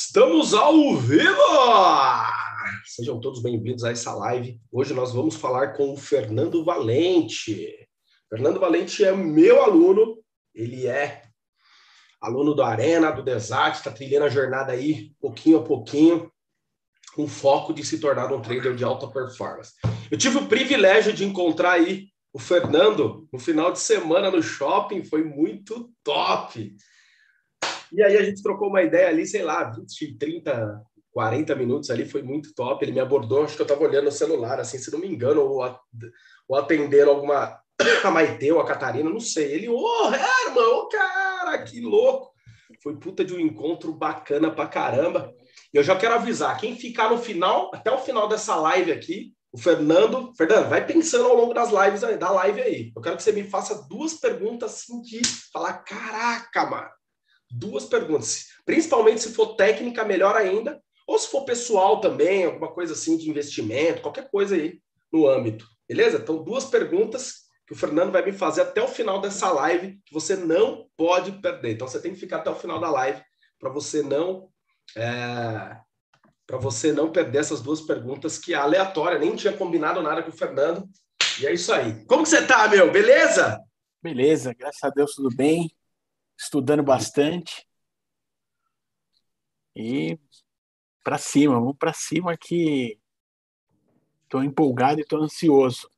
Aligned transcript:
Estamos 0.00 0.54
ao 0.54 0.94
vivo! 0.94 1.42
Sejam 2.84 3.20
todos 3.20 3.42
bem-vindos 3.42 3.82
a 3.82 3.90
essa 3.90 4.14
live. 4.14 4.60
Hoje 4.70 4.94
nós 4.94 5.12
vamos 5.12 5.34
falar 5.34 5.72
com 5.72 5.92
o 5.92 5.96
Fernando 5.96 6.64
Valente. 6.64 7.76
Fernando 8.30 8.60
Valente 8.60 9.04
é 9.04 9.10
meu 9.10 9.60
aluno, 9.60 10.22
ele 10.54 10.86
é 10.86 11.22
aluno 12.20 12.54
do 12.54 12.62
Arena, 12.62 13.10
do 13.10 13.24
Desart, 13.24 13.78
está 13.78 13.90
trilhando 13.90 14.26
a 14.26 14.30
jornada 14.30 14.70
aí, 14.70 15.10
pouquinho 15.20 15.58
a 15.58 15.64
pouquinho, 15.64 16.30
com 17.16 17.26
foco 17.26 17.74
de 17.74 17.84
se 17.84 17.98
tornar 17.98 18.32
um 18.32 18.40
trader 18.40 18.76
de 18.76 18.84
alta 18.84 19.08
performance. 19.08 19.72
Eu 20.08 20.16
tive 20.16 20.38
o 20.38 20.46
privilégio 20.46 21.12
de 21.12 21.24
encontrar 21.24 21.72
aí 21.72 22.06
o 22.32 22.38
Fernando 22.38 23.28
no 23.32 23.38
final 23.40 23.72
de 23.72 23.80
semana 23.80 24.30
no 24.30 24.40
shopping, 24.40 25.02
foi 25.02 25.24
muito 25.24 25.90
top. 26.04 26.72
E 27.92 28.02
aí 28.02 28.16
a 28.16 28.22
gente 28.22 28.42
trocou 28.42 28.68
uma 28.68 28.82
ideia 28.82 29.08
ali, 29.08 29.26
sei 29.26 29.42
lá, 29.42 29.64
20, 29.64 30.18
30, 30.18 30.82
40 31.12 31.54
minutos 31.54 31.90
ali, 31.90 32.04
foi 32.04 32.22
muito 32.22 32.54
top. 32.54 32.84
Ele 32.84 32.92
me 32.92 33.00
abordou, 33.00 33.42
acho 33.42 33.56
que 33.56 33.62
eu 33.62 33.64
estava 33.64 33.82
olhando 33.82 34.04
no 34.04 34.12
celular, 34.12 34.60
assim, 34.60 34.78
se 34.78 34.92
não 34.92 34.98
me 34.98 35.08
engano, 35.08 35.42
ou, 35.42 36.56
atendendo 36.56 37.10
alguma. 37.10 37.60
A 38.04 38.10
Maite 38.10 38.50
ou 38.50 38.60
a 38.60 38.66
Catarina, 38.66 39.08
não 39.08 39.20
sei. 39.20 39.52
Ele, 39.52 39.68
ô, 39.68 39.76
oh, 39.76 40.12
Herman, 40.12 40.64
ô, 40.64 40.78
oh, 40.78 40.88
cara, 40.88 41.62
que 41.62 41.80
louco! 41.80 42.32
Foi 42.82 42.96
puta 42.96 43.24
de 43.24 43.32
um 43.32 43.38
encontro 43.38 43.92
bacana 43.92 44.50
pra 44.50 44.66
caramba. 44.66 45.32
E 45.72 45.76
eu 45.76 45.84
já 45.84 45.94
quero 45.96 46.14
avisar, 46.14 46.58
quem 46.58 46.76
ficar 46.76 47.08
no 47.08 47.18
final, 47.18 47.70
até 47.72 47.90
o 47.90 47.98
final 47.98 48.28
dessa 48.28 48.56
live 48.56 48.90
aqui, 48.90 49.32
o 49.52 49.58
Fernando, 49.58 50.32
Fernando, 50.36 50.68
vai 50.68 50.84
pensando 50.84 51.28
ao 51.28 51.36
longo 51.36 51.54
das 51.54 51.70
lives 51.70 52.00
da 52.18 52.30
live 52.32 52.60
aí. 52.60 52.92
Eu 52.94 53.00
quero 53.00 53.16
que 53.16 53.22
você 53.22 53.30
me 53.30 53.44
faça 53.44 53.86
duas 53.88 54.14
perguntas 54.14 54.74
assim 54.74 55.00
de 55.00 55.20
falar, 55.52 55.74
caraca, 55.78 56.66
mano 56.66 56.97
duas 57.50 57.84
perguntas. 57.84 58.48
Principalmente 58.64 59.22
se 59.22 59.32
for 59.32 59.54
técnica, 59.54 60.04
melhor 60.04 60.36
ainda. 60.36 60.80
Ou 61.06 61.18
se 61.18 61.28
for 61.28 61.44
pessoal 61.44 62.00
também, 62.00 62.44
alguma 62.44 62.70
coisa 62.70 62.92
assim 62.92 63.16
de 63.16 63.30
investimento, 63.30 64.02
qualquer 64.02 64.30
coisa 64.30 64.54
aí 64.54 64.80
no 65.12 65.26
âmbito. 65.26 65.66
Beleza? 65.88 66.18
Então, 66.18 66.42
duas 66.42 66.66
perguntas 66.66 67.48
que 67.66 67.72
o 67.72 67.76
Fernando 67.76 68.12
vai 68.12 68.24
me 68.24 68.32
fazer 68.32 68.62
até 68.62 68.82
o 68.82 68.88
final 68.88 69.20
dessa 69.20 69.50
live, 69.50 69.98
que 70.04 70.12
você 70.12 70.36
não 70.36 70.86
pode 70.96 71.32
perder. 71.32 71.72
Então, 71.72 71.88
você 71.88 72.00
tem 72.00 72.12
que 72.12 72.20
ficar 72.20 72.38
até 72.38 72.50
o 72.50 72.54
final 72.54 72.78
da 72.78 72.90
live 72.90 73.22
para 73.58 73.70
você 73.70 74.02
não. 74.02 74.48
É, 74.96 75.76
para 76.46 76.56
você 76.58 76.92
não 76.92 77.10
perder 77.10 77.38
essas 77.38 77.60
duas 77.60 77.80
perguntas 77.82 78.38
que 78.38 78.54
é 78.54 78.56
aleatória, 78.56 79.18
nem 79.18 79.36
tinha 79.36 79.52
combinado 79.52 80.02
nada 80.02 80.22
com 80.22 80.30
o 80.30 80.36
Fernando. 80.36 80.88
E 81.40 81.46
é 81.46 81.52
isso 81.52 81.72
aí. 81.72 82.04
Como 82.06 82.22
que 82.22 82.28
você 82.28 82.46
tá, 82.46 82.68
meu? 82.68 82.90
Beleza? 82.90 83.62
Beleza, 84.02 84.54
graças 84.54 84.82
a 84.82 84.90
Deus 84.90 85.14
tudo 85.14 85.34
bem 85.34 85.70
estudando 86.38 86.82
bastante. 86.82 87.66
E 89.74 90.18
para 91.02 91.18
cima, 91.18 91.54
vamos 91.54 91.76
para 91.76 91.92
cima 91.92 92.36
que 92.36 92.98
estou 94.24 94.42
empolgado 94.42 95.00
e 95.00 95.02
estou 95.02 95.22
ansioso. 95.22 95.90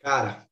Cara, 0.00 0.48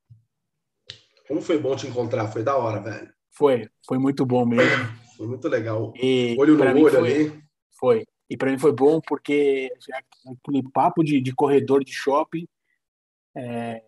como 1.28 1.42
foi 1.42 1.58
bom 1.58 1.76
te 1.76 1.86
encontrar, 1.86 2.28
foi 2.28 2.42
da 2.42 2.56
hora, 2.56 2.80
velho. 2.80 3.12
Foi, 3.30 3.68
foi 3.86 3.98
muito 3.98 4.24
bom 4.24 4.46
mesmo. 4.46 4.86
Foi 5.16 5.26
muito 5.26 5.48
legal. 5.48 5.92
E 5.96 6.36
olho 6.38 6.56
no 6.56 6.64
olho 6.64 6.90
foi, 6.90 6.98
ali. 6.98 7.44
Foi. 7.78 8.06
E 8.28 8.36
para 8.36 8.50
mim 8.50 8.58
foi 8.58 8.72
bom 8.72 9.00
porque 9.00 9.70
aquele 9.92 10.62
papo 10.72 11.02
de, 11.04 11.20
de 11.20 11.34
corredor 11.34 11.84
de 11.84 11.92
shopping 11.92 12.46
é, 13.36 13.82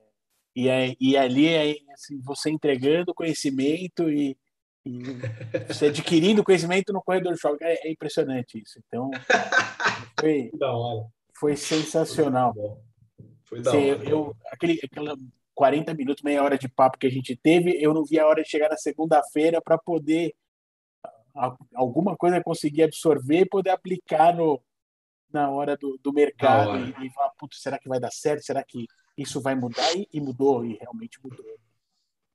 e, 0.57 0.71
é, 0.71 0.97
e 0.99 1.19
ali 1.19 1.49
é 1.49 1.77
assim, 1.93 2.19
você 2.23 2.49
entregando 2.49 3.15
conhecimento 3.15 4.09
e, 4.09 4.35
e 4.87 5.03
você 5.69 5.89
adquirindo 5.93 6.43
conhecimento 6.43 6.95
no 6.95 7.03
corredor 7.03 7.35
de 7.35 7.39
shopping. 7.39 7.63
É, 7.63 7.87
é 7.87 7.93
impressionante 7.93 8.63
isso. 8.63 8.81
Então, 8.87 9.11
foi, 10.19 10.51
foi 11.39 11.57
sensacional. 11.57 12.55
Foi 13.45 13.61
da 13.61 13.71
hora. 13.71 13.81
Eu, 13.81 14.35
aquele, 14.51 14.81
aquela 14.83 15.15
40 15.55 15.93
minutos, 15.93 16.23
meia 16.23 16.43
hora 16.43 16.57
de 16.57 16.71
papo 16.71 16.97
que 16.97 17.07
a 17.07 17.11
gente 17.11 17.37
teve, 17.37 17.77
eu 17.79 17.93
não 17.93 18.03
vi 18.07 18.19
a 18.19 18.27
hora 18.27 18.43
de 18.43 18.49
chegar 18.49 18.71
na 18.71 18.79
segunda-feira 18.79 19.61
para 19.61 19.77
poder 19.77 20.35
alguma 21.75 22.17
coisa 22.17 22.43
conseguir 22.43 22.85
absorver 22.85 23.41
e 23.41 23.49
poder 23.49 23.69
aplicar 23.69 24.35
no, 24.35 24.59
na 25.31 25.51
hora 25.51 25.77
do, 25.77 26.01
do 26.03 26.11
mercado 26.11 26.79
e, 26.79 27.07
e 27.07 27.11
falar, 27.11 27.31
putz, 27.39 27.61
será 27.61 27.79
que 27.79 27.91
vai 27.91 28.01
dar 28.01 28.11
certo? 28.11 28.43
Será 28.43 28.65
que 28.65 28.87
isso 29.17 29.41
vai 29.41 29.55
mudar 29.55 29.95
e, 29.95 30.09
e 30.13 30.21
mudou, 30.21 30.65
e 30.65 30.75
realmente 30.75 31.19
mudou. 31.23 31.45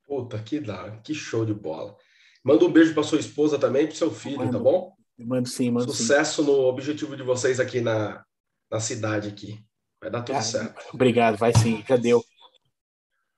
Puta, 0.05 0.39
que 0.39 0.59
da, 0.59 0.97
que 0.97 1.13
show 1.13 1.45
de 1.45 1.53
bola. 1.53 1.95
Manda 2.43 2.65
um 2.65 2.71
beijo 2.71 2.93
para 2.93 3.03
sua 3.03 3.19
esposa 3.19 3.59
também, 3.59 3.85
para 3.85 3.95
seu 3.95 4.11
filho, 4.11 4.39
mando, 4.39 4.51
tá 4.51 4.59
bom? 4.59 4.93
Mando 5.17 5.47
sim, 5.47 5.69
mando 5.69 5.91
Sucesso 5.91 6.43
sim. 6.43 6.49
no 6.49 6.65
objetivo 6.65 7.15
de 7.15 7.23
vocês 7.23 7.59
aqui 7.59 7.81
na, 7.81 8.25
na 8.69 8.79
cidade 8.79 9.29
aqui. 9.29 9.63
Vai 10.01 10.09
dar 10.09 10.23
tudo 10.23 10.37
ah, 10.37 10.41
certo. 10.41 10.83
Obrigado, 10.93 11.37
vai 11.37 11.53
sim, 11.53 11.83
já 11.87 11.95
deu. 11.95 12.23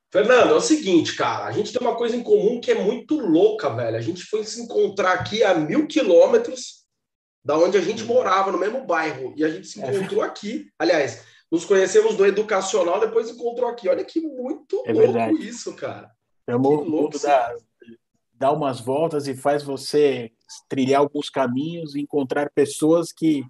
Fernando, 0.10 0.52
é 0.52 0.54
o 0.54 0.62
seguinte, 0.62 1.16
cara, 1.16 1.46
a 1.46 1.52
gente 1.52 1.74
tem 1.74 1.82
uma 1.82 1.96
coisa 1.96 2.16
em 2.16 2.24
comum 2.24 2.62
que 2.62 2.72
é 2.72 2.76
muito 2.76 3.20
louca, 3.20 3.68
velho. 3.70 3.98
A 3.98 4.02
gente 4.02 4.24
foi 4.24 4.44
se 4.44 4.62
encontrar 4.62 5.14
aqui 5.14 5.44
a 5.44 5.56
mil 5.56 5.88
quilômetros 5.88 6.84
da 7.44 7.58
onde 7.58 7.78
a 7.78 7.82
gente 7.82 8.04
morava, 8.04 8.52
no 8.52 8.58
mesmo 8.58 8.86
bairro, 8.86 9.34
e 9.36 9.44
a 9.44 9.50
gente 9.50 9.68
se 9.68 9.84
é. 9.84 9.94
encontrou 9.94 10.24
é. 10.24 10.28
aqui. 10.28 10.68
Aliás, 10.80 11.26
nos 11.54 11.66
conhecemos 11.66 12.18
do 12.18 12.26
educacional, 12.26 13.00
depois 13.00 13.30
encontrou 13.30 13.70
aqui. 13.70 13.88
Olha 13.88 14.04
que 14.04 14.20
muito 14.20 14.82
é 14.88 14.92
louco 14.92 15.14
verdade. 15.14 15.48
isso, 15.48 15.76
cara. 15.76 16.12
É 16.48 16.56
o 16.56 16.60
mundo 16.60 17.20
dá, 17.20 17.56
dá 18.34 18.52
umas 18.52 18.80
voltas 18.80 19.28
e 19.28 19.36
faz 19.36 19.62
você 19.62 20.32
trilhar 20.68 21.02
alguns 21.02 21.30
caminhos 21.30 21.94
e 21.94 22.02
encontrar 22.02 22.50
pessoas 22.50 23.12
que 23.12 23.46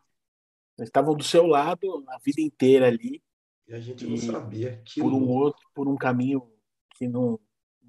estavam 0.82 1.16
do 1.16 1.24
seu 1.24 1.48
lado 1.48 2.04
a 2.10 2.18
vida 2.20 2.42
inteira 2.42 2.88
ali. 2.88 3.24
E 3.70 3.74
a 3.74 3.80
gente 3.80 4.06
não 4.06 4.18
sabia. 4.18 4.82
Que 4.84 5.00
por 5.00 5.14
um 5.14 5.30
outro, 5.30 5.62
por 5.74 5.88
um 5.88 5.96
caminho 5.96 6.46
que 6.98 7.08
não 7.08 7.40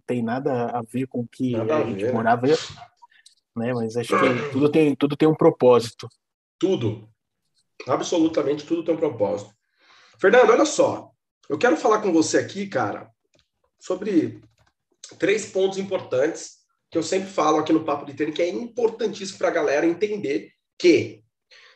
tem 0.07 0.23
nada 0.23 0.67
a 0.67 0.83
ver 0.83 1.09
com 1.09 1.23
o 1.23 1.27
que 1.27 1.57
nada 1.57 1.79
a, 1.79 1.85
gente 1.87 2.05
ver, 2.05 2.13
morava. 2.13 2.47
Né? 2.47 3.73
Mas 3.73 3.97
acho 3.97 4.11
que 4.17 4.53
tudo 4.53 4.69
tem, 4.71 4.95
tudo 4.95 5.17
tem 5.17 5.27
um 5.27 5.35
propósito. 5.35 6.09
Tudo. 6.57 7.09
Absolutamente 7.89 8.65
tudo 8.65 8.85
tem 8.85 8.95
um 8.95 8.99
propósito. 8.99 9.53
Fernando, 10.21 10.51
olha 10.51 10.65
só. 10.65 11.11
Eu 11.49 11.59
quero 11.59 11.77
falar 11.77 12.01
com 12.01 12.13
você 12.13 12.39
aqui, 12.39 12.67
cara, 12.67 13.11
sobre 13.79 14.41
três 15.19 15.47
pontos 15.47 15.79
importantes 15.79 16.65
que 16.91 16.97
eu 16.97 17.03
sempre 17.03 17.29
falo 17.29 17.59
aqui 17.59 17.73
no 17.73 17.85
Papo 17.85 18.07
de 18.07 18.15
Treino, 18.15 18.33
que 18.33 18.43
é 18.43 18.49
importantíssimo 18.49 19.39
para 19.39 19.49
a 19.49 19.53
galera 19.53 19.85
entender 19.85 20.53
que 20.79 21.23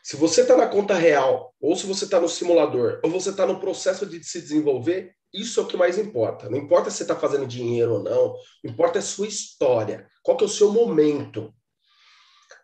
se 0.02 0.16
você 0.16 0.42
está 0.42 0.56
na 0.56 0.66
conta 0.66 0.94
real, 0.94 1.54
ou 1.60 1.76
se 1.76 1.86
você 1.86 2.04
está 2.04 2.20
no 2.20 2.28
simulador, 2.28 3.00
ou 3.02 3.10
você 3.10 3.30
está 3.30 3.44
no 3.44 3.60
processo 3.60 4.06
de 4.06 4.22
se 4.24 4.40
desenvolver, 4.40 5.12
isso 5.34 5.60
é 5.60 5.62
o 5.62 5.66
que 5.66 5.76
mais 5.76 5.98
importa. 5.98 6.48
Não 6.48 6.56
importa 6.56 6.90
se 6.90 6.98
você 6.98 7.02
está 7.02 7.16
fazendo 7.16 7.46
dinheiro 7.46 7.94
ou 7.94 8.02
não, 8.02 8.34
importa 8.64 8.98
é 8.98 9.00
a 9.00 9.02
sua 9.02 9.26
história. 9.26 10.08
Qual 10.22 10.36
que 10.36 10.44
é 10.44 10.46
o 10.46 10.50
seu 10.50 10.72
momento? 10.72 11.52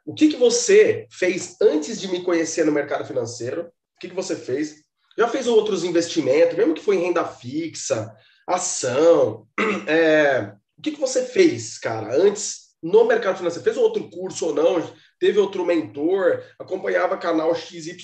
O 0.07 0.15
que, 0.15 0.29
que 0.29 0.37
você 0.37 1.07
fez 1.11 1.57
antes 1.61 2.01
de 2.01 2.09
me 2.09 2.23
conhecer 2.23 2.65
no 2.65 2.73
mercado 2.73 3.05
financeiro? 3.05 3.63
O 3.63 4.01
que, 4.01 4.09
que 4.09 4.15
você 4.15 4.37
fez? 4.37 4.84
Já 5.17 5.29
fez 5.29 5.47
outros 5.47 5.85
investimentos, 5.85 6.57
mesmo 6.57 6.75
que 6.75 6.83
foi 6.83 6.97
em 6.97 7.03
renda 7.03 7.25
fixa, 7.25 8.15
ação. 8.47 9.47
É, 9.87 10.55
o 10.79 10.83
que, 10.83 10.93
que 10.93 11.01
você 11.01 11.25
fez, 11.25 11.79
cara, 11.79 12.15
antes 12.15 12.75
no 12.83 13.05
mercado 13.05 13.37
financeiro? 13.37 13.65
Fez 13.65 13.77
outro 13.77 14.09
curso 14.11 14.47
ou 14.47 14.55
não? 14.55 14.95
Teve 15.19 15.39
outro 15.39 15.65
mentor? 15.65 16.43
Acompanhava 16.59 17.17
canal 17.17 17.55
XYZ? 17.55 17.97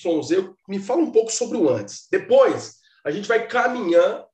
Me 0.69 0.79
fala 0.79 1.01
um 1.01 1.11
pouco 1.11 1.31
sobre 1.31 1.59
o 1.59 1.69
antes. 1.69 2.07
Depois, 2.11 2.77
a 3.05 3.11
gente 3.11 3.29
vai 3.29 3.47
caminhar 3.47 4.25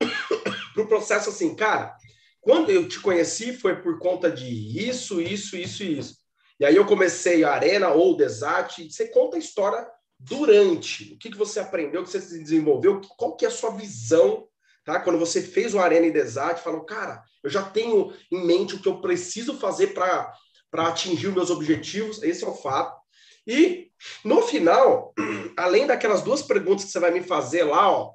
para 0.74 0.82
o 0.82 0.88
processo 0.88 1.30
assim, 1.30 1.54
cara. 1.54 1.96
Quando 2.40 2.70
eu 2.70 2.88
te 2.88 3.00
conheci 3.00 3.52
foi 3.52 3.80
por 3.80 3.98
conta 3.98 4.30
de 4.30 4.46
isso, 4.88 5.20
isso, 5.20 5.56
isso 5.56 5.82
e 5.82 5.98
isso. 5.98 6.16
E 6.60 6.64
aí 6.64 6.76
eu 6.76 6.84
comecei 6.84 7.44
a 7.44 7.52
Arena 7.52 7.90
ou 7.90 8.16
Desat. 8.16 8.88
Você 8.88 9.08
conta 9.08 9.36
a 9.36 9.38
história 9.38 9.88
durante. 10.24 11.14
O 11.14 11.18
que, 11.18 11.30
que 11.30 11.36
você 11.38 11.60
aprendeu, 11.60 12.00
o 12.00 12.04
que 12.04 12.10
você 12.10 12.20
se 12.20 12.38
desenvolveu, 12.38 13.00
qual 13.16 13.36
que 13.36 13.44
é 13.44 13.48
a 13.48 13.52
sua 13.52 13.70
visão, 13.70 14.46
tá? 14.84 15.00
Quando 15.00 15.18
você 15.18 15.42
fez 15.42 15.74
o 15.74 15.80
Arena 15.80 16.06
e 16.06 16.12
Desat, 16.12 16.62
falou, 16.62 16.84
cara, 16.84 17.22
eu 17.42 17.50
já 17.50 17.62
tenho 17.62 18.12
em 18.30 18.46
mente 18.46 18.74
o 18.74 18.80
que 18.80 18.88
eu 18.88 19.00
preciso 19.00 19.58
fazer 19.58 19.88
para 19.88 20.32
atingir 20.72 21.28
os 21.28 21.34
meus 21.34 21.50
objetivos, 21.50 22.22
esse 22.22 22.44
é 22.44 22.48
o 22.48 22.54
fato. 22.54 23.00
E 23.46 23.90
no 24.24 24.42
final, 24.42 25.12
além 25.56 25.86
daquelas 25.86 26.22
duas 26.22 26.42
perguntas 26.42 26.84
que 26.84 26.90
você 26.90 27.00
vai 27.00 27.10
me 27.10 27.22
fazer 27.22 27.64
lá, 27.64 27.90
ó, 27.90 28.12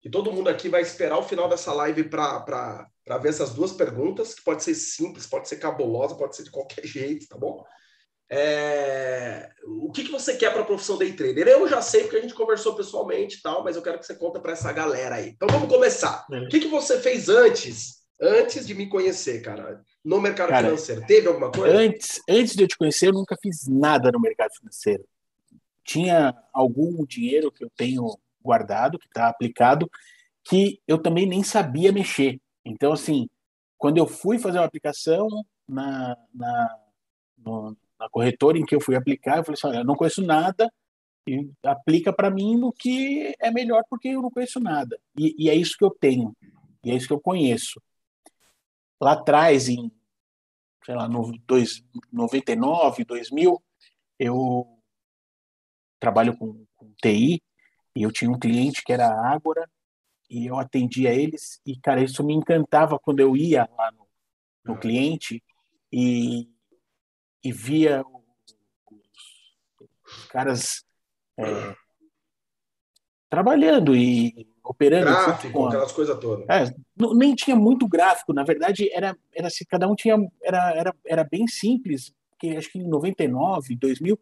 que 0.00 0.10
todo 0.10 0.32
mundo 0.32 0.48
aqui 0.48 0.68
vai 0.68 0.82
esperar 0.82 1.18
o 1.18 1.22
final 1.22 1.48
dessa 1.48 1.72
live 1.72 2.04
para 2.04 2.88
ver 3.22 3.28
essas 3.28 3.50
duas 3.50 3.72
perguntas, 3.72 4.34
que 4.34 4.42
pode 4.42 4.62
ser 4.62 4.74
simples, 4.74 5.26
pode 5.26 5.48
ser 5.48 5.56
cabulosa, 5.56 6.14
pode 6.14 6.36
ser 6.36 6.44
de 6.44 6.50
qualquer 6.50 6.84
jeito, 6.86 7.28
tá 7.28 7.36
bom? 7.36 7.64
É... 8.30 9.50
O 9.66 9.90
que, 9.92 10.04
que 10.04 10.10
você 10.10 10.36
quer 10.36 10.52
para 10.52 10.62
a 10.62 10.66
profissão 10.66 10.98
day 10.98 11.12
trader? 11.12 11.46
Eu 11.46 11.68
já 11.68 11.80
sei 11.80 12.02
porque 12.02 12.16
a 12.16 12.20
gente 12.20 12.34
conversou 12.34 12.74
pessoalmente 12.74 13.38
e 13.38 13.42
tal, 13.42 13.62
mas 13.62 13.76
eu 13.76 13.82
quero 13.82 13.98
que 13.98 14.06
você 14.06 14.14
conta 14.14 14.40
para 14.40 14.52
essa 14.52 14.72
galera 14.72 15.16
aí. 15.16 15.30
Então 15.30 15.48
vamos 15.48 15.68
começar. 15.68 16.26
É. 16.30 16.40
O 16.40 16.48
que, 16.48 16.60
que 16.60 16.68
você 16.68 17.00
fez 17.00 17.28
antes, 17.28 18.02
antes 18.20 18.66
de 18.66 18.74
me 18.74 18.88
conhecer, 18.88 19.40
cara, 19.42 19.82
no 20.04 20.20
mercado 20.20 20.48
cara, 20.48 20.66
financeiro? 20.66 21.06
Teve 21.06 21.28
alguma 21.28 21.50
coisa? 21.50 21.76
Antes, 21.76 22.20
antes 22.28 22.54
de 22.54 22.62
eu 22.64 22.68
te 22.68 22.76
conhecer, 22.76 23.08
eu 23.08 23.12
nunca 23.12 23.36
fiz 23.40 23.68
nada 23.68 24.10
no 24.10 24.20
mercado 24.20 24.54
financeiro. 24.54 25.04
Tinha 25.84 26.34
algum 26.52 27.04
dinheiro 27.04 27.52
que 27.52 27.64
eu 27.64 27.70
tenho 27.76 28.18
guardado, 28.42 28.98
que 28.98 29.06
está 29.06 29.28
aplicado, 29.28 29.90
que 30.42 30.80
eu 30.86 30.98
também 30.98 31.26
nem 31.26 31.42
sabia 31.42 31.92
mexer. 31.92 32.40
Então, 32.64 32.92
assim, 32.92 33.28
quando 33.78 33.98
eu 33.98 34.06
fui 34.06 34.38
fazer 34.38 34.58
uma 34.58 34.66
aplicação 34.66 35.28
na, 35.68 36.16
na, 36.34 36.78
no, 37.38 37.76
na 38.04 38.10
corretora 38.10 38.58
em 38.58 38.64
que 38.64 38.74
eu 38.74 38.80
fui 38.80 38.94
aplicar, 38.94 39.38
eu 39.38 39.44
falei 39.44 39.54
assim, 39.54 39.66
olha, 39.68 39.78
eu 39.78 39.84
não 39.84 39.96
conheço 39.96 40.22
nada, 40.22 40.70
e 41.26 41.50
aplica 41.64 42.12
para 42.12 42.30
mim 42.30 42.56
no 42.56 42.70
que 42.70 43.34
é 43.40 43.50
melhor 43.50 43.82
porque 43.88 44.08
eu 44.08 44.20
não 44.20 44.30
conheço 44.30 44.60
nada. 44.60 45.00
E, 45.18 45.34
e, 45.38 45.48
é 45.48 45.54
isso 45.54 45.76
que 45.78 45.84
eu 45.84 45.90
tenho, 45.90 46.36
e 46.84 46.90
é 46.90 46.94
isso 46.94 47.06
que 47.06 47.14
eu 47.14 47.20
conheço. 47.20 47.80
Lá 49.00 49.12
atrás, 49.12 49.68
em, 49.68 49.90
sei 50.84 50.94
lá, 50.94 51.08
no 51.08 51.32
dois, 51.46 51.82
99, 52.12 53.04
2000, 53.04 53.62
eu 54.18 54.66
trabalho 55.98 56.36
com, 56.36 56.66
com 56.76 56.92
TI 57.00 57.42
e 57.96 58.02
eu 58.02 58.12
tinha 58.12 58.30
um 58.30 58.38
cliente 58.38 58.82
que 58.84 58.92
era 58.92 59.06
a 59.06 59.32
Ágora 59.32 59.68
e 60.28 60.46
eu 60.46 60.58
atendia 60.58 61.14
eles 61.14 61.58
e, 61.64 61.78
cara, 61.80 62.02
isso 62.02 62.22
me 62.22 62.34
encantava 62.34 62.98
quando 62.98 63.20
eu 63.20 63.34
ia 63.34 63.66
lá 63.78 63.90
no, 63.92 64.06
no 64.62 64.78
cliente 64.78 65.42
e, 65.90 66.53
e 67.44 67.52
via 67.52 68.02
os, 70.04 70.26
caras 70.28 70.84
é, 71.38 71.76
trabalhando 73.28 73.94
e 73.94 74.48
operando. 74.64 75.06
Gráfico, 75.06 75.66
aquelas 75.66 75.92
coisas 75.92 76.18
todas. 76.18 76.48
É, 76.48 76.74
nem 77.14 77.34
tinha 77.34 77.54
muito 77.54 77.86
gráfico, 77.86 78.32
na 78.32 78.42
verdade, 78.42 78.90
era, 78.92 79.16
era 79.32 79.50
se 79.50 79.64
cada 79.66 79.86
um 79.86 79.94
tinha. 79.94 80.16
Era, 80.42 80.72
era, 80.74 80.94
era 81.06 81.24
bem 81.24 81.46
simples, 81.46 82.14
porque 82.30 82.56
acho 82.56 82.72
que 82.72 82.78
em 82.78 82.88
99, 82.88 83.76
2000. 83.76 84.18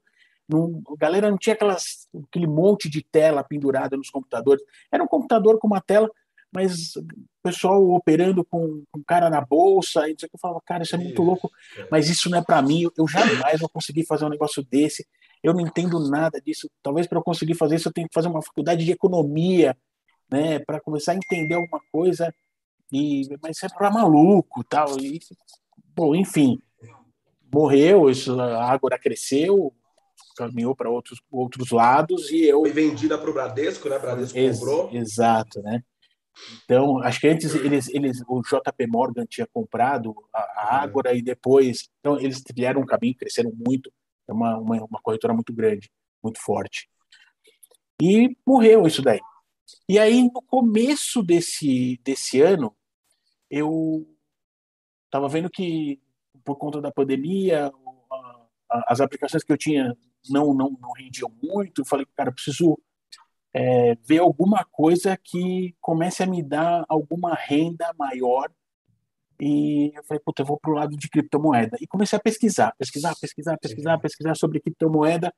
Não, 0.49 0.83
a 0.89 0.97
galera 0.97 1.31
não 1.31 1.39
tinha 1.39 1.55
aquelas, 1.55 2.09
aquele 2.29 2.47
monte 2.47 2.91
de 2.91 3.03
tela 3.03 3.45
pendurada 3.45 3.97
nos 3.97 4.11
computadores. 4.11 4.63
Era 4.91 5.03
um 5.03 5.07
computador 5.07 5.59
com 5.59 5.69
uma 5.69 5.81
tela, 5.81 6.11
mas 6.53 6.97
o 6.97 7.05
pessoal 7.43 7.83
operando 7.91 8.45
com, 8.45 8.85
com 8.93 9.03
cara 9.05 9.31
na 9.31 9.41
bolsa, 9.41 10.09
e 10.09 10.15
eu 10.21 10.39
falava, 10.39 10.61
cara, 10.65 10.83
isso 10.83 10.95
é 10.95 10.99
muito 10.99 11.23
louco, 11.23 11.51
é. 11.77 11.89
mas 11.91 12.09
isso 12.09 12.29
não 12.29 12.39
é 12.39 12.43
para 12.43 12.61
mim, 12.61 12.89
eu 12.97 13.09
jamais 13.09 13.61
vou 13.61 13.69
conseguir 13.69 14.05
fazer 14.07 14.25
um 14.25 14.31
negócio 14.31 14.63
desse 14.63 15.07
eu 15.43 15.53
não 15.53 15.61
entendo 15.61 15.99
nada 16.09 16.41
disso. 16.41 16.71
Talvez 16.83 17.07
para 17.07 17.19
eu 17.19 17.23
conseguir 17.23 17.55
fazer 17.55 17.77
isso 17.77 17.89
eu 17.89 17.93
tenho 17.93 18.09
que 18.09 18.15
fazer 18.15 18.29
uma 18.29 18.43
faculdade 18.43 18.85
de 18.85 18.93
economia, 18.93 19.77
né, 20.31 20.61
para 20.61 20.81
começar 20.81 21.13
a 21.13 21.17
entender 21.17 21.55
alguma 21.55 21.81
coisa. 21.91 22.33
E 22.93 23.29
mas 23.43 23.57
isso 23.57 23.67
é 23.67 23.69
para 23.69 23.91
maluco, 23.91 24.63
tal. 24.65 24.99
E 25.01 25.19
bom, 25.95 26.15
enfim, 26.15 26.63
morreu, 27.53 28.09
isso, 28.09 28.39
a 28.41 28.71
Ágora 28.71 28.99
cresceu, 28.99 29.75
caminhou 30.37 30.77
para 30.77 30.91
outros 30.91 31.21
outros 31.31 31.71
lados 31.71 32.31
e 32.31 32.45
eu 32.45 32.61
foi 32.61 32.73
vendida 32.73 33.19
para 33.19 33.31
o 33.31 33.33
Bradesco, 33.33 33.89
né? 33.89 33.99
Bradesco 33.99 34.39
Ex 34.39 34.59
comprou. 34.59 34.91
Exato, 34.93 35.61
né? 35.63 35.83
Então, 36.65 36.99
acho 37.03 37.21
que 37.21 37.29
antes 37.29 37.55
eles, 37.55 37.89
eles, 37.89 38.23
o 38.27 38.41
JP 38.41 38.87
Morgan 38.87 39.27
tinha 39.27 39.47
comprado 39.47 40.15
a, 40.33 40.39
a 40.39 40.79
é. 40.81 40.85
Ágora 40.85 41.13
é. 41.13 41.17
e 41.17 41.23
depois, 41.23 41.89
então 42.01 42.19
eles 42.19 42.43
trilharam 42.43 42.81
um 42.81 42.87
caminho, 42.87 43.17
cresceram 43.17 43.53
muito. 43.55 43.93
É 44.29 44.33
uma, 44.33 44.57
uma, 44.59 44.85
uma 44.85 45.01
corretora 45.03 45.35
muito 45.35 45.53
grande, 45.53 45.91
muito 46.23 46.41
forte. 46.41 46.89
E 48.01 48.37
morreu 48.47 48.87
isso 48.87 49.03
daí. 49.03 49.21
E 49.89 49.99
aí, 49.99 50.23
no 50.23 50.43
começo 50.43 51.23
desse, 51.23 52.01
desse 52.05 52.41
ano, 52.41 52.75
eu 53.51 54.07
estava 55.07 55.29
vendo 55.29 55.51
que, 55.51 56.01
por 56.45 56.57
conta 56.57 56.81
da 56.81 56.91
pandemia, 56.91 57.71
as 58.87 59.01
aplicações 59.01 59.45
que 59.45 59.53
eu 59.53 59.59
tinha 59.59 59.97
não, 60.29 60.55
não, 60.55 60.71
não 60.81 60.93
rendiam 60.93 61.31
muito. 61.43 61.83
Eu 61.83 61.87
falei, 61.87 62.07
cara, 62.17 62.33
preciso 62.33 62.79
é, 63.55 63.97
ver 63.97 64.19
alguma 64.19 64.65
coisa 64.65 65.17
que 65.17 65.75
comece 65.81 66.23
a 66.23 66.27
me 66.27 66.43
dar 66.43 66.85
alguma 66.89 67.35
renda 67.35 67.93
maior 67.99 68.51
e 69.45 69.93
eu 69.97 70.05
falei, 70.05 70.23
puta, 70.25 70.43
eu 70.43 70.47
vou 70.47 70.57
pro 70.57 70.73
lado 70.73 70.97
de 70.97 71.09
criptomoeda. 71.09 71.77
E 71.81 71.87
comecei 71.87 72.17
a 72.17 72.23
pesquisar, 72.23 72.73
pesquisar, 72.79 73.13
pesquisar, 73.21 73.59
pesquisar, 73.59 73.99
pesquisar 73.99 74.35
sobre 74.37 74.61
criptomoeda. 74.61 75.35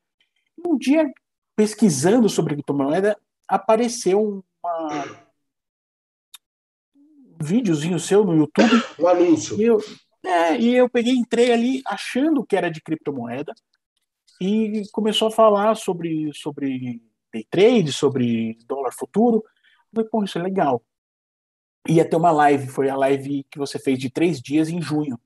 E 0.59 0.69
um 0.69 0.77
dia, 0.77 1.11
pesquisando 1.57 2.29
sobre 2.29 2.53
criptomoeda, 2.53 3.19
apareceu 3.49 4.45
uma... 4.63 5.05
um 6.95 7.43
videozinho 7.43 7.99
seu 7.99 8.23
no 8.25 8.37
YouTube. 8.37 8.71
Um 9.01 9.09
anúncio. 9.09 9.59
E 9.59 9.65
eu, 9.65 9.79
é, 10.23 10.61
e 10.61 10.75
eu 10.75 10.87
peguei, 10.87 11.15
entrei 11.15 11.51
ali 11.51 11.81
achando 11.87 12.45
que 12.45 12.57
era 12.57 12.71
de 12.71 12.83
criptomoeda 12.83 13.55
e 14.39 14.83
começou 14.93 15.29
a 15.29 15.31
falar 15.31 15.75
sobre, 15.77 16.31
sobre 16.35 17.01
day 17.35 17.47
trade, 17.51 17.93
sobre 17.93 18.59
dólar 18.67 18.93
futuro. 18.93 19.45
Eu 19.93 19.97
falei, 19.97 20.11
pô, 20.11 20.25
isso 20.25 20.39
é 20.39 20.43
legal 20.43 20.83
ia 21.89 22.09
ter 22.09 22.17
uma 22.17 22.31
live, 22.31 22.67
foi 22.69 22.89
a 22.89 22.97
live 22.97 23.45
que 23.51 23.59
você 23.59 23.79
fez 23.79 23.99
de 23.99 24.11
três 24.11 24.41
dias 24.41 24.69
em 24.69 24.81
junho. 24.81 25.21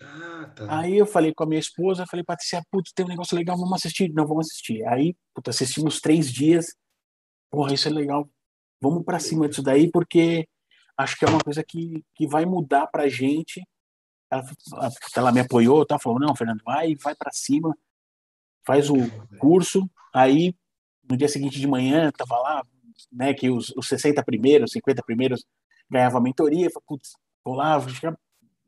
Ah, 0.00 0.52
tá. 0.54 0.80
Aí 0.80 0.98
eu 0.98 1.06
falei 1.06 1.32
com 1.32 1.44
a 1.44 1.46
minha 1.46 1.60
esposa, 1.60 2.06
falei, 2.06 2.24
Patrícia, 2.24 2.62
putz, 2.70 2.92
tem 2.92 3.06
um 3.06 3.08
negócio 3.08 3.36
legal, 3.36 3.56
vamos 3.56 3.72
assistir? 3.74 4.12
Não, 4.12 4.26
vamos 4.26 4.46
assistir. 4.46 4.86
Aí, 4.86 5.16
putz, 5.34 5.48
assistimos 5.48 6.00
três 6.00 6.30
dias. 6.30 6.66
Porra, 7.50 7.72
isso 7.72 7.88
é 7.88 7.90
legal. 7.90 8.28
Vamos 8.80 9.04
para 9.04 9.18
cima 9.18 9.48
disso 9.48 9.62
daí, 9.62 9.90
porque 9.90 10.46
acho 10.98 11.16
que 11.16 11.24
é 11.24 11.28
uma 11.28 11.40
coisa 11.40 11.62
que, 11.66 12.04
que 12.14 12.26
vai 12.26 12.44
mudar 12.44 12.88
pra 12.88 13.08
gente. 13.08 13.62
Ela, 14.30 14.42
ela 15.16 15.32
me 15.32 15.40
apoiou, 15.40 15.86
tá? 15.86 15.98
falou, 15.98 16.18
não, 16.18 16.34
Fernando, 16.34 16.62
vai, 16.64 16.94
vai 16.96 17.14
para 17.14 17.30
cima, 17.32 17.74
faz 18.66 18.90
o 18.90 18.96
curso. 19.38 19.88
Aí, 20.12 20.54
no 21.08 21.16
dia 21.16 21.28
seguinte 21.28 21.60
de 21.60 21.66
manhã, 21.66 22.10
tava 22.12 22.36
lá, 22.38 22.66
né, 23.12 23.34
que 23.34 23.50
os, 23.50 23.70
os 23.76 23.88
60 23.88 24.22
primeiros, 24.24 24.72
50 24.72 25.02
primeiros 25.02 25.44
ganhava 25.88 26.20
mentoria, 26.20 26.70
falei, 26.70 26.84
putz, 26.86 27.12
vou 27.44 27.54
lá, 27.54 27.78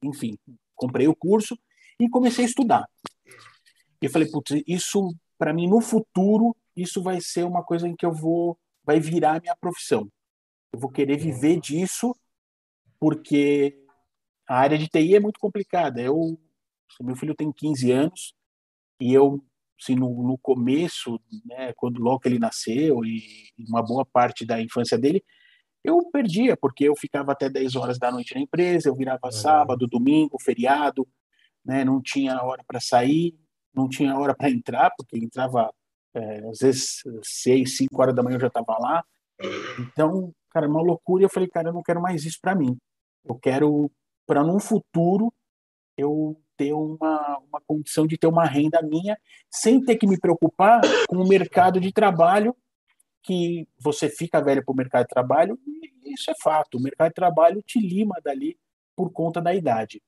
enfim, 0.02 0.38
comprei 0.74 1.08
o 1.08 1.16
curso 1.16 1.58
e 1.98 2.08
comecei 2.08 2.44
a 2.44 2.48
estudar. 2.48 2.88
E 4.00 4.08
falei, 4.08 4.30
putz, 4.30 4.62
isso 4.66 5.12
para 5.36 5.52
mim 5.52 5.68
no 5.68 5.80
futuro, 5.80 6.56
isso 6.76 7.02
vai 7.02 7.20
ser 7.20 7.44
uma 7.44 7.62
coisa 7.62 7.88
em 7.88 7.94
que 7.94 8.06
eu 8.06 8.12
vou 8.12 8.58
vai 8.84 8.98
virar 8.98 9.40
minha 9.42 9.54
profissão. 9.54 10.10
Eu 10.72 10.80
vou 10.80 10.90
querer 10.90 11.18
viver 11.18 11.60
disso 11.60 12.16
porque 12.98 13.78
a 14.48 14.56
área 14.56 14.78
de 14.78 14.88
TI 14.88 15.14
é 15.14 15.20
muito 15.20 15.38
complicada. 15.38 16.00
Eu, 16.00 16.40
meu 17.00 17.14
filho 17.14 17.34
tem 17.34 17.52
15 17.52 17.92
anos 17.92 18.34
e 18.98 19.12
eu, 19.12 19.44
assim, 19.80 19.94
no, 19.94 20.22
no 20.22 20.38
começo, 20.38 21.20
né, 21.44 21.72
quando 21.76 22.00
logo 22.00 22.22
ele 22.24 22.38
nasceu 22.38 23.04
e 23.04 23.22
uma 23.68 23.82
boa 23.82 24.04
parte 24.04 24.44
da 24.44 24.60
infância 24.60 24.98
dele, 24.98 25.22
eu 25.84 25.98
perdia, 26.10 26.56
porque 26.56 26.84
eu 26.84 26.94
ficava 26.96 27.32
até 27.32 27.48
10 27.48 27.76
horas 27.76 27.98
da 27.98 28.10
noite 28.10 28.34
na 28.34 28.40
empresa, 28.40 28.88
eu 28.88 28.96
virava 28.96 29.30
sábado, 29.30 29.86
domingo, 29.86 30.40
feriado, 30.40 31.06
né, 31.64 31.84
não 31.84 32.02
tinha 32.02 32.42
hora 32.42 32.62
para 32.66 32.80
sair, 32.80 33.34
não 33.74 33.88
tinha 33.88 34.16
hora 34.18 34.34
para 34.34 34.50
entrar, 34.50 34.92
porque 34.96 35.16
entrava 35.16 35.72
é, 36.14 36.48
às 36.48 36.58
vezes 36.58 37.02
6, 37.22 37.76
5 37.76 38.02
horas 38.02 38.14
da 38.14 38.22
manhã 38.22 38.36
eu 38.36 38.40
já 38.40 38.46
estava 38.48 38.76
lá. 38.78 39.04
Então, 39.78 40.32
cara, 40.50 40.66
é 40.66 40.68
uma 40.68 40.82
loucura. 40.82 41.24
Eu 41.24 41.28
falei, 41.28 41.48
cara, 41.48 41.68
eu 41.68 41.72
não 41.72 41.82
quero 41.82 42.00
mais 42.00 42.24
isso 42.24 42.38
para 42.40 42.54
mim. 42.54 42.76
Eu 43.24 43.36
quero, 43.36 43.90
para 44.26 44.42
num 44.42 44.58
futuro, 44.58 45.32
eu 45.96 46.40
ter 46.58 46.72
uma, 46.72 47.38
uma 47.48 47.60
condição 47.60 48.06
de 48.06 48.18
ter 48.18 48.26
uma 48.26 48.44
renda 48.44 48.82
minha, 48.82 49.16
sem 49.48 49.82
ter 49.82 49.96
que 49.96 50.06
me 50.06 50.18
preocupar 50.18 50.80
com 51.08 51.16
o 51.16 51.28
mercado 51.28 51.80
de 51.80 51.92
trabalho 51.92 52.54
que 53.22 53.68
você 53.78 54.08
fica 54.08 54.42
velho 54.42 54.64
para 54.64 54.72
o 54.72 54.76
mercado 54.76 55.02
de 55.04 55.10
trabalho, 55.10 55.58
e 55.66 56.12
isso 56.12 56.30
é 56.30 56.34
fato. 56.42 56.76
O 56.76 56.82
mercado 56.82 57.08
de 57.08 57.14
trabalho 57.14 57.62
te 57.62 57.78
lima 57.78 58.16
dali 58.22 58.58
por 58.96 59.12
conta 59.12 59.40
da 59.40 59.54
idade. 59.54 60.02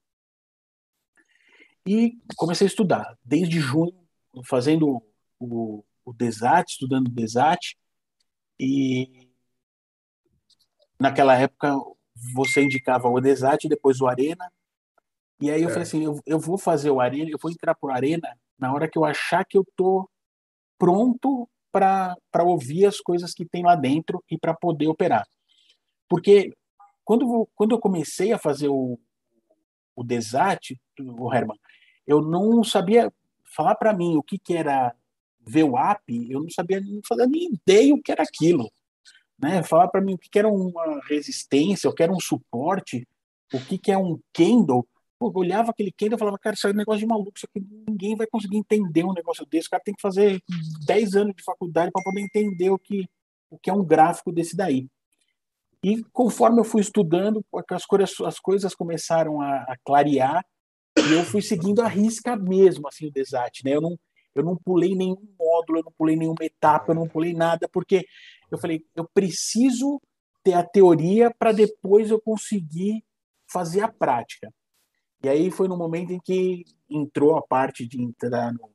E 1.87 2.19
comecei 2.37 2.67
a 2.67 2.69
estudar, 2.69 3.19
desde 3.25 3.61
junho, 3.61 3.95
fazendo 4.45 5.03
o, 5.39 5.85
o 6.05 6.13
DESAT, 6.13 6.73
estudando 6.73 7.09
o 7.09 7.11
DESAT, 7.11 7.77
e 8.59 9.29
naquela 10.99 11.37
época 11.37 11.75
você 12.35 12.63
indicava 12.63 13.09
o 13.09 13.21
DESAT, 13.21 13.69
depois 13.69 14.01
o 14.01 14.07
Arena, 14.07 14.51
e 15.41 15.51
aí 15.51 15.63
eu 15.63 15.69
é. 15.69 15.73
falei 15.73 15.83
assim, 15.83 16.05
eu, 16.05 16.21
eu 16.27 16.39
vou 16.39 16.59
fazer 16.59 16.91
o 16.91 17.01
Arena, 17.01 17.31
eu 17.31 17.39
vou 17.41 17.51
entrar 17.51 17.75
por 17.75 17.91
Arena 17.91 18.29
na 18.59 18.73
hora 18.73 18.89
que 18.89 18.99
eu 18.99 19.05
achar 19.05 19.45
que 19.45 19.57
eu 19.57 19.65
tô 19.77 20.09
pronto 20.79 21.49
para 21.73 22.17
ouvir 22.45 22.87
as 22.87 23.01
coisas 23.01 23.33
que 23.33 23.45
tem 23.45 23.63
lá 23.63 23.75
dentro 23.75 24.23
e 24.31 24.37
para 24.37 24.55
poder 24.55 24.89
operar. 24.89 25.27
Porque 26.09 26.53
quando, 27.05 27.49
quando 27.55 27.73
eu 27.73 27.79
comecei 27.79 28.33
a 28.33 28.39
fazer 28.39 28.69
o, 28.69 28.99
o 29.95 30.05
DESAT, 30.05 30.81
o 30.99 31.33
Herman, 31.33 31.59
eu 32.07 32.21
não 32.21 32.63
sabia 32.65 33.13
falar 33.55 33.77
para 33.77 33.93
mim 33.93 34.17
o 34.17 34.23
que, 34.23 34.39
que 34.39 34.55
era 34.55 34.95
VWAP, 35.41 36.31
eu 36.31 36.41
não 36.41 36.51
sabia, 36.51 36.81
não 36.81 37.01
fazia 37.07 37.27
nem 37.27 37.53
ideia 37.53 37.95
o 37.95 38.03
que 38.03 38.13
era 38.13 38.23
aquilo. 38.23 38.71
Né? 39.39 39.63
Falar 39.63 39.89
para 39.89 40.01
mim 40.01 40.15
o 40.15 40.19
que, 40.19 40.29
que 40.29 40.39
era 40.39 40.49
uma 40.49 41.01
resistência, 41.09 41.89
o 41.89 41.95
que 41.95 42.03
era 42.03 42.13
um 42.13 42.21
suporte, 42.21 43.07
o 43.53 43.61
que, 43.61 43.79
que 43.79 43.91
é 43.91 43.97
um 43.99 44.21
candle, 44.33 44.87
Pô, 45.21 45.29
eu 45.29 45.39
olhava 45.39 45.71
aquele 45.71 45.93
candle 45.93 46.17
e 46.17 46.19
falava, 46.19 46.39
cara, 46.39 46.55
isso 46.55 46.67
é 46.67 46.71
um 46.71 46.75
negócio 46.75 47.01
de 47.01 47.07
maluco, 47.07 47.33
isso 47.37 47.47
aqui 47.47 47.63
ninguém 47.87 48.17
vai 48.17 48.27
conseguir 48.27 48.57
entender 48.57 49.05
um 49.05 49.13
negócio 49.13 49.45
desse. 49.45 49.67
O 49.67 49.71
cara 49.71 49.83
tem 49.85 49.95
que 49.95 50.01
fazer 50.01 50.43
10 50.87 51.15
anos 51.15 51.35
de 51.37 51.45
faculdade 51.45 51.93
para 51.93 52.03
poder 52.03 52.23
entender 52.23 52.71
o 52.71 52.79
que, 52.79 53.07
o 53.51 53.59
que 53.59 53.69
é 53.69 53.73
um 53.75 53.85
gráfico 53.85 54.33
desse 54.33 54.57
daí. 54.57 54.89
E 55.85 56.03
conforme 56.05 56.59
eu 56.59 56.65
fui 56.65 56.81
estudando, 56.81 57.45
as 57.71 57.85
coisas, 57.85 58.15
as 58.23 58.41
coisas 58.41 58.75
começaram 58.75 59.43
a, 59.43 59.57
a 59.65 59.77
clarear 59.85 60.43
e 60.97 61.13
eu 61.13 61.23
fui 61.23 61.43
seguindo 61.43 61.83
a 61.83 61.89
risca 61.89 62.35
mesmo, 62.35 62.89
assim, 62.89 63.07
o 63.07 63.13
Desat, 63.13 63.63
né? 63.63 63.77
Eu 63.77 63.83
não, 63.83 63.99
eu 64.35 64.43
não 64.43 64.57
pulei 64.57 64.95
nenhum 64.95 65.23
módulo, 65.39 65.81
eu 65.81 65.85
não 65.85 65.93
pulei 65.99 66.17
nenhuma 66.17 66.43
etapa, 66.45 66.93
eu 66.93 66.95
não 66.95 67.07
pulei 67.07 67.35
nada, 67.35 67.69
porque 67.69 68.07
eu 68.51 68.57
falei, 68.57 68.83
eu 68.97 69.07
preciso 69.13 70.01
ter 70.43 70.55
a 70.55 70.65
teoria 70.65 71.31
para 71.39 71.53
depois 71.53 72.11
eu 72.11 72.19
conseguir 72.19 73.05
fazer 73.51 73.83
a 73.83 73.89
prática. 73.89 74.51
E 75.23 75.29
aí 75.29 75.51
foi 75.51 75.69
no 75.69 75.77
momento 75.77 76.13
em 76.13 76.21
que 76.21 76.65
entrou 76.89 77.37
a 77.37 77.43
parte 77.43 77.87
de 77.87 78.01
entrar 78.01 78.53
no, 78.53 78.71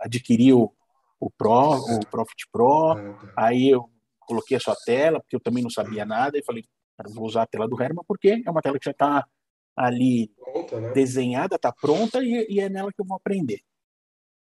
adquirir 0.00 0.54
o, 0.54 0.72
o 1.18 1.30
Pro, 1.30 1.74
o 1.74 2.06
Profit 2.06 2.48
Pro, 2.50 2.92
ah, 2.92 3.12
tá. 3.14 3.32
aí 3.36 3.68
eu 3.68 3.90
coloquei 4.20 4.56
a 4.56 4.60
sua 4.60 4.76
tela, 4.86 5.20
porque 5.20 5.36
eu 5.36 5.40
também 5.40 5.62
não 5.62 5.70
sabia 5.70 6.04
nada, 6.04 6.38
e 6.38 6.44
falei, 6.44 6.64
vou 7.14 7.26
usar 7.26 7.42
a 7.42 7.46
tela 7.46 7.68
do 7.68 7.80
Herman, 7.80 8.04
porque 8.06 8.42
é 8.44 8.50
uma 8.50 8.62
tela 8.62 8.78
que 8.78 8.84
já 8.84 8.92
está 8.92 9.26
ali 9.76 10.28
pronta, 10.28 10.80
né? 10.80 10.92
desenhada, 10.92 11.56
está 11.56 11.72
pronta, 11.72 12.22
e, 12.22 12.46
e, 12.48 12.60
é 12.60 12.68
nela 12.68 12.92
que 12.92 13.00
eu 13.00 13.04
vou 13.04 13.16
aprender. 13.16 13.60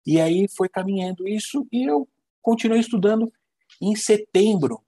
E 0.07 0.21
aí 0.21 0.47
foi 0.57 0.69
caminhando 0.69 1.29
isso, 1.29 1.67
e 1.71 1.85
eu 1.85 2.09
continuei 2.41 2.81
estudando. 2.81 3.31
Em 3.83 3.95
setembro, 3.97 4.81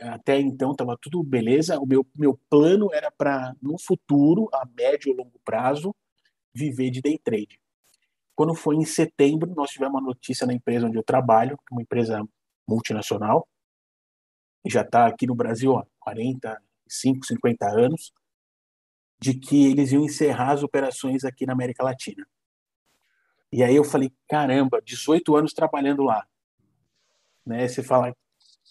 até 0.00 0.38
então 0.38 0.72
estava 0.72 0.96
tudo 1.00 1.22
beleza, 1.22 1.78
o 1.78 1.86
meu, 1.86 2.06
meu 2.14 2.38
plano 2.48 2.92
era 2.92 3.10
para, 3.10 3.54
no 3.60 3.78
futuro, 3.78 4.48
a 4.52 4.64
médio 4.66 5.12
e 5.12 5.16
longo 5.16 5.38
prazo, 5.44 5.94
viver 6.54 6.90
de 6.90 7.00
day 7.00 7.18
trade. 7.18 7.60
Quando 8.34 8.54
foi 8.54 8.76
em 8.76 8.84
setembro, 8.84 9.52
nós 9.54 9.70
tivemos 9.70 9.94
uma 9.94 10.06
notícia 10.06 10.46
na 10.46 10.52
empresa 10.52 10.86
onde 10.86 10.98
eu 10.98 11.02
trabalho, 11.02 11.54
é 11.70 11.74
uma 11.74 11.82
empresa 11.82 12.22
multinacional, 12.68 13.46
já 14.66 14.82
está 14.82 15.06
aqui 15.06 15.26
no 15.26 15.34
Brasil 15.34 15.76
há 15.76 15.86
45, 16.00 17.26
50 17.26 17.66
anos, 17.66 18.12
de 19.20 19.34
que 19.34 19.70
eles 19.70 19.92
iam 19.92 20.04
encerrar 20.04 20.52
as 20.52 20.62
operações 20.62 21.24
aqui 21.24 21.46
na 21.46 21.52
América 21.52 21.84
Latina. 21.84 22.26
E 23.52 23.62
aí 23.62 23.76
eu 23.76 23.84
falei, 23.84 24.10
caramba, 24.28 24.80
18 24.82 25.36
anos 25.36 25.52
trabalhando 25.52 26.02
lá. 26.02 26.26
Né? 27.44 27.68
Você 27.68 27.82
fala, 27.82 28.16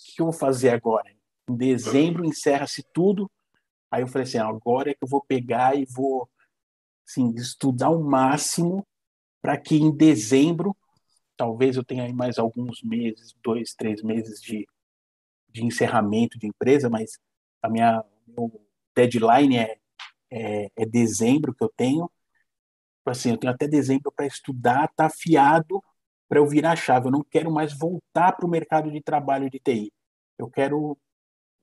o 0.09 0.15
que 0.15 0.21
eu 0.21 0.25
vou 0.25 0.33
fazer 0.33 0.69
agora? 0.69 1.09
Em 1.49 1.55
dezembro 1.55 2.25
encerra-se 2.25 2.83
tudo. 2.93 3.29
Aí 3.89 4.01
eu 4.01 4.07
falei 4.07 4.23
assim, 4.23 4.37
agora 4.37 4.91
é 4.91 4.93
que 4.93 5.03
eu 5.03 5.07
vou 5.07 5.23
pegar 5.23 5.75
e 5.75 5.85
vou 5.85 6.29
assim, 7.07 7.33
estudar 7.35 7.89
o 7.89 8.03
máximo 8.03 8.85
para 9.41 9.57
que 9.57 9.75
em 9.75 9.91
dezembro, 9.95 10.75
talvez 11.35 11.75
eu 11.75 11.83
tenha 11.83 12.03
aí 12.03 12.13
mais 12.13 12.37
alguns 12.37 12.81
meses, 12.83 13.35
dois, 13.43 13.73
três 13.73 14.01
meses 14.01 14.41
de 14.41 14.67
de 15.51 15.65
encerramento 15.65 16.39
de 16.39 16.47
empresa, 16.47 16.89
mas 16.89 17.19
a 17.61 17.69
minha 17.69 18.03
meu 18.25 18.49
deadline 18.95 19.57
é, 19.57 19.77
é, 20.29 20.71
é 20.75 20.85
dezembro 20.85 21.53
que 21.53 21.63
eu 21.63 21.69
tenho. 21.75 22.09
Assim, 23.05 23.31
eu 23.31 23.37
tenho 23.37 23.51
até 23.53 23.67
dezembro 23.67 24.11
para 24.11 24.25
estudar, 24.25 24.87
tá 24.95 25.07
afiado 25.07 25.83
para 26.31 26.39
eu 26.39 26.47
virar 26.47 26.71
a 26.71 26.75
chave. 26.77 27.07
Eu 27.07 27.11
não 27.11 27.25
quero 27.29 27.51
mais 27.51 27.77
voltar 27.77 28.31
para 28.31 28.45
o 28.45 28.49
mercado 28.49 28.89
de 28.89 29.01
trabalho 29.01 29.49
de 29.49 29.59
TI. 29.59 29.91
Eu 30.39 30.49
quero, 30.49 30.97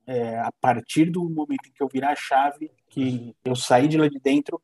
é, 0.07 0.39
a 0.41 0.53
partir 0.61 1.11
do 1.11 1.25
momento 1.25 1.69
em 1.69 1.73
que 1.73 1.83
eu 1.83 1.89
virar 1.91 2.11
a 2.11 2.15
chave, 2.15 2.71
que 2.91 3.35
eu 3.43 3.57
sair 3.57 3.89
de 3.89 3.97
lá 3.97 4.07
de 4.09 4.21
dentro, 4.21 4.61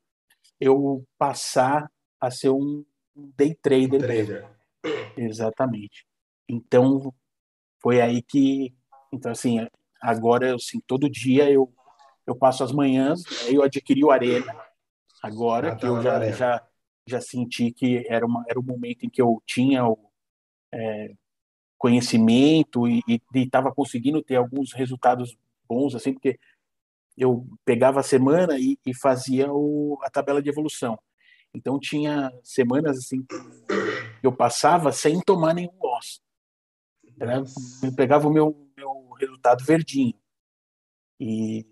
eu 0.60 1.02
passar 1.16 1.90
a 2.20 2.30
ser 2.30 2.50
um 2.50 2.84
day 3.16 3.54
trader. 3.62 3.98
trader. 3.98 4.46
Exatamente. 5.16 6.06
Então, 6.46 7.10
foi 7.80 8.02
aí 8.02 8.20
que, 8.20 8.74
então, 9.10 9.32
assim, 9.32 9.66
agora, 10.02 10.54
assim, 10.54 10.80
todo 10.86 11.08
dia 11.08 11.50
eu, 11.50 11.72
eu 12.26 12.36
passo 12.36 12.62
as 12.62 12.72
manhãs, 12.72 13.22
eu 13.46 13.62
adquiri 13.62 14.04
o 14.04 14.10
Arena, 14.10 14.54
agora, 15.22 15.72
ah, 15.72 15.76
que 15.76 15.86
eu 15.86 16.02
já, 16.02 16.30
já, 16.30 16.62
já 17.06 17.20
senti 17.20 17.70
que 17.70 18.04
era, 18.08 18.24
uma, 18.24 18.44
era 18.48 18.58
o 18.58 18.62
momento 18.62 19.04
em 19.04 19.10
que 19.10 19.20
eu 19.20 19.42
tinha 19.46 19.86
o 19.86 19.98
é, 20.72 21.14
conhecimento 21.78 22.88
e 22.88 23.02
estava 23.34 23.72
conseguindo 23.72 24.22
ter 24.22 24.36
alguns 24.36 24.72
resultados 24.72 25.36
bons, 25.68 25.94
assim, 25.94 26.12
porque 26.12 26.38
eu 27.16 27.46
pegava 27.64 28.00
a 28.00 28.02
semana 28.02 28.58
e, 28.58 28.78
e 28.84 28.94
fazia 28.94 29.52
o, 29.52 29.98
a 30.02 30.10
tabela 30.10 30.42
de 30.42 30.48
evolução. 30.48 30.98
Então 31.54 31.78
tinha 31.78 32.32
semanas 32.42 32.98
assim 32.98 33.22
que 33.22 33.36
eu 34.22 34.34
passava 34.34 34.90
sem 34.90 35.20
tomar 35.20 35.54
nenhum 35.54 35.72
loss. 35.80 36.20
Eu 37.82 37.94
pegava 37.94 38.26
o 38.26 38.32
meu 38.32 38.70
resultado 39.18 39.64
verdinho. 39.64 40.14
E 41.20 41.64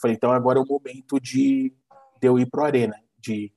falei, 0.00 0.16
então 0.16 0.30
agora 0.30 0.60
é 0.60 0.62
o 0.62 0.66
momento 0.66 1.18
de, 1.18 1.74
de 2.20 2.28
eu 2.28 2.38
ir 2.38 2.46
para 2.48 2.62
a 2.62 2.66
arena, 2.66 3.02
de 3.18 3.52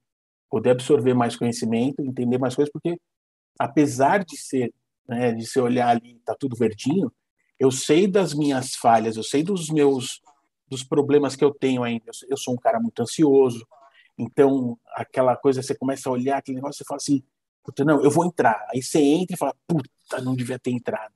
poder 0.51 0.71
absorver 0.71 1.13
mais 1.13 1.37
conhecimento, 1.37 2.01
entender 2.01 2.37
mais 2.37 2.53
coisas, 2.53 2.71
porque 2.71 2.99
apesar 3.57 4.23
de 4.23 4.37
ser, 4.37 4.73
né, 5.07 5.31
de 5.31 5.45
se 5.45 5.59
olhar 5.59 5.87
ali, 5.87 6.19
tá 6.25 6.35
tudo 6.37 6.57
verdinho, 6.57 7.11
eu 7.57 7.71
sei 7.71 8.05
das 8.05 8.33
minhas 8.33 8.75
falhas, 8.75 9.15
eu 9.15 9.23
sei 9.23 9.41
dos 9.41 9.69
meus 9.69 10.21
dos 10.67 10.83
problemas 10.83 11.35
que 11.35 11.43
eu 11.43 11.53
tenho 11.53 11.83
ainda. 11.83 12.11
Eu 12.29 12.37
sou 12.37 12.53
um 12.53 12.57
cara 12.57 12.79
muito 12.79 13.01
ansioso, 13.01 13.65
então 14.17 14.77
aquela 14.93 15.35
coisa 15.35 15.61
você 15.61 15.75
começa 15.75 16.09
a 16.09 16.11
olhar 16.11 16.37
aquele 16.37 16.55
negócio, 16.55 16.77
você 16.77 16.85
fala 16.85 16.97
assim, 16.97 17.23
puta, 17.63 17.83
não, 17.83 18.03
eu 18.03 18.11
vou 18.11 18.25
entrar. 18.25 18.67
Aí 18.73 18.81
você 18.81 18.99
entra 18.99 19.35
e 19.35 19.37
fala, 19.37 19.55
puta, 19.67 20.21
não 20.21 20.35
devia 20.35 20.59
ter 20.59 20.71
entrado. 20.71 21.13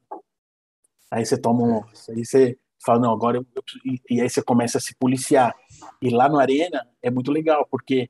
Aí 1.10 1.26
você 1.26 1.38
toma 1.38 1.64
um. 1.64 1.84
Aí 2.10 2.26
você 2.26 2.58
fala, 2.84 3.00
não, 3.00 3.14
agora 3.14 3.38
eu, 3.38 3.46
eu, 3.56 3.64
e 4.10 4.22
aí 4.22 4.30
você 4.30 4.42
começa 4.42 4.78
a 4.78 4.82
se 4.82 4.94
policiar. 4.96 5.56
E 6.02 6.10
lá 6.10 6.28
no 6.28 6.38
Arena 6.38 6.88
é 7.02 7.10
muito 7.10 7.32
legal, 7.32 7.66
porque 7.70 8.10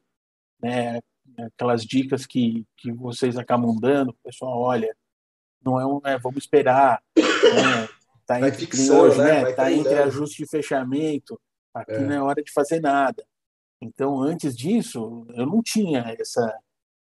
né, 0.62 1.00
aquelas 1.38 1.84
dicas 1.84 2.26
que, 2.26 2.66
que 2.78 2.92
vocês 2.92 3.38
acabam 3.38 3.76
dando, 3.80 4.10
o 4.10 4.18
pessoal, 4.24 4.60
olha, 4.60 4.96
não 5.64 5.80
é 5.80 5.86
um, 5.86 6.02
é, 6.06 6.18
vamos 6.18 6.44
esperar, 6.44 7.02
né, 7.18 7.90
tá 8.26 8.40
entre 8.40 8.66
fixando, 8.66 9.02
hoje, 9.02 9.18
né, 9.18 9.44
né? 9.44 9.52
tá 9.54 9.72
entre 9.72 9.96
ajuste 9.96 10.44
e 10.44 10.48
fechamento, 10.48 11.40
aqui 11.74 11.94
é. 11.94 12.00
não 12.00 12.14
é 12.14 12.22
hora 12.22 12.44
de 12.44 12.52
fazer 12.52 12.80
nada. 12.80 13.26
Então, 13.82 14.22
antes 14.22 14.56
disso, 14.56 15.26
eu 15.36 15.46
não 15.46 15.62
tinha 15.62 16.16
essa, 16.20 16.60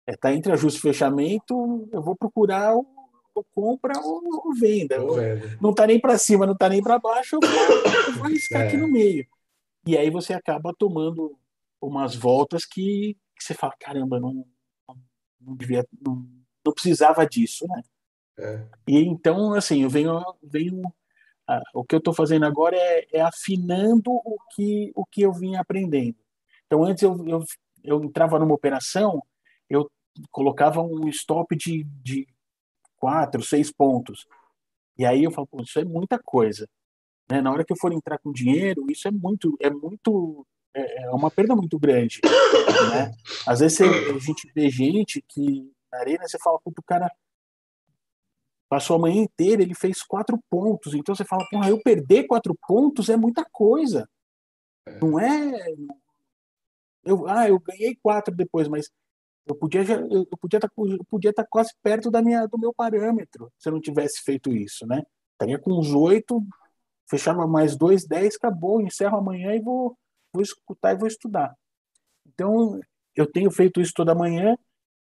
é, 0.05 0.15
tá 0.15 0.33
entre 0.33 0.51
ajuste 0.51 0.79
e 0.79 0.81
fechamento, 0.81 1.87
eu 1.91 2.01
vou 2.01 2.15
procurar 2.15 2.75
o 2.75 2.97
ou 3.37 3.45
compra 3.53 3.93
ou, 3.99 4.21
ou 4.25 4.53
venda. 4.55 5.01
Ou 5.01 5.15
venda. 5.15 5.57
Não 5.61 5.69
está 5.69 5.85
nem 5.85 5.99
para 5.99 6.17
cima, 6.17 6.45
não 6.45 6.53
está 6.53 6.67
nem 6.67 6.81
para 6.81 6.99
baixo, 6.99 7.35
eu 7.35 7.39
vou, 7.39 7.93
eu 8.07 8.13
vou 8.13 8.25
arriscar 8.25 8.61
é. 8.63 8.67
aqui 8.67 8.77
no 8.77 8.87
meio. 8.87 9.25
E 9.85 9.97
aí 9.97 10.09
você 10.09 10.33
acaba 10.33 10.73
tomando 10.77 11.37
umas 11.81 12.15
voltas 12.15 12.65
que, 12.65 13.15
que 13.37 13.43
você 13.43 13.53
fala, 13.53 13.73
caramba, 13.79 14.19
não, 14.19 14.45
não 15.39 15.55
devia, 15.55 15.85
não, 16.01 16.27
não 16.65 16.73
precisava 16.73 17.25
disso, 17.25 17.65
né? 17.67 17.81
É. 18.39 18.67
E 18.87 18.99
então, 18.99 19.53
assim, 19.53 19.83
eu 19.83 19.89
venho, 19.89 20.21
venho 20.43 20.81
ah, 21.47 21.61
o 21.73 21.83
que 21.83 21.95
eu 21.95 21.99
estou 21.99 22.13
fazendo 22.13 22.45
agora 22.45 22.75
é, 22.75 23.07
é, 23.13 23.21
afinando 23.21 24.11
o 24.11 24.37
que, 24.53 24.91
o 24.95 25.05
que 25.05 25.21
eu 25.21 25.31
vim 25.31 25.55
aprendendo. 25.55 26.17
Então, 26.65 26.83
antes 26.83 27.03
eu, 27.03 27.25
eu, 27.27 27.43
eu 27.83 28.03
entrava 28.03 28.37
numa 28.37 28.53
operação, 28.53 29.23
eu 29.69 29.89
colocava 30.29 30.81
um 30.81 31.07
stop 31.07 31.55
de, 31.55 31.83
de 32.03 32.27
quatro, 32.97 33.41
seis 33.43 33.71
pontos. 33.71 34.27
E 34.97 35.05
aí 35.05 35.23
eu 35.23 35.31
falo, 35.31 35.47
isso 35.61 35.79
é 35.79 35.85
muita 35.85 36.19
coisa. 36.19 36.67
Né? 37.29 37.41
Na 37.41 37.51
hora 37.51 37.63
que 37.63 37.71
eu 37.71 37.77
for 37.77 37.93
entrar 37.93 38.17
com 38.17 38.31
dinheiro, 38.31 38.85
isso 38.89 39.07
é 39.07 39.11
muito, 39.11 39.55
é 39.61 39.69
muito, 39.69 40.45
é, 40.77 41.03
é 41.03 41.11
uma 41.11 41.31
perda 41.31 41.55
muito 41.55 41.77
grande. 41.79 42.19
Né? 42.91 43.11
Às 43.47 43.59
vezes 43.59 43.81
a 43.81 44.19
gente 44.19 44.51
vê 44.53 44.69
gente 44.69 45.23
que 45.27 45.67
na 45.91 45.97
arena 45.97 46.27
você 46.27 46.37
fala, 46.37 46.59
o 46.63 46.83
cara 46.83 47.11
passou 48.69 48.97
a 48.97 48.99
manhã 48.99 49.23
inteira, 49.23 49.63
ele 49.63 49.73
fez 49.73 50.03
quatro 50.03 50.39
pontos. 50.47 50.93
Então 50.93 51.15
você 51.15 51.25
fala, 51.25 51.47
porra, 51.49 51.69
eu 51.69 51.81
perder 51.81 52.27
quatro 52.27 52.55
pontos 52.67 53.09
é 53.09 53.17
muita 53.17 53.43
coisa. 53.51 54.07
Não 55.01 55.19
é. 55.19 55.73
Eu, 57.03 57.27
ah, 57.27 57.49
eu 57.49 57.59
ganhei 57.59 57.97
quatro 58.01 58.35
depois, 58.35 58.67
mas 58.67 58.91
eu 59.47 59.55
podia, 59.55 59.81
eu 59.81 60.37
podia 60.39 60.57
estar, 60.57 60.67
tá 60.67 60.73
eu 60.77 61.05
podia 61.09 61.29
estar 61.29 61.43
tá 61.43 61.49
quase 61.49 61.73
perto 61.81 62.11
da 62.11 62.21
minha, 62.21 62.45
do 62.45 62.57
meu 62.57 62.73
parâmetro 62.73 63.51
se 63.57 63.69
eu 63.69 63.73
não 63.73 63.81
tivesse 63.81 64.21
feito 64.21 64.51
isso, 64.51 64.85
né? 64.85 65.01
Estaria 65.33 65.57
com 65.57 65.71
uns 65.79 65.93
oito, 65.93 66.43
fechava 67.09 67.47
mais 67.47 67.75
dois, 67.75 68.05
dez, 68.05 68.35
acabou, 68.35 68.81
encerro 68.81 69.17
amanhã 69.17 69.55
e 69.55 69.61
vou, 69.61 69.97
vou 70.37 70.43
escutar 70.43 70.93
e 70.93 70.97
vou 70.97 71.07
estudar. 71.07 71.55
Então, 72.27 72.79
eu 73.15 73.25
tenho 73.29 73.49
feito 73.51 73.81
isso 73.81 73.93
toda 73.95 74.15
manhã 74.15 74.57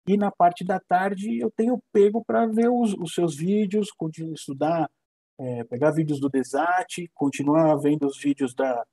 e 0.07 0.17
na 0.17 0.31
parte 0.31 0.65
da 0.65 0.81
tarde 0.81 1.39
eu 1.39 1.51
tenho 1.51 1.83
pego 1.93 2.25
para 2.25 2.47
ver 2.47 2.69
os, 2.69 2.95
os, 2.95 3.15
seus 3.15 3.37
vídeos, 3.37 3.91
continuar 3.93 4.35
estudar, 4.35 4.91
é, 5.39 5.65
pegar 5.65 5.93
vídeos 5.93 6.21
do 6.21 6.29
Desat, 6.29 7.09
continuar 7.15 7.77
vendo 7.77 8.07
os 8.07 8.19
vídeos 8.19 8.55
da, 8.55 8.85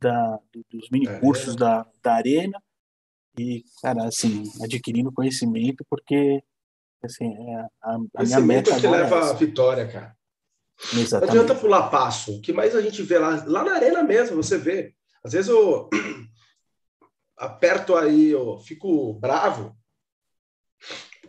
da, 0.00 0.40
dos 0.70 0.88
mini 0.90 1.06
cursos 1.20 1.54
da, 1.54 1.86
da 2.02 2.14
arena 2.14 2.62
e, 3.38 3.64
cara, 3.82 4.04
assim, 4.04 4.44
adquirindo 4.62 5.12
conhecimento, 5.12 5.84
porque 5.88 6.42
assim, 7.02 7.34
é 7.34 7.66
a, 7.82 7.98
a 8.14 8.22
minha 8.22 8.40
meta 8.40 8.70
é 8.70 8.80
que 8.80 8.86
leva 8.86 9.16
é 9.16 9.30
a 9.30 9.32
vitória, 9.32 9.88
cara. 9.88 10.16
Exatamente. 10.94 11.34
Não 11.34 11.42
adianta 11.42 11.60
pular 11.60 11.90
passo. 11.90 12.36
O 12.36 12.40
que 12.40 12.52
mais 12.52 12.74
a 12.74 12.80
gente 12.80 13.02
vê 13.02 13.18
lá, 13.18 13.44
lá 13.46 13.64
na 13.64 13.74
arena 13.74 14.02
mesmo, 14.02 14.36
você 14.36 14.58
vê. 14.58 14.94
Às 15.24 15.32
vezes 15.32 15.48
eu 15.48 15.88
aperto 17.36 17.96
aí, 17.96 18.30
eu 18.30 18.58
fico 18.58 19.14
bravo, 19.14 19.76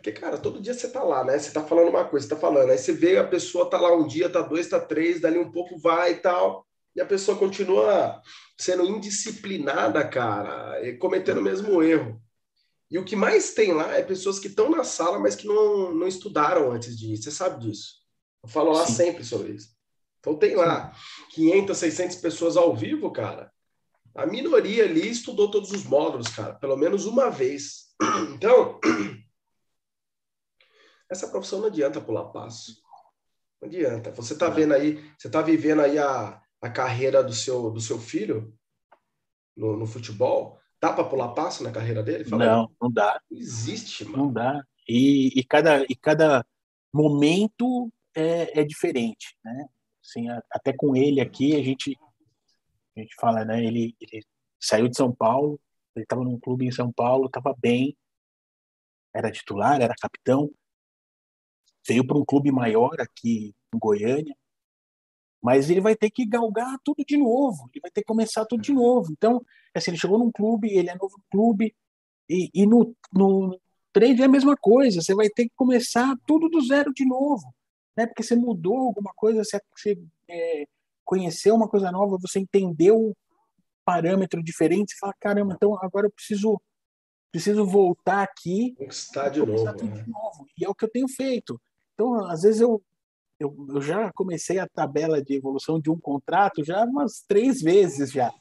porque, 0.04 0.12
cara, 0.12 0.36
todo 0.36 0.60
dia 0.60 0.74
você 0.74 0.86
tá 0.86 1.02
lá, 1.02 1.24
né? 1.24 1.38
Você 1.38 1.50
tá 1.50 1.64
falando 1.64 1.88
uma 1.88 2.04
coisa, 2.04 2.26
você 2.26 2.34
tá 2.34 2.38
falando. 2.38 2.70
Aí 2.70 2.76
você 2.76 2.92
vê 2.92 3.16
a 3.16 3.26
pessoa 3.26 3.70
tá 3.70 3.80
lá 3.80 3.96
um 3.96 4.06
dia, 4.06 4.28
tá 4.28 4.42
dois, 4.42 4.68
tá 4.68 4.78
três, 4.78 5.18
dali 5.18 5.38
um 5.38 5.50
pouco 5.50 5.78
vai 5.78 6.12
e 6.12 6.16
tal. 6.16 6.66
E 6.94 7.00
a 7.00 7.06
pessoa 7.06 7.38
continua 7.38 8.20
sendo 8.58 8.84
indisciplinada, 8.84 10.06
cara, 10.06 10.86
e 10.86 10.98
cometendo 10.98 11.38
o 11.38 11.42
mesmo 11.42 11.82
erro. 11.82 12.20
E 12.90 12.98
o 12.98 13.04
que 13.04 13.16
mais 13.16 13.54
tem 13.54 13.72
lá 13.72 13.96
é 13.96 14.02
pessoas 14.02 14.38
que 14.38 14.48
estão 14.48 14.68
na 14.68 14.84
sala, 14.84 15.18
mas 15.18 15.34
que 15.34 15.46
não, 15.46 15.94
não 15.94 16.06
estudaram 16.06 16.70
antes 16.70 16.98
de 16.98 17.14
ir. 17.14 17.16
Você 17.16 17.30
sabe 17.30 17.64
disso. 17.64 17.94
Eu 18.42 18.48
falo 18.50 18.72
lá 18.72 18.84
Sim. 18.84 18.92
sempre 18.92 19.24
sobre 19.24 19.52
isso. 19.52 19.70
Então 20.20 20.36
tem 20.36 20.54
lá 20.54 20.92
500, 21.30 21.78
600 21.78 22.16
pessoas 22.16 22.58
ao 22.58 22.76
vivo, 22.76 23.10
cara. 23.10 23.50
A 24.14 24.26
minoria 24.26 24.84
ali 24.84 25.08
estudou 25.08 25.50
todos 25.50 25.72
os 25.72 25.84
módulos, 25.84 26.28
cara, 26.28 26.54
pelo 26.54 26.76
menos 26.76 27.04
uma 27.04 27.30
vez. 27.30 27.84
Então, 28.34 28.80
essa 31.10 31.28
profissão 31.28 31.60
não 31.60 31.68
adianta 31.68 32.00
pular 32.00 32.26
passo. 32.26 32.82
Não 33.60 33.68
adianta. 33.68 34.10
Você 34.12 34.34
está 34.34 34.48
vendo 34.48 34.74
aí, 34.74 34.96
você 35.18 35.28
está 35.28 35.40
vivendo 35.40 35.80
aí 35.80 35.98
a, 35.98 36.40
a 36.60 36.70
carreira 36.70 37.22
do 37.22 37.32
seu, 37.32 37.70
do 37.70 37.80
seu 37.80 37.98
filho 37.98 38.54
no, 39.56 39.76
no 39.76 39.86
futebol. 39.86 40.58
Dá 40.80 40.92
para 40.92 41.04
pular 41.04 41.28
passo 41.28 41.62
na 41.62 41.70
carreira 41.70 42.02
dele? 42.02 42.24
Fala 42.24 42.44
não, 42.44 42.70
não 42.80 42.90
dá. 42.90 43.20
Não 43.30 43.38
existe, 43.38 44.04
mano. 44.04 44.24
Não 44.24 44.32
dá. 44.32 44.62
E, 44.88 45.38
e, 45.38 45.44
cada, 45.44 45.84
e 45.84 45.94
cada 45.94 46.44
momento 46.92 47.90
é, 48.14 48.60
é 48.60 48.64
diferente, 48.64 49.36
né? 49.44 49.68
Assim, 50.04 50.26
até 50.50 50.72
com 50.72 50.94
ele 50.94 51.20
aqui, 51.20 51.56
a 51.56 51.62
gente, 51.62 51.98
a 52.96 53.00
gente 53.00 53.14
fala, 53.16 53.44
né? 53.44 53.64
Ele, 53.64 53.94
ele 54.00 54.24
saiu 54.60 54.88
de 54.88 54.96
São 54.96 55.14
Paulo, 55.14 55.60
ele 55.94 56.04
estava 56.04 56.22
num 56.22 56.38
clube 56.38 56.66
em 56.66 56.72
São 56.72 56.92
Paulo, 56.92 57.26
estava 57.26 57.54
bem, 57.58 57.96
era 59.14 59.30
titular, 59.30 59.80
era 59.80 59.94
capitão, 59.94 60.50
veio 61.86 62.06
para 62.06 62.18
um 62.18 62.24
clube 62.24 62.50
maior 62.50 63.00
aqui 63.00 63.54
em 63.74 63.78
Goiânia, 63.78 64.36
mas 65.42 65.68
ele 65.68 65.80
vai 65.80 65.94
ter 65.94 66.10
que 66.10 66.24
galgar 66.24 66.78
tudo 66.82 67.04
de 67.06 67.16
novo, 67.16 67.68
ele 67.72 67.82
vai 67.82 67.90
ter 67.90 68.00
que 68.00 68.06
começar 68.06 68.46
tudo 68.46 68.62
de 68.62 68.72
novo. 68.72 69.12
Então, 69.12 69.44
assim, 69.74 69.90
ele 69.90 70.00
chegou 70.00 70.18
num 70.18 70.32
clube, 70.32 70.72
ele 70.72 70.88
é 70.88 70.94
novo 70.94 71.22
clube, 71.30 71.74
e, 72.28 72.50
e 72.54 72.66
no, 72.66 72.96
no 73.12 73.60
trade 73.92 74.22
é 74.22 74.24
a 74.24 74.28
mesma 74.28 74.56
coisa, 74.56 75.02
você 75.02 75.14
vai 75.14 75.28
ter 75.28 75.44
que 75.44 75.54
começar 75.54 76.16
tudo 76.26 76.48
do 76.48 76.60
zero 76.62 76.92
de 76.94 77.04
novo, 77.04 77.54
né? 77.96 78.06
Porque 78.06 78.22
você 78.22 78.34
mudou 78.34 78.78
alguma 78.78 79.12
coisa, 79.14 79.44
você, 79.44 79.60
você 79.76 80.02
é, 80.28 80.66
conheceu 81.04 81.54
uma 81.54 81.68
coisa 81.68 81.90
nova, 81.90 82.18
você 82.20 82.38
entendeu 82.38 82.98
um 82.98 83.12
parâmetro 83.84 84.42
diferente, 84.42 84.92
você 84.92 84.98
fala, 84.98 85.14
caramba, 85.20 85.54
então 85.54 85.76
agora 85.80 86.06
eu 86.06 86.10
preciso 86.10 86.60
preciso 87.30 87.66
voltar 87.66 88.22
aqui 88.22 88.76
conquistar 88.78 89.28
de 89.28 89.40
novo, 89.40 89.64
né? 89.64 89.72
de 89.72 90.08
novo. 90.08 90.46
E 90.56 90.64
é 90.64 90.68
o 90.68 90.74
que 90.74 90.84
eu 90.84 90.90
tenho 90.90 91.08
feito. 91.08 91.60
Então, 91.92 92.14
às 92.26 92.42
vezes 92.42 92.60
eu, 92.60 92.80
eu, 93.40 93.52
eu, 93.70 93.80
já 93.82 94.12
comecei 94.12 94.60
a 94.60 94.68
tabela 94.68 95.20
de 95.20 95.34
evolução 95.34 95.80
de 95.80 95.90
um 95.90 95.98
contrato 95.98 96.64
já 96.64 96.84
umas 96.84 97.24
três 97.26 97.60
vezes 97.60 98.12
já. 98.12 98.32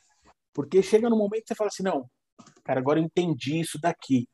Porque 0.53 0.83
chega 0.83 1.09
no 1.09 1.17
momento 1.17 1.41
que 1.41 1.47
você 1.47 1.55
fala 1.55 1.69
assim, 1.69 1.81
não, 1.81 2.07
cara, 2.63 2.79
agora 2.79 2.99
eu 2.99 3.03
entendi 3.03 3.59
isso 3.59 3.79
daqui. 3.81 4.27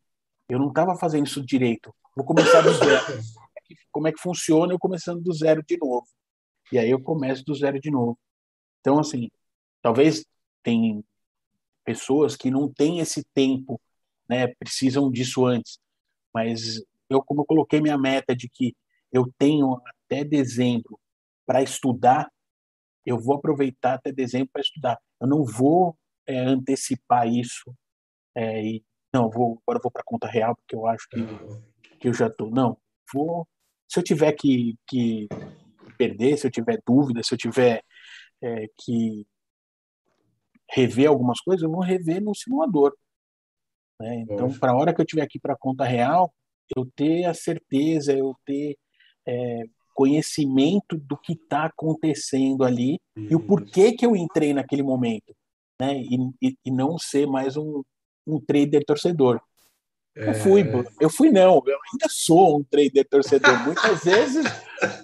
Eu 0.50 0.60
não 0.60 0.68
estava 0.68 0.98
fazendo 0.98 1.26
isso 1.26 1.46
direito. 1.46 1.96
Vou 2.14 2.26
começar 2.26 2.62
do 2.62 2.74
zero. 2.74 3.06
Como 3.92 4.10
é 4.10 4.12
que 4.12 4.20
funciona 4.20 4.74
eu 4.74 4.80
começando 4.80 5.22
do 5.22 5.34
zero 5.34 5.64
de 5.66 5.78
novo? 5.78 6.06
E 6.72 6.78
aí 6.78 6.90
eu 6.90 7.02
começo 7.02 7.44
do 7.46 7.56
zero 7.56 7.80
de 7.80 7.90
novo. 7.90 8.20
Então, 8.80 9.00
assim, 9.00 9.30
talvez 9.82 10.26
tem 10.64 11.04
pessoas 11.84 12.36
que 12.36 12.52
não 12.52 12.72
têm 12.72 13.00
esse 13.00 13.24
tempo, 13.34 13.82
né, 14.28 14.48
precisam 14.48 15.12
disso 15.12 15.46
antes. 15.46 15.80
Mas 16.34 16.82
eu, 17.10 17.24
como 17.24 17.42
eu 17.42 17.46
coloquei 17.46 17.82
minha 17.82 17.98
meta 17.98 18.36
de 18.36 18.48
que 18.48 18.76
eu 19.12 19.32
tenho 19.38 19.82
até 19.86 20.24
dezembro 20.24 21.00
para 21.46 21.64
estudar, 21.64 22.32
eu 23.06 23.20
vou 23.20 23.36
aproveitar 23.36 23.96
até 23.96 24.12
dezembro 24.12 24.50
para 24.54 24.62
estudar. 24.62 25.00
Eu 25.20 25.28
não 25.28 25.44
vou 25.44 25.98
é, 26.28 26.38
antecipar 26.38 27.28
isso 27.28 27.74
é, 28.36 28.64
e 28.64 28.84
não 29.12 29.30
vou 29.30 29.60
agora 29.64 29.80
vou 29.82 29.92
para 29.92 30.04
conta 30.06 30.28
real 30.28 30.56
porque 30.56 30.76
eu 30.76 30.86
acho 30.86 31.08
que, 31.10 31.98
que 32.00 32.08
eu 32.08 32.14
já 32.14 32.28
estou. 32.28 32.52
Não, 32.52 32.78
vou. 33.12 33.48
Se 33.88 34.00
eu 34.00 34.04
tiver 34.04 34.34
que, 34.34 34.78
que 34.88 35.28
perder, 35.98 36.38
se 36.38 36.46
eu 36.46 36.52
tiver 36.52 36.80
dúvida, 36.86 37.24
se 37.24 37.34
eu 37.34 37.38
tiver 37.38 37.84
é, 38.42 38.68
que 38.78 39.26
rever 40.70 41.08
algumas 41.08 41.40
coisas, 41.42 41.64
eu 41.64 41.72
vou 41.72 41.82
rever 41.82 42.22
no 42.22 42.36
simulador. 42.36 42.96
Né? 44.00 44.22
Então, 44.22 44.52
para 44.58 44.72
a 44.72 44.76
hora 44.76 44.94
que 44.94 45.02
eu 45.02 45.06
tiver 45.06 45.24
aqui 45.24 45.40
para 45.40 45.58
conta 45.58 45.84
real, 45.84 46.34
eu 46.76 46.86
ter 46.96 47.26
a 47.26 47.34
certeza, 47.34 48.14
eu 48.14 48.36
ter 48.46 48.78
é, 49.28 49.64
conhecimento 49.94 50.98
do 50.98 51.18
que 51.18 51.34
está 51.34 51.66
acontecendo 51.66 52.64
ali 52.64 53.00
e 53.18 53.36
o 53.36 53.46
porquê 53.46 53.92
que 53.92 54.06
eu 54.06 54.16
entrei 54.16 54.54
naquele 54.54 54.84
momento, 54.84 55.36
né? 55.80 55.98
E, 55.98 56.16
e, 56.42 56.58
e 56.66 56.72
não 56.72 56.98
ser 56.98 57.28
mais 57.28 57.58
um, 57.58 57.84
um 58.26 58.40
trader 58.40 58.84
torcedor. 58.86 59.42
É... 60.20 60.30
Eu 60.30 60.34
fui, 60.36 60.64
eu 61.00 61.10
fui 61.10 61.32
não, 61.32 61.64
eu 61.66 61.80
ainda 61.92 62.08
sou 62.10 62.60
um 62.60 62.64
trader 62.64 63.08
torcedor. 63.08 63.58
Muitas 63.64 64.04
vezes 64.04 64.46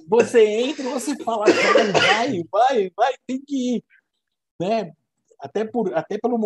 você 0.08 0.46
entra 0.46 0.84
e 0.84 0.92
você 0.92 1.16
fala, 1.24 1.46
vai, 1.46 2.44
vai, 2.52 2.92
vai, 2.96 3.14
tem 3.26 3.42
que 3.42 3.78
ir, 3.78 3.84
né? 4.60 4.92
Até 5.40 5.66
por, 5.66 5.94
até 5.94 6.18
pelo 6.18 6.38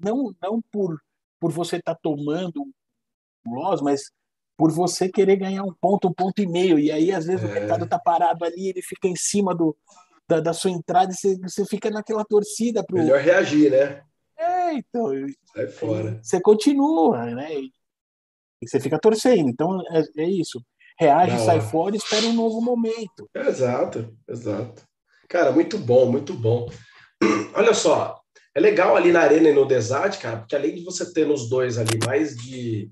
não, 0.00 0.34
não 0.40 0.62
por 0.72 0.98
por 1.40 1.52
você 1.52 1.76
estar 1.76 1.94
tá 1.94 2.00
tomando 2.02 2.66
um 3.46 3.54
loss, 3.54 3.80
mas 3.80 4.10
por 4.56 4.72
você 4.72 5.08
querer 5.08 5.36
ganhar 5.36 5.62
um 5.62 5.74
ponto, 5.80 6.08
um 6.08 6.12
ponto 6.12 6.40
e 6.40 6.46
meio. 6.46 6.78
E 6.78 6.90
aí, 6.90 7.12
às 7.12 7.26
vezes, 7.26 7.44
é. 7.44 7.46
o 7.46 7.52
mercado 7.52 7.86
tá 7.86 7.98
parado 7.98 8.44
ali, 8.44 8.68
ele 8.68 8.82
fica 8.82 9.06
em 9.06 9.16
cima 9.16 9.54
do, 9.54 9.76
da, 10.26 10.40
da 10.40 10.52
sua 10.52 10.70
entrada 10.70 11.12
e 11.12 11.14
você, 11.14 11.36
você 11.38 11.64
fica 11.66 11.90
naquela 11.90 12.24
torcida. 12.24 12.82
Pro... 12.82 12.96
Melhor 12.96 13.20
reagir, 13.20 13.70
né? 13.70 14.02
É, 14.36 14.74
então. 14.74 15.12
Sai 15.54 15.66
fora. 15.68 16.18
Você 16.22 16.40
continua, 16.40 17.26
né? 17.26 17.48
E, 18.66 18.68
você 18.68 18.80
fica 18.80 18.98
torcendo. 18.98 19.48
Então, 19.48 19.80
é, 19.90 20.22
é 20.22 20.30
isso. 20.30 20.60
Reage, 20.98 21.36
Não, 21.36 21.44
sai 21.44 21.60
fora 21.60 21.94
e 21.94 21.98
espera 21.98 22.26
um 22.26 22.32
novo 22.32 22.60
momento. 22.60 23.28
Exato, 23.34 24.16
exato. 24.28 24.82
Cara, 25.28 25.52
muito 25.52 25.76
bom, 25.78 26.10
muito 26.10 26.32
bom. 26.32 26.70
Olha 27.54 27.74
só, 27.74 28.18
é 28.54 28.60
legal 28.60 28.96
ali 28.96 29.12
na 29.12 29.20
Arena 29.20 29.50
e 29.50 29.52
no 29.52 29.66
Desert, 29.66 30.18
cara, 30.18 30.38
porque 30.38 30.56
além 30.56 30.74
de 30.74 30.84
você 30.84 31.12
ter 31.12 31.26
nos 31.26 31.48
dois 31.48 31.76
ali 31.76 31.98
mais 32.06 32.34
de 32.36 32.90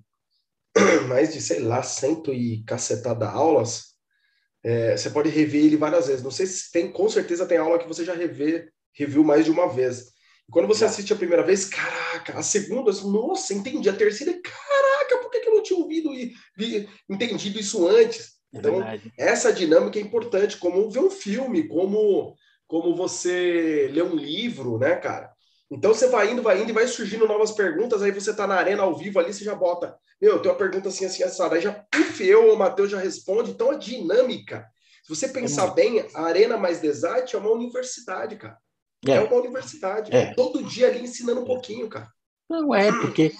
mais 1.09 1.33
de, 1.33 1.41
sei 1.41 1.61
lá, 1.61 1.83
cento 1.83 2.33
e 2.33 2.63
cacetada 2.65 3.29
aulas, 3.29 3.95
é, 4.63 4.97
você 4.97 5.11
pode 5.11 5.29
rever 5.29 5.65
ele 5.65 5.77
várias 5.77 6.07
vezes. 6.09 6.23
Não 6.23 6.31
sei 6.31 6.47
se 6.47 6.71
tem, 6.73 6.91
com 6.91 7.09
certeza 7.09 7.47
tem 7.47 7.59
aula 7.59 7.79
que 7.79 7.89
você 7.89 8.05
já 8.05 8.15
revê, 8.15 8.69
reviu 8.93 9.23
mais 9.23 9.45
de 9.45 9.51
uma 9.51 9.69
vez. 9.69 10.13
E 10.49 10.53
quando 10.53 10.67
você 10.67 10.85
assiste 10.85 11.13
a 11.13 11.17
primeira 11.17 11.43
vez, 11.43 11.67
caraca, 11.67 12.39
a 12.39 12.43
segunda, 12.43 12.91
nossa, 13.03 13.55
entendi. 13.55 13.89
A 13.89 13.93
terceira, 13.93 14.33
caraca, 14.33 14.94
tinha 15.65 15.79
ouvido 15.79 16.15
e 16.15 16.33
vi, 16.57 16.89
entendido 17.11 17.59
isso 17.59 17.89
antes? 17.89 18.35
É 18.55 18.59
então, 18.59 18.81
essa 19.19 19.53
dinâmica 19.53 19.99
é 19.99 20.03
importante, 20.03 20.59
como 20.59 20.89
ver 20.89 21.01
um 21.01 21.11
filme, 21.11 21.67
como, 21.67 22.37
como 22.69 22.95
você 22.95 23.91
ler 23.93 24.05
um 24.05 24.15
livro, 24.15 24.79
né, 24.79 24.95
cara? 24.95 25.33
Então 25.69 25.93
você 25.93 26.07
vai 26.07 26.31
indo, 26.31 26.43
vai 26.43 26.63
indo 26.63 26.71
e 26.71 26.75
vai 26.75 26.87
surgindo 26.87 27.27
novas 27.27 27.51
perguntas, 27.51 28.01
aí 28.03 28.13
você 28.13 28.33
tá 28.33 28.47
na 28.47 28.55
arena 28.55 28.85
ao 28.85 28.97
vivo 28.97 29.19
ali, 29.19 29.33
você 29.33 29.43
já 29.43 29.57
bota, 29.57 29.97
meu, 30.23 30.41
tem 30.41 30.51
uma 30.53 30.57
pergunta 30.57 30.89
assim, 30.89 31.05
assim, 31.05 31.25
assada, 31.25 31.57
aí 31.57 31.63
já, 31.63 31.73
puf, 31.91 32.23
eu 32.25 32.47
ou 32.47 32.55
o 32.55 32.59
Matheus 32.59 32.91
já 32.91 32.99
responde, 32.99 33.51
então 33.51 33.73
a 33.73 33.77
dinâmica, 33.77 34.65
se 35.03 35.09
você 35.09 35.29
pensar 35.29 35.69
uhum. 35.69 35.75
bem, 35.75 36.09
a 36.15 36.23
Arena 36.23 36.57
Mais 36.57 36.81
Desert 36.81 37.35
é 37.35 37.37
uma 37.37 37.51
universidade, 37.51 38.37
cara. 38.37 38.57
É, 39.07 39.13
é 39.17 39.21
uma 39.21 39.37
universidade. 39.37 40.15
É. 40.15 40.33
Todo 40.35 40.63
dia 40.63 40.89
ali 40.89 41.01
ensinando 41.01 41.43
um 41.43 41.45
pouquinho, 41.45 41.89
cara. 41.89 42.09
Não 42.49 42.75
é, 42.75 42.91
porque, 42.91 43.33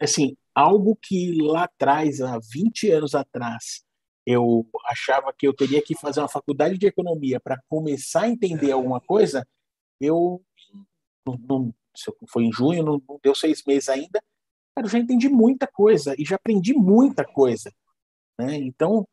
assim, 0.00 0.36
algo 0.58 0.96
que 1.00 1.40
lá 1.40 1.64
atrás, 1.64 2.20
há 2.20 2.36
20 2.52 2.90
anos 2.90 3.14
atrás, 3.14 3.84
eu 4.26 4.68
achava 4.86 5.32
que 5.32 5.46
eu 5.46 5.54
teria 5.54 5.80
que 5.80 5.96
fazer 5.96 6.18
uma 6.18 6.28
faculdade 6.28 6.76
de 6.76 6.86
economia 6.86 7.38
para 7.38 7.62
começar 7.68 8.22
a 8.22 8.28
entender 8.28 8.70
é. 8.70 8.72
alguma 8.72 9.00
coisa, 9.00 9.46
eu 10.00 10.42
não, 11.24 11.38
não, 11.48 11.74
foi 12.28 12.42
em 12.42 12.52
junho, 12.52 12.82
não, 12.82 13.00
não, 13.08 13.20
deu 13.22 13.36
seis 13.36 13.62
meses 13.64 13.88
ainda, 13.88 14.20
cara, 14.74 14.86
eu 14.86 14.90
já 14.90 14.98
entendi 14.98 15.28
muita 15.28 15.64
coisa 15.64 16.16
e 16.18 16.24
já 16.24 16.34
aprendi 16.34 16.74
muita 16.74 17.24
coisa. 17.24 17.72
Né? 18.36 18.56
Então, 18.56 19.06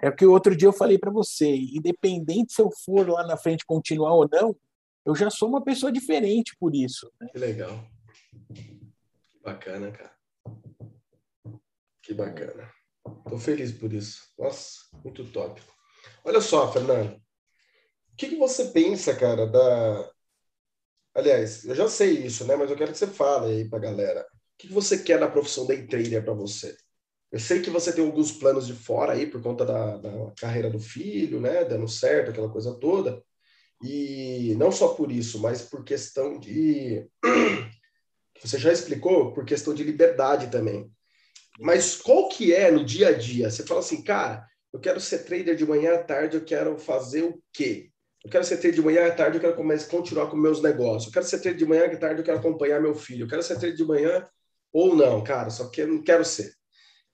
é 0.00 0.08
o 0.08 0.16
que 0.16 0.24
outro 0.24 0.56
dia 0.56 0.68
eu 0.68 0.72
falei 0.72 0.98
para 0.98 1.10
você, 1.10 1.54
independente 1.54 2.54
se 2.54 2.62
eu 2.62 2.70
for 2.82 3.06
lá 3.06 3.26
na 3.26 3.36
frente 3.36 3.66
continuar 3.66 4.14
ou 4.14 4.26
não, 4.32 4.56
eu 5.04 5.14
já 5.14 5.28
sou 5.28 5.50
uma 5.50 5.62
pessoa 5.62 5.92
diferente 5.92 6.56
por 6.58 6.74
isso. 6.74 7.12
Né? 7.20 7.28
Que 7.30 7.38
legal. 7.38 7.78
Que 8.54 8.80
bacana, 9.44 9.90
cara. 9.90 10.15
Que 12.06 12.14
bacana. 12.14 12.70
Tô 13.28 13.36
feliz 13.36 13.72
por 13.72 13.92
isso. 13.92 14.32
Nossa, 14.38 14.78
muito 15.02 15.24
top. 15.32 15.60
Olha 16.24 16.40
só, 16.40 16.72
Fernando. 16.72 17.16
O 17.16 18.16
que, 18.16 18.28
que 18.28 18.36
você 18.36 18.66
pensa, 18.66 19.12
cara, 19.16 19.44
da. 19.44 20.08
Aliás, 21.12 21.64
eu 21.64 21.74
já 21.74 21.88
sei 21.88 22.24
isso, 22.24 22.46
né? 22.46 22.54
Mas 22.54 22.70
eu 22.70 22.76
quero 22.76 22.92
que 22.92 22.98
você 22.98 23.08
fale 23.08 23.52
aí 23.52 23.68
pra 23.68 23.80
galera. 23.80 24.20
O 24.20 24.24
que, 24.56 24.68
que 24.68 24.72
você 24.72 25.02
quer 25.02 25.18
da 25.18 25.28
profissão 25.28 25.66
day 25.66 25.84
trader 25.84 26.24
para 26.24 26.32
você? 26.32 26.76
Eu 27.32 27.40
sei 27.40 27.60
que 27.60 27.70
você 27.70 27.92
tem 27.92 28.04
alguns 28.06 28.30
planos 28.30 28.68
de 28.68 28.72
fora 28.72 29.14
aí 29.14 29.26
por 29.26 29.42
conta 29.42 29.66
da, 29.66 29.96
da 29.96 30.32
carreira 30.38 30.70
do 30.70 30.78
filho, 30.78 31.40
né? 31.40 31.64
Dando 31.64 31.88
certo, 31.88 32.30
aquela 32.30 32.48
coisa 32.48 32.72
toda. 32.78 33.20
E 33.82 34.54
não 34.56 34.70
só 34.70 34.94
por 34.94 35.10
isso, 35.10 35.40
mas 35.40 35.62
por 35.62 35.82
questão 35.82 36.38
de. 36.38 37.10
Você 38.40 38.58
já 38.58 38.72
explicou, 38.72 39.32
por 39.32 39.44
questão 39.44 39.74
de 39.74 39.82
liberdade 39.82 40.52
também. 40.52 40.94
Mas 41.58 41.96
qual 41.96 42.28
que 42.28 42.52
é 42.52 42.70
no 42.70 42.84
dia 42.84 43.08
a 43.08 43.12
dia? 43.12 43.50
Você 43.50 43.64
fala 43.64 43.80
assim, 43.80 44.02
cara, 44.02 44.46
eu 44.72 44.80
quero 44.80 45.00
ser 45.00 45.20
trader 45.24 45.56
de 45.56 45.66
manhã 45.66 45.94
à 45.94 45.98
tarde, 45.98 46.36
eu 46.36 46.44
quero 46.44 46.78
fazer 46.78 47.22
o 47.22 47.42
quê? 47.52 47.90
Eu 48.24 48.30
quero 48.30 48.44
ser 48.44 48.56
trader 48.56 48.74
de 48.74 48.84
manhã 48.84 49.06
à 49.06 49.10
tarde, 49.10 49.36
eu 49.36 49.40
quero 49.40 49.56
começar, 49.56 49.88
continuar 49.88 50.28
com 50.28 50.36
meus 50.36 50.60
negócios. 50.60 51.06
Eu 51.06 51.12
quero 51.12 51.26
ser 51.26 51.38
trader 51.38 51.58
de 51.58 51.66
manhã 51.66 51.86
à 51.86 51.96
tarde, 51.96 52.20
eu 52.20 52.24
quero 52.24 52.38
acompanhar 52.38 52.80
meu 52.80 52.94
filho. 52.94 53.24
Eu 53.24 53.28
quero 53.28 53.42
ser 53.42 53.58
trader 53.58 53.76
de 53.76 53.84
manhã 53.84 54.26
ou 54.72 54.94
não, 54.94 55.22
cara, 55.24 55.48
só 55.48 55.68
que 55.68 55.80
eu 55.80 55.88
não 55.88 56.02
quero 56.02 56.24
ser. 56.24 56.52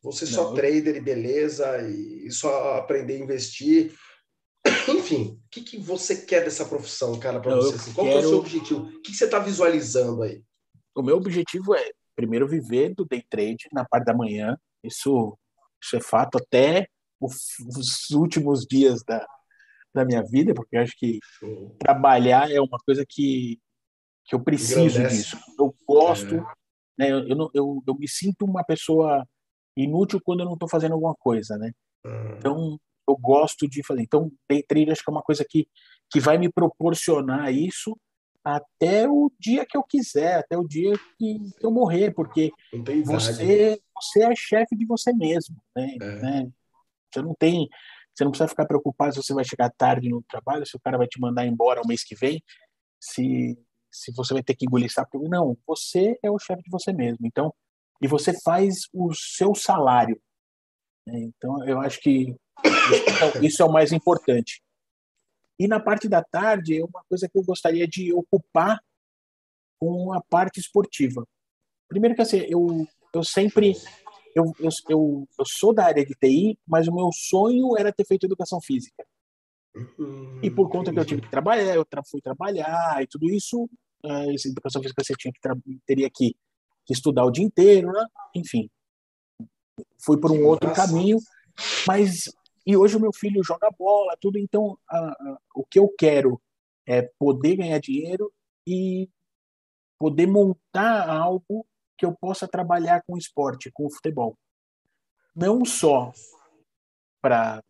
Vou 0.02 0.12
ser 0.12 0.26
só 0.26 0.52
trader 0.52 0.96
e 0.96 1.00
beleza, 1.00 1.80
e 1.88 2.28
só 2.32 2.76
aprender 2.76 3.14
a 3.14 3.18
investir. 3.20 3.92
Enfim, 4.88 5.38
o 5.44 5.48
que, 5.48 5.60
que 5.60 5.78
você 5.78 6.16
quer 6.16 6.42
dessa 6.44 6.64
profissão, 6.64 7.16
cara, 7.20 7.38
para 7.38 7.54
você? 7.54 7.76
Assim? 7.76 7.92
Qual 7.92 8.06
quero... 8.06 8.18
é 8.18 8.24
o 8.24 8.28
seu 8.28 8.38
objetivo? 8.38 8.80
O 8.80 9.02
que, 9.02 9.12
que 9.12 9.16
você 9.16 9.26
está 9.26 9.38
visualizando 9.38 10.24
aí? 10.24 10.42
O 10.94 11.02
meu 11.02 11.16
objetivo 11.16 11.74
é, 11.74 11.90
primeiro, 12.14 12.48
viver 12.48 12.94
do 12.94 13.04
day 13.04 13.24
trade 13.28 13.68
na 13.72 13.84
parte 13.84 14.04
da 14.04 14.14
manhã. 14.14 14.56
Isso, 14.82 15.38
isso 15.82 15.96
é 15.96 16.00
fato 16.00 16.38
até 16.38 16.86
os 17.20 18.10
últimos 18.10 18.66
dias 18.66 19.02
da, 19.04 19.24
da 19.94 20.04
minha 20.04 20.22
vida, 20.22 20.54
porque 20.54 20.76
acho 20.76 20.94
que 20.96 21.18
trabalhar 21.78 22.50
é 22.50 22.60
uma 22.60 22.78
coisa 22.84 23.04
que, 23.08 23.58
que 24.24 24.34
eu 24.34 24.42
preciso 24.42 25.06
disso. 25.06 25.38
Eu 25.58 25.74
gosto, 25.86 26.34
é. 26.34 26.44
né? 26.98 27.10
Eu, 27.10 27.28
eu, 27.28 27.50
eu, 27.54 27.82
eu, 27.86 27.94
me 27.94 28.08
sinto 28.08 28.44
uma 28.44 28.64
pessoa 28.64 29.26
inútil 29.76 30.20
quando 30.22 30.40
eu 30.40 30.46
não 30.46 30.54
estou 30.54 30.68
fazendo 30.68 30.92
alguma 30.92 31.14
coisa, 31.14 31.56
né? 31.56 31.70
Uhum. 32.04 32.36
Então, 32.36 32.78
eu 33.08 33.16
gosto 33.16 33.68
de 33.68 33.84
fazer. 33.84 34.02
Então, 34.02 34.30
day 34.48 34.62
trade 34.62 34.90
acho 34.90 35.02
que 35.02 35.10
é 35.10 35.12
uma 35.12 35.22
coisa 35.22 35.44
que, 35.48 35.66
que 36.10 36.20
vai 36.20 36.38
me 36.38 36.50
proporcionar 36.50 37.52
isso 37.52 37.96
até 38.44 39.08
o 39.08 39.30
dia 39.38 39.64
que 39.64 39.76
eu 39.76 39.82
quiser, 39.82 40.38
até 40.38 40.56
o 40.56 40.66
dia 40.66 40.92
que, 41.18 41.38
eu 41.60 41.70
morrer, 41.70 42.12
porque 42.12 42.50
você, 43.04 43.80
você 43.94 44.24
é 44.24 44.34
chefe 44.34 44.76
de 44.76 44.84
você 44.84 45.12
mesmo, 45.12 45.56
né? 45.76 45.96
É. 46.00 46.20
né? 46.20 46.52
Você 47.12 47.22
não 47.22 47.34
tem, 47.38 47.68
você 48.14 48.24
não 48.24 48.30
precisa 48.30 48.48
ficar 48.48 48.66
preocupado 48.66 49.12
se 49.12 49.22
você 49.22 49.34
vai 49.34 49.44
chegar 49.44 49.70
tarde 49.70 50.08
no 50.08 50.22
trabalho, 50.22 50.66
se 50.66 50.76
o 50.76 50.80
cara 50.80 50.98
vai 50.98 51.06
te 51.06 51.20
mandar 51.20 51.46
embora 51.46 51.80
o 51.82 51.86
mês 51.86 52.02
que 52.02 52.14
vem, 52.14 52.42
se 53.00 53.56
se 53.92 54.10
você 54.12 54.32
vai 54.32 54.42
ter 54.42 54.54
que 54.56 54.64
engolir 54.64 54.90
sapo. 54.90 55.28
Não, 55.28 55.56
você 55.66 56.18
é 56.22 56.30
o 56.30 56.38
chefe 56.38 56.62
de 56.62 56.70
você 56.70 56.92
mesmo. 56.92 57.26
Então, 57.26 57.54
e 58.00 58.08
você 58.08 58.32
faz 58.40 58.88
o 58.92 59.12
seu 59.14 59.54
salário. 59.54 60.20
Né? 61.06 61.20
Então, 61.20 61.64
eu 61.68 61.80
acho 61.80 62.00
que 62.00 62.34
isso 63.42 63.62
é 63.62 63.66
o 63.66 63.72
mais 63.72 63.92
importante. 63.92 64.62
E 65.58 65.68
na 65.68 65.78
parte 65.78 66.08
da 66.08 66.22
tarde, 66.22 66.78
é 66.78 66.84
uma 66.84 67.04
coisa 67.08 67.28
que 67.28 67.38
eu 67.38 67.42
gostaria 67.42 67.86
de 67.86 68.12
ocupar 68.12 68.80
com 69.78 70.12
a 70.12 70.20
parte 70.22 70.58
esportiva. 70.60 71.26
Primeiro 71.88 72.14
que 72.14 72.22
assim, 72.22 72.38
eu, 72.48 72.86
eu 73.14 73.24
sempre 73.24 73.74
eu, 74.34 74.44
eu, 74.58 74.70
eu, 74.88 75.28
eu, 75.38 75.44
sou 75.46 75.74
da 75.74 75.84
área 75.84 76.04
de 76.04 76.14
TI, 76.14 76.58
mas 76.66 76.88
o 76.88 76.94
meu 76.94 77.10
sonho 77.12 77.76
era 77.76 77.92
ter 77.92 78.06
feito 78.06 78.24
educação 78.24 78.60
física. 78.62 79.04
e 80.42 80.50
por 80.50 80.70
conta 80.70 80.92
que 80.92 80.98
eu 80.98 81.04
tive 81.04 81.22
que 81.22 81.30
trabalhar, 81.30 81.74
eu 81.74 81.86
fui 82.10 82.20
trabalhar 82.20 83.02
e 83.02 83.06
tudo 83.06 83.28
isso, 83.30 83.64
uh, 84.04 84.30
educação 84.46 84.82
física 84.82 85.02
você 85.04 85.14
tinha 85.14 85.32
que 85.32 85.40
teria 85.86 86.10
que 86.12 86.34
que 86.84 86.92
estudar 86.92 87.24
o 87.24 87.30
dia 87.30 87.44
inteiro, 87.44 87.92
né? 87.92 88.04
enfim. 88.34 88.68
Fui 90.04 90.18
por 90.18 90.30
um 90.30 90.44
outro 90.46 90.72
caminho, 90.74 91.18
mas 91.86 92.24
e 92.64 92.76
hoje 92.76 92.96
o 92.96 93.00
meu 93.00 93.12
filho 93.12 93.42
joga 93.42 93.70
bola, 93.70 94.16
tudo. 94.20 94.38
Então, 94.38 94.78
a, 94.88 94.98
a, 94.98 95.38
o 95.54 95.64
que 95.64 95.78
eu 95.78 95.92
quero 95.98 96.40
é 96.86 97.02
poder 97.18 97.56
ganhar 97.56 97.78
dinheiro 97.78 98.32
e 98.66 99.08
poder 99.98 100.26
montar 100.26 101.08
algo 101.08 101.66
que 101.96 102.04
eu 102.04 102.14
possa 102.16 102.48
trabalhar 102.48 103.02
com 103.06 103.16
esporte, 103.16 103.70
com 103.72 103.90
futebol. 103.90 104.36
Não 105.34 105.64
só 105.64 106.12
para 107.20 107.62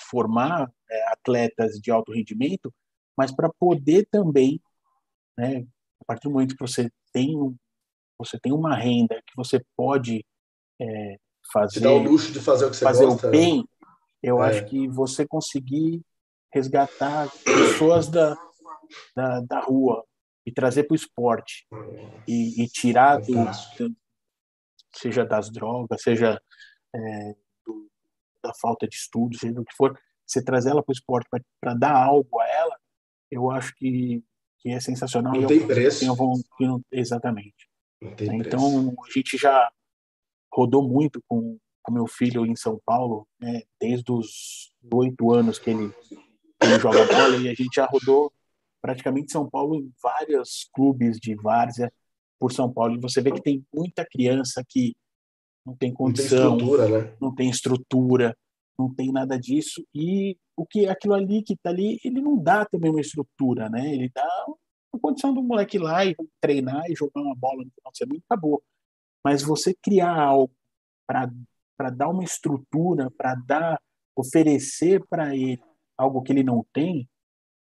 formar 0.00 0.70
é, 0.90 1.08
atletas 1.12 1.80
de 1.80 1.90
alto 1.90 2.12
rendimento, 2.12 2.72
mas 3.16 3.32
para 3.32 3.50
poder 3.58 4.06
também, 4.10 4.60
né, 5.36 5.66
a 6.00 6.04
partir 6.04 6.28
do 6.28 6.32
momento 6.32 6.54
que 6.54 6.66
você 6.66 6.90
tem 7.12 7.34
você 8.18 8.38
tem 8.38 8.52
uma 8.52 8.74
renda 8.74 9.22
que 9.26 9.36
você 9.36 9.62
pode 9.76 10.24
é, 10.80 11.18
fazer. 11.52 11.80
Te 11.80 11.80
dá 11.80 11.92
o 11.92 11.98
luxo 11.98 12.32
de 12.32 12.40
fazer 12.40 12.66
o 12.66 12.70
que 12.70 12.76
você 12.76 12.84
fazer 12.84 13.06
gosta. 13.06 13.28
o 13.28 13.30
né? 13.30 13.38
bem, 13.38 13.68
eu 14.22 14.42
é. 14.42 14.48
acho 14.48 14.66
que 14.66 14.88
você 14.88 15.26
conseguir 15.26 16.02
resgatar 16.52 17.30
pessoas 17.44 18.08
da, 18.08 18.36
da, 19.14 19.40
da 19.40 19.60
rua 19.60 20.04
e 20.44 20.52
trazer 20.52 20.84
para 20.84 20.94
o 20.94 20.96
esporte 20.96 21.66
e, 22.26 22.62
e, 22.62 22.68
tirar 22.68 23.20
do, 23.20 23.34
seja 24.94 25.24
das 25.24 25.50
drogas, 25.50 26.02
seja 26.02 26.40
é, 26.94 27.34
do, 27.66 27.88
da 28.42 28.52
falta 28.54 28.86
de 28.86 28.94
estudo, 28.94 29.36
seja 29.36 29.52
do 29.52 29.64
que 29.64 29.74
for, 29.74 29.98
você 30.24 30.42
trazer 30.42 30.70
ela 30.70 30.82
para 30.82 30.92
o 30.92 30.94
esporte 30.94 31.28
para 31.60 31.74
dar 31.74 31.96
algo 31.96 32.40
a 32.40 32.48
ela, 32.48 32.76
eu 33.30 33.50
acho 33.50 33.74
que, 33.74 34.22
que 34.58 34.70
é 34.70 34.80
sensacional. 34.80 35.34
Não 35.34 35.46
tem 35.46 35.66
preço. 35.66 36.00
Tenho, 36.58 36.84
exatamente. 36.90 37.68
Então, 38.00 38.94
a 39.06 39.10
gente 39.12 39.36
já 39.36 39.70
rodou 40.56 40.88
muito 40.88 41.22
com 41.28 41.58
o 41.88 41.92
meu 41.92 42.06
filho 42.06 42.46
em 42.46 42.56
São 42.56 42.80
Paulo, 42.84 43.28
né, 43.38 43.62
desde 43.80 44.10
os 44.10 44.72
oito 44.92 45.32
anos 45.32 45.58
que 45.58 45.70
ele, 45.70 45.90
que 46.08 46.66
ele 46.66 46.80
joga 46.80 47.04
bola, 47.06 47.36
e 47.36 47.48
a 47.48 47.54
gente 47.54 47.74
já 47.74 47.86
rodou 47.86 48.32
praticamente 48.80 49.32
São 49.32 49.48
Paulo 49.48 49.76
em 49.76 49.92
vários 50.02 50.68
clubes 50.72 51.18
de 51.18 51.34
várzea 51.34 51.92
por 52.38 52.52
São 52.52 52.72
Paulo. 52.72 52.96
E 52.96 53.00
você 53.00 53.20
vê 53.20 53.30
que 53.30 53.42
tem 53.42 53.64
muita 53.72 54.04
criança 54.04 54.64
que 54.66 54.96
não 55.64 55.76
tem 55.76 55.92
condição, 55.92 56.50
não 56.50 56.58
tem 56.58 56.66
estrutura, 56.66 56.88
né? 56.88 57.16
não, 57.20 57.34
tem, 57.34 57.50
estrutura 57.50 58.38
não 58.78 58.94
tem 58.94 59.12
nada 59.12 59.38
disso. 59.38 59.84
E 59.94 60.36
o 60.56 60.64
que 60.64 60.86
aquilo 60.86 61.14
ali 61.14 61.42
que 61.42 61.54
está 61.54 61.70
ali, 61.70 62.00
ele 62.04 62.20
não 62.20 62.36
dá 62.36 62.64
também 62.64 62.90
uma 62.90 63.00
estrutura, 63.00 63.68
né? 63.68 63.92
Ele 63.92 64.10
dá 64.14 64.24
a 64.94 64.98
condição 64.98 65.34
do 65.34 65.42
moleque 65.42 65.76
ir 65.76 65.80
lá 65.80 66.04
e 66.04 66.14
treinar 66.40 66.84
e 66.88 66.94
jogar 66.94 67.20
uma 67.20 67.34
bola 67.34 67.64
no 67.64 67.70
final 67.70 67.92
de 67.92 67.98
semana, 67.98 68.20
acabou. 68.28 68.62
Mas 69.26 69.42
você 69.42 69.74
criar 69.74 70.16
algo 70.16 70.54
para 71.04 71.90
dar 71.90 72.08
uma 72.08 72.22
estrutura, 72.22 73.10
para 73.10 73.34
dar, 73.34 73.80
oferecer 74.14 75.04
para 75.10 75.34
ele 75.34 75.60
algo 75.98 76.22
que 76.22 76.30
ele 76.30 76.44
não 76.44 76.64
tem, 76.72 77.10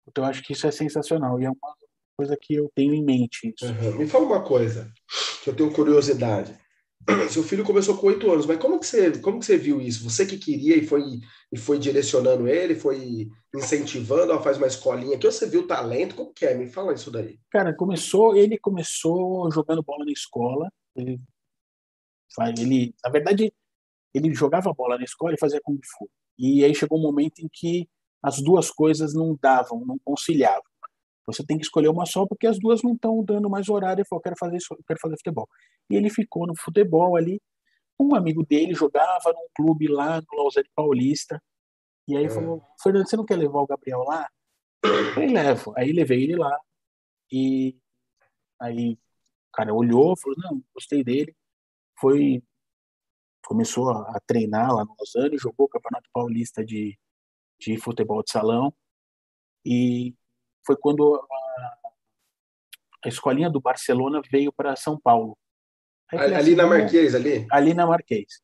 então 0.08 0.24
eu 0.24 0.30
acho 0.30 0.42
que 0.42 0.54
isso 0.54 0.66
é 0.66 0.70
sensacional 0.70 1.38
e 1.38 1.44
é 1.44 1.50
uma 1.50 1.74
coisa 2.16 2.34
que 2.40 2.54
eu 2.54 2.72
tenho 2.74 2.94
em 2.94 3.04
mente. 3.04 3.54
Uhum. 3.62 3.98
Me 3.98 4.06
fala 4.06 4.24
uma 4.24 4.42
coisa 4.42 4.90
que 5.44 5.50
eu 5.50 5.54
tenho 5.54 5.70
curiosidade. 5.70 6.58
Seu 7.28 7.42
filho 7.42 7.62
começou 7.62 7.94
com 7.98 8.06
oito 8.06 8.32
anos, 8.32 8.46
mas 8.46 8.58
como 8.58 8.80
que 8.80 8.86
você, 8.86 9.18
como 9.18 9.38
que 9.38 9.44
você 9.44 9.58
viu 9.58 9.82
isso? 9.82 10.08
Você 10.08 10.24
que 10.24 10.38
queria 10.38 10.78
e 10.78 10.86
foi, 10.86 11.02
e 11.52 11.58
foi 11.58 11.78
direcionando 11.78 12.48
ele, 12.48 12.74
foi 12.74 13.28
incentivando, 13.54 14.32
a 14.32 14.40
faz 14.40 14.56
uma 14.56 14.66
escolinha 14.66 15.14
aqui, 15.14 15.26
ou 15.26 15.32
você 15.32 15.46
viu 15.46 15.66
talento? 15.66 16.14
Como 16.14 16.32
que 16.32 16.46
é? 16.46 16.54
Me 16.54 16.66
fala 16.66 16.94
isso 16.94 17.10
daí. 17.10 17.38
Cara, 17.50 17.76
começou, 17.76 18.34
ele 18.34 18.58
começou 18.58 19.50
jogando 19.52 19.82
bola 19.82 20.06
na 20.06 20.12
escola. 20.12 20.72
Ele, 20.96 21.20
ele, 22.58 22.94
na 23.04 23.10
verdade, 23.10 23.52
ele 24.14 24.34
jogava 24.34 24.72
bola 24.72 24.96
na 24.96 25.04
escola 25.04 25.34
e 25.34 25.38
fazia 25.38 25.60
kung 25.62 25.78
fu. 25.84 26.08
E 26.38 26.64
aí 26.64 26.74
chegou 26.74 26.98
um 26.98 27.02
momento 27.02 27.40
em 27.40 27.48
que 27.52 27.88
as 28.22 28.40
duas 28.40 28.70
coisas 28.70 29.14
não 29.14 29.36
davam, 29.40 29.84
não 29.84 29.98
conciliavam. 29.98 30.62
Você 31.26 31.44
tem 31.44 31.56
que 31.56 31.64
escolher 31.64 31.88
uma 31.88 32.06
só 32.06 32.26
porque 32.26 32.46
as 32.46 32.58
duas 32.58 32.82
não 32.82 32.94
estão 32.94 33.22
dando 33.24 33.48
mais 33.48 33.68
horário. 33.68 34.00
Ele 34.00 34.08
falou, 34.08 34.22
quero 34.22 34.36
fazer 34.38 34.56
isso, 34.56 34.76
quero 34.86 34.98
fazer 35.00 35.16
futebol. 35.16 35.48
E 35.88 35.96
ele 35.96 36.10
ficou 36.10 36.46
no 36.46 36.56
futebol 36.56 37.16
ali. 37.16 37.40
Um 37.98 38.14
amigo 38.14 38.44
dele 38.44 38.74
jogava 38.74 39.32
num 39.32 39.46
clube 39.54 39.86
lá 39.86 40.20
no 40.20 40.42
Lausanne 40.42 40.68
Paulista. 40.74 41.40
E 42.08 42.16
aí 42.16 42.24
é. 42.24 42.30
falou, 42.30 42.62
Fernando, 42.82 43.08
você 43.08 43.16
não 43.16 43.24
quer 43.24 43.36
levar 43.36 43.60
o 43.60 43.66
Gabriel 43.66 44.02
lá? 44.02 44.28
Eu 44.82 45.14
falei, 45.14 45.28
levo. 45.28 45.72
Aí 45.76 45.92
levei 45.92 46.22
ele 46.24 46.36
lá. 46.36 46.58
E 47.30 47.76
aí 48.58 48.94
o 48.94 49.52
cara 49.52 49.74
olhou, 49.74 50.16
falou, 50.16 50.36
não, 50.38 50.62
gostei 50.74 51.04
dele. 51.04 51.36
Foi, 52.00 52.42
começou 53.44 53.90
a, 53.90 54.20
treinar 54.26 54.74
lá 54.74 54.84
no 54.84 54.94
Lausanne, 54.98 55.38
jogou 55.38 55.66
o 55.66 55.68
Campeonato 55.68 56.08
Paulista 56.12 56.64
de, 56.64 56.98
de 57.58 57.76
futebol 57.78 58.22
de 58.22 58.30
salão. 58.30 58.72
E 59.64 60.14
foi 60.64 60.76
quando 60.76 61.14
a, 61.14 61.78
a 63.04 63.08
escolinha 63.08 63.50
do 63.50 63.60
Barcelona 63.60 64.20
veio 64.30 64.52
para 64.52 64.76
São 64.76 64.98
Paulo. 64.98 65.36
ali 66.10 66.34
assim, 66.34 66.54
na 66.54 66.66
Marquês, 66.66 67.14
ali? 67.14 67.46
Ali 67.50 67.74
na 67.74 67.86
Marquês. 67.86 68.40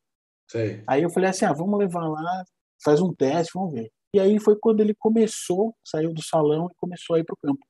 Sei. 0.48 0.82
Aí 0.86 1.02
eu 1.02 1.10
falei 1.10 1.30
assim, 1.30 1.44
ah, 1.44 1.52
vamos 1.52 1.78
levar 1.78 2.06
lá, 2.06 2.44
faz 2.82 3.00
um 3.00 3.12
teste, 3.12 3.52
vamos 3.54 3.72
ver. 3.72 3.90
E 4.14 4.20
aí 4.20 4.38
foi 4.40 4.56
quando 4.58 4.80
ele 4.80 4.94
começou, 4.94 5.76
saiu 5.84 6.12
do 6.12 6.22
salão 6.22 6.68
e 6.70 6.74
começou 6.76 7.16
a 7.16 7.20
ir 7.20 7.24
para 7.24 7.34
o 7.34 7.38
campo. 7.38 7.66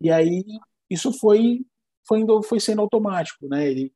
E 0.00 0.10
aí 0.10 0.44
isso 0.90 1.12
foi 1.18 1.64
foi 2.06 2.20
indo, 2.20 2.42
foi 2.42 2.58
sendo 2.58 2.80
automático, 2.80 3.46
né? 3.48 3.68
Ele 3.70 3.92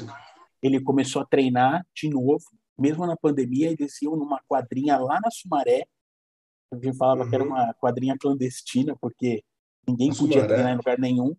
ele 0.63 0.83
começou 0.83 1.23
a 1.23 1.27
treinar 1.27 1.87
de 1.95 2.11
novo. 2.11 2.45
Mesmo 2.79 3.07
na 3.07 3.17
pandemia, 3.17 3.71
eles 3.71 4.01
iam 4.03 4.15
numa 4.15 4.41
quadrinha 4.47 4.99
lá 4.99 5.19
na 5.19 5.31
Sumaré. 5.31 5.87
A 6.71 6.77
gente 6.77 6.97
falava 6.97 7.23
uhum. 7.23 7.29
que 7.31 7.35
era 7.35 7.45
uhum. 7.45 7.51
uma 7.51 7.75
quadrinha 7.75 8.17
clandestina, 8.19 8.95
porque 9.01 9.43
ninguém 9.89 10.11
na 10.11 10.17
podia 10.17 10.35
Sumaré. 10.35 10.55
treinar 10.55 10.73
em 10.75 10.77
lugar 10.77 10.99
nenhum. 10.99 11.35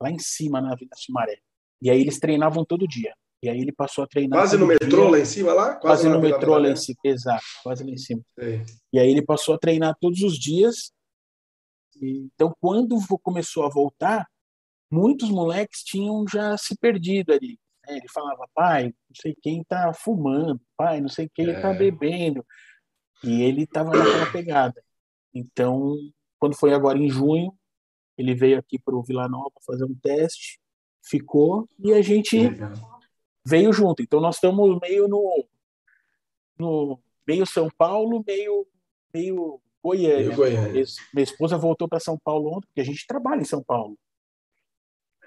Lá 0.00 0.10
em 0.10 0.18
cima, 0.18 0.60
na 0.60 0.74
Vila 0.74 0.90
Sumaré. 0.96 1.38
E 1.80 1.90
aí 1.90 2.00
eles 2.00 2.18
treinavam 2.18 2.64
todo 2.64 2.86
dia. 2.86 3.14
E 3.42 3.48
aí 3.48 3.60
ele 3.60 3.72
passou 3.72 4.04
a 4.04 4.06
treinar. 4.06 4.38
Quase 4.38 4.56
no 4.56 4.66
metrô 4.66 5.02
dia, 5.02 5.10
lá 5.10 5.18
em 5.18 5.24
cima, 5.24 5.52
lá? 5.52 5.74
Quase, 5.74 6.04
quase 6.04 6.08
no 6.08 6.20
metrô 6.20 6.56
lá 6.56 6.68
em 6.68 6.76
cima, 6.76 6.98
exato, 7.04 7.44
quase 7.62 7.82
lá 7.82 7.90
em 7.90 7.96
cima. 7.96 8.22
E 8.92 8.98
aí 8.98 9.10
ele 9.10 9.22
passou 9.22 9.54
a 9.54 9.58
treinar 9.58 9.96
todos 10.00 10.20
os 10.22 10.38
dias. 10.38 10.92
Então, 12.00 12.54
quando 12.60 12.96
começou 13.20 13.64
a 13.64 13.68
voltar, 13.68 14.28
muitos 14.90 15.28
moleques 15.28 15.82
tinham 15.82 16.24
já 16.28 16.56
se 16.56 16.76
perdido 16.76 17.32
ali. 17.32 17.58
Né? 17.86 17.96
Ele 17.96 18.08
falava, 18.12 18.46
pai, 18.54 18.84
não 18.84 19.16
sei 19.20 19.34
quem 19.42 19.64
tá 19.64 19.92
fumando, 19.92 20.60
pai, 20.76 21.00
não 21.00 21.08
sei 21.08 21.28
quem 21.34 21.46
tá 21.46 21.52
é. 21.52 21.60
tá 21.60 21.72
bebendo. 21.72 22.46
E 23.24 23.42
ele 23.42 23.64
estava 23.64 23.90
naquela 23.90 24.26
pegada. 24.30 24.82
Então, 25.34 25.96
quando 26.38 26.56
foi 26.56 26.72
agora 26.72 26.98
em 26.98 27.08
junho, 27.08 27.52
ele 28.16 28.34
veio 28.34 28.58
aqui 28.58 28.78
para 28.78 28.94
o 28.94 29.02
Vila 29.02 29.28
Nova 29.28 29.50
fazer 29.66 29.84
um 29.84 29.94
teste 29.94 30.60
ficou 31.04 31.68
e 31.78 31.92
a 31.92 32.00
gente 32.00 32.38
veio 33.44 33.72
junto. 33.72 34.02
Então 34.02 34.20
nós 34.20 34.36
estamos 34.36 34.78
meio 34.80 35.08
no, 35.08 35.46
no 36.58 37.00
meio 37.26 37.46
São 37.46 37.68
Paulo, 37.76 38.22
meio 38.26 38.66
meio 39.12 39.60
Goiânia. 39.82 40.18
Meio 40.18 40.36
Goiânia. 40.36 40.84
Minha 41.12 41.24
esposa 41.24 41.58
voltou 41.58 41.88
para 41.88 41.98
São 41.98 42.16
Paulo 42.22 42.56
ontem, 42.56 42.66
porque 42.68 42.80
a 42.80 42.84
gente 42.84 43.06
trabalha 43.06 43.40
em 43.40 43.46
São 43.46 43.62
Paulo. 43.62 43.98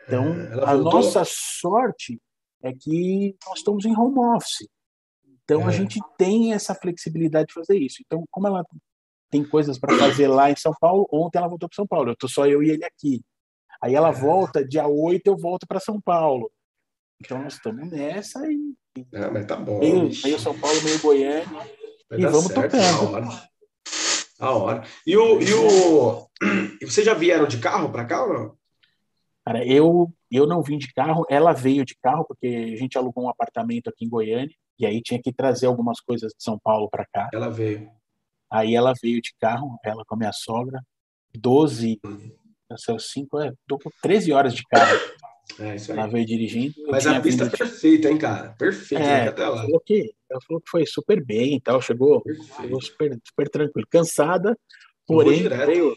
Então, 0.08 0.23
é, 0.23 0.69
a 0.69 0.75
nossa 0.75 1.23
sorte 1.25 2.21
é 2.63 2.71
que 2.73 3.36
nós 3.45 3.60
estamos 3.60 3.86
em 3.86 3.97
home 3.97 4.19
office. 4.19 4.67
Então, 5.43 5.62
é. 5.62 5.65
a 5.65 5.71
gente 5.71 5.99
tem 6.17 6.54
essa 6.54 6.73
flexibilidade 6.73 7.47
de 7.47 7.54
fazer 7.54 7.78
isso. 7.78 7.97
Então, 8.06 8.23
como 8.32 8.47
ela 8.47 8.63
tem 9.30 9.43
coisas 9.43 9.78
para 9.78 9.97
fazer 9.97 10.28
lá 10.28 10.49
em 10.49 10.56
São 10.56 10.73
Paulo, 10.80 11.08
ontem 11.12 11.38
ela 11.38 11.47
voltou 11.47 11.67
para 11.67 11.75
São 11.75 11.88
Paulo. 11.88 12.12
Eu 12.12 12.15
tô 12.15 12.28
só 12.28 12.47
eu 12.47 12.63
e 12.63 12.69
ele 12.69 12.86
aqui. 12.86 13.21
Aí 13.82 13.93
ela 13.93 14.10
é. 14.10 14.13
volta, 14.13 14.65
dia 14.65 14.88
8 14.88 15.28
eu 15.28 15.38
volto 15.38 15.67
para 15.67 15.80
São 15.80 15.99
Paulo. 15.99 16.49
Então 17.25 17.41
nós 17.41 17.53
estamos 17.53 17.89
nessa 17.89 18.39
e. 18.49 18.73
Ah, 19.13 19.29
mas 19.31 19.45
tá 19.45 19.55
bom. 19.55 19.79
Meio, 19.79 20.09
meio 20.23 20.39
São 20.39 20.57
Paulo, 20.57 20.81
meio 20.83 21.01
Goiânia. 21.01 21.45
Vai 22.09 22.19
e 22.19 22.25
vamos 22.25 22.45
certo, 22.45 22.71
tocando. 22.71 22.83
A 22.85 23.11
hora. 23.11 23.49
A 24.39 24.51
hora. 24.51 24.83
E 25.05 25.17
o, 25.17 25.41
e 25.41 25.53
o. 25.53 26.29
E 26.81 26.85
vocês 26.85 27.05
já 27.05 27.13
vieram 27.13 27.47
de 27.47 27.57
carro 27.57 27.91
para 27.91 28.05
cá 28.05 28.23
ou 28.23 28.33
não? 28.33 28.57
Cara, 29.45 29.65
eu, 29.65 30.11
eu 30.31 30.47
não 30.47 30.61
vim 30.61 30.77
de 30.77 30.91
carro, 30.93 31.25
ela 31.29 31.53
veio 31.53 31.85
de 31.85 31.95
carro, 32.01 32.25
porque 32.27 32.47
a 32.47 32.77
gente 32.77 32.97
alugou 32.97 33.23
um 33.23 33.29
apartamento 33.29 33.89
aqui 33.89 34.05
em 34.05 34.09
Goiânia, 34.09 34.55
e 34.77 34.85
aí 34.85 35.01
tinha 35.01 35.21
que 35.21 35.31
trazer 35.31 35.67
algumas 35.67 35.99
coisas 35.99 36.31
de 36.31 36.43
São 36.43 36.59
Paulo 36.59 36.89
para 36.89 37.05
cá. 37.05 37.29
Ela 37.31 37.49
veio. 37.49 37.89
Aí 38.51 38.75
ela 38.75 38.93
veio 39.01 39.21
de 39.21 39.33
carro, 39.39 39.77
ela 39.83 40.03
com 40.05 40.15
a 40.15 40.17
minha 40.17 40.31
sogra, 40.31 40.81
12, 41.35 41.99
são 42.77 42.97
cinco, 42.97 43.39
é, 43.39 43.53
tô 43.67 43.77
com 43.77 43.89
13 44.01 44.31
horas 44.33 44.53
de 44.53 44.63
carro. 44.63 44.97
É, 45.60 45.75
isso 45.75 45.91
aí. 45.91 45.97
Ela 45.97 46.08
veio 46.08 46.25
dirigindo. 46.25 46.73
Mas 46.88 47.05
a 47.08 47.19
pista 47.21 47.45
é 47.45 47.49
perfeita, 47.49 48.10
hein, 48.10 48.17
cara? 48.17 48.49
Perfeita, 48.58 49.03
é, 49.03 49.27
até 49.27 49.47
lá. 49.47 49.63
Falou 49.63 49.79
que, 49.79 50.13
ela 50.29 50.41
falou 50.47 50.62
que 50.62 50.69
foi 50.69 50.86
super 50.86 51.23
bem 51.23 51.55
e 51.55 51.62
tal, 51.62 51.81
chegou, 51.81 52.23
chegou 52.60 52.81
super, 52.81 53.19
super 53.23 53.49
tranquilo. 53.49 53.88
Cansada, 53.89 54.58
porém 55.05 55.47
veio, 55.47 55.95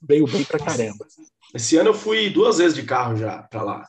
veio 0.00 0.26
bem 0.26 0.44
pra 0.44 0.58
caramba. 0.58 1.06
Esse 1.54 1.76
ano 1.76 1.90
eu 1.90 1.94
fui 1.94 2.30
duas 2.30 2.58
vezes 2.58 2.74
de 2.74 2.82
carro 2.82 3.16
já 3.16 3.42
pra 3.44 3.62
lá. 3.62 3.88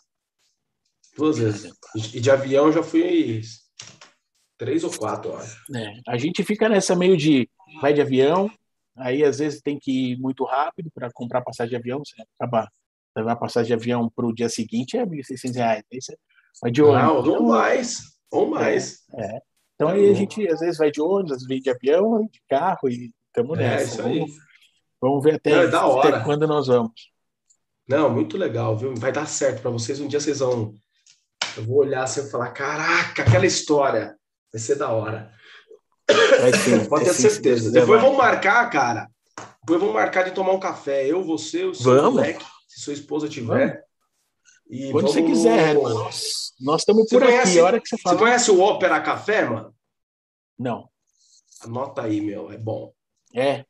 Duas 1.17 1.37
vezes. 1.37 1.71
E 2.13 2.19
de 2.19 2.31
avião 2.31 2.71
já 2.71 2.83
fui 2.83 3.41
três 4.57 4.83
ou 4.83 4.91
quatro, 4.91 5.31
eu 5.31 5.37
acho. 5.37 5.57
É, 5.75 5.93
a 6.07 6.17
gente 6.17 6.43
fica 6.43 6.67
nessa 6.69 6.95
meio 6.95 7.17
de 7.17 7.49
vai 7.81 7.93
de 7.93 8.01
avião, 8.01 8.51
Aí, 8.95 9.23
às 9.23 9.39
vezes, 9.39 9.61
tem 9.61 9.79
que 9.79 10.11
ir 10.11 10.19
muito 10.19 10.43
rápido 10.43 10.91
para 10.93 11.11
comprar 11.11 11.41
passagem 11.41 11.71
de 11.71 11.75
avião. 11.75 11.99
Você 11.99 12.15
acaba 12.39 12.69
levar 13.15 13.35
passagem 13.35 13.67
de 13.67 13.73
avião 13.73 14.09
para 14.09 14.25
o 14.25 14.33
dia 14.33 14.49
seguinte, 14.49 14.97
é 14.97 15.05
1.600 15.05 15.55
reais. 15.55 15.83
Aí 15.91 16.01
você 16.01 16.17
vai 16.61 16.71
de 16.71 16.81
ônibus. 16.81 17.25
Não, 17.25 17.33
ou 17.33 17.43
mais. 17.43 18.01
Ou 18.31 18.49
mais. 18.49 18.99
É. 19.13 19.25
é. 19.25 19.39
Então, 19.75 19.89
aí 19.89 20.09
a 20.09 20.13
gente, 20.13 20.47
às 20.47 20.59
vezes, 20.59 20.77
vai 20.77 20.91
de 20.91 21.01
ônibus, 21.01 21.31
às 21.31 21.37
vezes, 21.37 21.47
vem 21.47 21.61
de 21.61 21.69
avião, 21.69 22.27
de 22.31 22.41
carro 22.49 22.89
e 22.89 23.11
estamos 23.27 23.57
é, 23.59 23.61
nessa. 23.61 24.01
É, 24.01 24.03
vamos, 24.03 24.31
vamos, 25.01 25.23
ver 25.23 25.35
até, 25.35 25.51
é 25.51 25.65
até 25.65 26.19
quando 26.23 26.47
nós 26.47 26.67
vamos. 26.67 27.13
Não, 27.87 28.09
muito 28.09 28.37
legal, 28.37 28.77
viu? 28.77 28.93
Vai 28.95 29.11
dar 29.11 29.27
certo 29.27 29.61
para 29.61 29.71
vocês. 29.71 29.99
Um 29.99 30.07
dia 30.07 30.19
vocês 30.19 30.39
vão. 30.39 30.73
Eu 31.57 31.65
vou 31.65 31.79
olhar 31.79 32.03
assim 32.03 32.21
e 32.21 32.29
falar: 32.29 32.51
caraca, 32.51 33.23
aquela 33.23 33.45
história 33.45 34.15
vai 34.51 34.61
ser 34.61 34.75
da 34.75 34.89
hora. 34.89 35.31
Sim, 36.63 36.85
Pode 36.87 37.05
ter 37.05 37.13
sim, 37.13 37.29
certeza. 37.29 37.71
Depois 37.71 38.01
vamos 38.01 38.17
marcar, 38.17 38.69
cara. 38.69 39.09
Depois 39.61 39.79
vamos 39.79 39.95
marcar 39.95 40.23
de 40.23 40.31
tomar 40.31 40.53
um 40.53 40.59
café. 40.59 41.05
Eu, 41.05 41.23
você, 41.23 41.65
o 41.65 41.73
seu 41.73 41.93
vamos. 41.93 42.13
moleque, 42.13 42.45
se 42.73 42.81
sua 42.81 42.93
esposa 42.93 43.29
tiver. 43.29 43.85
E 44.69 44.91
Quando 44.91 45.07
vamos... 45.07 45.13
você 45.13 45.23
quiser, 45.23 45.75
mano. 45.75 46.09
Nós 46.59 46.81
estamos 46.81 47.09
por 47.09 47.21
você 47.21 47.25
aqui, 47.25 47.33
conhece, 47.33 47.59
a 47.59 47.63
hora 47.65 47.79
que 47.79 47.87
você 47.87 47.97
fala. 47.97 48.15
Você 48.15 48.23
conhece 48.23 48.51
o 48.51 48.59
Ópera 48.59 49.01
Café, 49.01 49.45
mano? 49.45 49.75
Não. 50.57 50.89
Anota 51.61 52.01
aí, 52.03 52.19
meu. 52.19 52.51
É 52.51 52.57
bom. 52.57 52.93
É. 53.35 53.65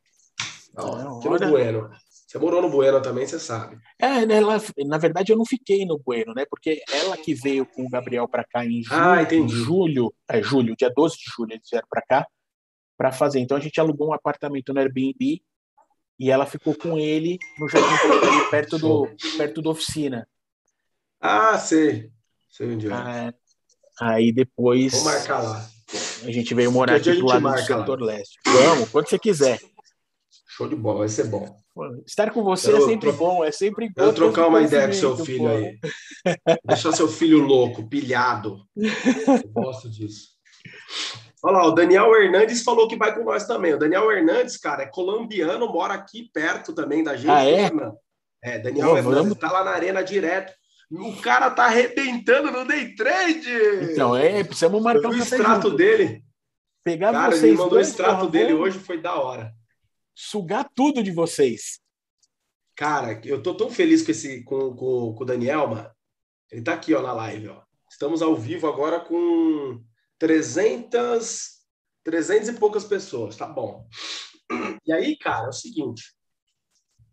Não, 0.73 1.19
aqui 1.19 1.29
no 1.29 1.39
Bueno. 1.49 1.89
Você 2.27 2.39
morou 2.39 2.61
no 2.61 2.69
Bueno 2.69 3.01
também, 3.01 3.27
você 3.27 3.39
sabe. 3.39 3.77
É, 3.99 4.25
né, 4.25 4.37
ela, 4.37 4.57
na 4.87 4.97
verdade 4.97 5.31
eu 5.31 5.37
não 5.37 5.45
fiquei 5.45 5.85
no 5.85 5.99
Bueno, 5.99 6.33
né? 6.33 6.45
Porque 6.49 6.81
ela 6.91 7.15
que 7.15 7.35
veio 7.35 7.63
com 7.63 7.85
o 7.85 7.89
Gabriel 7.89 8.27
para 8.27 8.43
cá 8.43 8.65
em 8.65 8.81
julho, 8.83 8.99
ah, 8.99 9.21
em 9.21 9.47
julho, 9.47 10.13
é, 10.27 10.41
julho, 10.41 10.75
dia 10.75 10.89
12 10.89 11.15
de 11.15 11.25
julho, 11.35 11.53
eles 11.53 11.67
vieram 11.69 11.87
para 11.87 12.01
cá 12.01 12.27
para 12.97 13.11
fazer. 13.11 13.39
Então 13.39 13.55
a 13.55 13.59
gente 13.59 13.79
alugou 13.79 14.09
um 14.09 14.13
apartamento 14.13 14.73
no 14.73 14.79
Airbnb 14.79 15.43
e 16.19 16.29
ela 16.29 16.45
ficou 16.45 16.75
com 16.75 16.97
ele 16.97 17.37
no 17.57 17.67
Jardim 17.67 18.49
perto 18.49 18.77
do 18.77 19.09
perto 19.37 19.61
da 19.61 19.69
oficina. 19.69 20.27
Ah, 21.19 21.57
sei. 21.57 22.11
Sei 22.49 22.67
onde 22.67 22.87
é. 22.87 22.91
Ah, 22.91 23.33
aí 23.99 24.31
depois 24.31 24.93
Vou 24.93 25.05
marcar 25.05 25.41
lá. 25.41 25.69
A 26.23 26.31
gente 26.31 26.53
veio 26.53 26.71
morar 26.71 26.95
aqui 26.95 27.13
do 27.13 27.25
lado 27.25 27.41
do 27.41 27.57
setor 27.59 27.99
lá. 28.01 28.07
leste. 28.07 28.39
Vamos, 28.45 28.89
quando 28.89 29.07
você 29.07 29.19
quiser. 29.19 29.59
Show 30.47 30.67
de 30.67 30.75
bola, 30.75 30.99
vai 30.99 31.09
ser 31.09 31.25
bom. 31.25 31.55
Estar 32.05 32.31
com 32.31 32.43
você 32.43 32.75
é 32.75 32.81
sempre 32.81 33.11
bom, 33.11 33.43
é 33.43 33.51
sempre 33.51 33.89
bom. 33.89 34.03
Eu 34.03 34.13
trocar 34.13 34.47
uma 34.47 34.61
ideia 34.61 34.87
com 34.87 34.93
seu 34.93 35.17
filho 35.17 35.39
pô. 35.39 35.47
aí. 35.47 35.79
Deixar 36.63 36.91
seu 36.91 37.07
filho 37.07 37.39
louco, 37.39 37.87
pilhado. 37.87 38.63
Eu 38.75 39.49
gosto 39.49 39.89
disso. 39.89 40.33
Olha 41.43 41.57
lá, 41.57 41.67
o 41.67 41.71
Daniel 41.71 42.15
Hernandes 42.15 42.63
falou 42.63 42.87
que 42.87 42.95
vai 42.95 43.13
com 43.13 43.23
nós 43.23 43.45
também. 43.45 43.73
O 43.73 43.77
Daniel 43.77 44.09
Hernandes, 44.09 44.55
cara, 44.57 44.83
é 44.83 44.87
colombiano, 44.87 45.67
mora 45.67 45.93
aqui 45.93 46.29
perto 46.33 46.73
também 46.73 47.03
da 47.03 47.17
gente. 47.17 47.29
Ah, 47.29 47.45
é? 47.45 47.69
É, 48.41 48.59
Daniel 48.59 48.91
Pô, 48.91 48.97
Hernandes 48.97 49.23
vamos... 49.23 49.37
tá 49.37 49.51
lá 49.51 49.63
na 49.63 49.71
arena 49.71 50.01
direto. 50.01 50.53
O 50.89 51.21
cara 51.21 51.49
tá 51.49 51.65
arrebentando 51.65 52.51
no 52.51 52.65
day 52.65 52.95
trade. 52.95 53.49
Então, 53.91 54.15
é, 54.15 54.43
precisamos 54.43 54.81
marcar 54.81 55.09
um 55.09 55.11
o 55.11 55.17
extrato 55.17 55.69
junto. 55.69 55.77
dele. 55.77 56.23
Pegar 56.83 57.11
cara, 57.11 57.31
vocês 57.31 57.43
ele 57.43 57.53
mandou 57.53 57.69
dois, 57.71 57.87
o 57.87 57.91
extrato 57.91 58.27
dele 58.29 58.53
hoje, 58.53 58.79
foi 58.79 59.01
da 59.01 59.15
hora 59.15 59.53
sugar 60.15 60.69
tudo 60.75 61.03
de 61.03 61.11
vocês. 61.11 61.79
Cara, 62.75 63.19
eu 63.25 63.41
tô 63.41 63.55
tão 63.55 63.69
feliz 63.69 64.03
com 64.03 64.11
esse 64.11 64.43
com, 64.43 64.75
com, 64.75 65.13
com 65.13 65.23
o 65.23 65.25
Daniel, 65.25 65.67
mano. 65.67 65.89
Ele 66.51 66.61
tá 66.61 66.73
aqui, 66.73 66.93
ó, 66.93 67.01
na 67.01 67.13
live, 67.13 67.49
ó. 67.49 67.61
Estamos 67.89 68.21
ao 68.21 68.35
vivo 68.35 68.67
agora 68.67 68.99
com 68.99 69.83
300 70.23 71.49
300 72.01 72.47
e 72.47 72.53
poucas 72.53 72.85
pessoas, 72.85 73.35
tá 73.35 73.45
bom. 73.45 73.85
E 74.85 74.93
aí, 74.93 75.17
cara, 75.17 75.47
é 75.47 75.49
o 75.49 75.53
seguinte, 75.53 76.13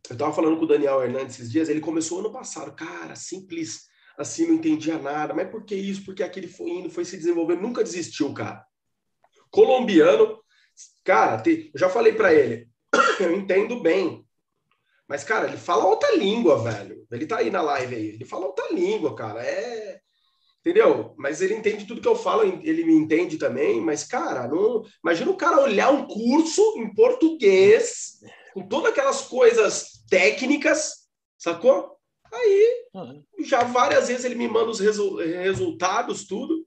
eu 0.08 0.16
tava 0.16 0.32
falando 0.32 0.56
com 0.56 0.62
o 0.62 0.68
Daniel 0.68 1.02
Hernandes 1.02 1.34
esses 1.34 1.50
dias, 1.50 1.68
ele 1.68 1.80
começou 1.80 2.20
ano 2.20 2.30
passado, 2.30 2.72
cara, 2.72 3.16
simples, 3.16 3.88
assim, 4.16 4.46
não 4.46 4.54
entendia 4.54 4.96
nada, 4.96 5.34
mas 5.34 5.50
por 5.50 5.64
que 5.64 5.74
isso? 5.74 6.04
Porque 6.04 6.22
aquele 6.22 6.46
foi 6.46 6.70
indo, 6.70 6.88
foi 6.88 7.04
se 7.04 7.16
desenvolvendo, 7.16 7.62
nunca 7.62 7.82
desistiu, 7.82 8.32
cara. 8.32 8.64
Colombiano, 9.50 10.40
cara, 11.02 11.42
eu 11.48 11.70
já 11.74 11.88
falei 11.88 12.12
para 12.12 12.32
ele, 12.32 12.70
eu 13.18 13.36
entendo 13.36 13.82
bem. 13.82 14.24
Mas, 15.08 15.24
cara, 15.24 15.48
ele 15.48 15.56
fala 15.56 15.84
outra 15.84 16.14
língua, 16.14 16.62
velho. 16.62 17.04
Ele 17.10 17.26
tá 17.26 17.38
aí 17.38 17.50
na 17.50 17.60
live 17.60 17.96
aí. 17.96 18.06
Ele 18.10 18.24
fala 18.24 18.46
outra 18.46 18.72
língua, 18.72 19.16
cara. 19.16 19.44
É. 19.44 20.00
Entendeu? 20.60 21.14
Mas 21.16 21.40
ele 21.40 21.54
entende 21.54 21.86
tudo 21.86 22.02
que 22.02 22.08
eu 22.08 22.14
falo, 22.14 22.42
ele 22.62 22.84
me 22.84 22.94
entende 22.94 23.38
também. 23.38 23.80
Mas, 23.80 24.04
cara, 24.04 24.46
não... 24.46 24.84
imagina 25.02 25.30
o 25.30 25.36
cara 25.36 25.62
olhar 25.62 25.90
um 25.90 26.06
curso 26.06 26.62
em 26.76 26.92
português, 26.94 28.20
com 28.52 28.68
todas 28.68 28.92
aquelas 28.92 29.22
coisas 29.22 30.04
técnicas, 30.08 31.08
sacou? 31.38 31.96
Aí, 32.32 32.84
uhum. 32.94 33.24
já 33.40 33.64
várias 33.64 34.08
vezes 34.08 34.24
ele 34.24 34.34
me 34.34 34.46
manda 34.46 34.70
os 34.70 34.80
resu... 34.80 35.16
resultados, 35.16 36.26
tudo. 36.26 36.66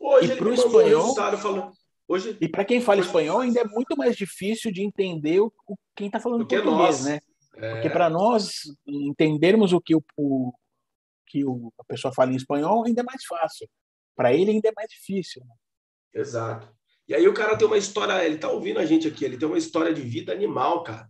Hoje 0.00 0.28
e 0.28 0.30
ele 0.32 0.40
me 0.40 0.50
mandou 0.50 0.64
espanhol... 0.64 1.00
um 1.00 1.02
resultado 1.02 1.38
falando. 1.38 1.72
Hoje, 2.08 2.36
e 2.40 2.48
para 2.48 2.64
quem 2.64 2.80
fala 2.80 3.00
espanhol, 3.00 3.40
ainda 3.40 3.60
é 3.60 3.64
muito 3.64 3.96
mais 3.96 4.16
difícil 4.16 4.70
de 4.70 4.82
entender 4.82 5.40
o, 5.40 5.52
o 5.66 5.76
quem 5.96 6.08
está 6.08 6.20
falando 6.20 6.46
português, 6.46 7.04
né? 7.04 7.18
É... 7.56 7.74
Porque 7.74 7.90
para 7.90 8.10
nós 8.10 8.62
entendermos 8.86 9.72
o 9.72 9.80
que 9.80 9.94
o, 9.94 10.02
o 10.16 10.52
que 11.34 11.44
o, 11.44 11.72
a 11.76 11.84
pessoa 11.84 12.14
fala 12.14 12.32
em 12.32 12.36
espanhol, 12.36 12.84
ainda 12.84 13.00
é 13.00 13.04
mais 13.04 13.24
fácil. 13.24 13.68
Para 14.14 14.32
ele, 14.32 14.52
ainda 14.52 14.68
é 14.68 14.72
mais 14.76 14.88
difícil. 14.88 15.42
Né? 15.44 16.20
Exato. 16.22 16.72
E 17.08 17.14
aí 17.14 17.26
o 17.26 17.34
cara 17.34 17.58
tem 17.58 17.66
uma 17.66 17.76
história, 17.76 18.24
ele 18.24 18.38
tá 18.38 18.48
ouvindo 18.48 18.78
a 18.78 18.86
gente 18.86 19.08
aqui, 19.08 19.24
ele 19.24 19.36
tem 19.36 19.48
uma 19.48 19.58
história 19.58 19.92
de 19.92 20.00
vida 20.00 20.32
animal, 20.32 20.84
cara. 20.84 21.08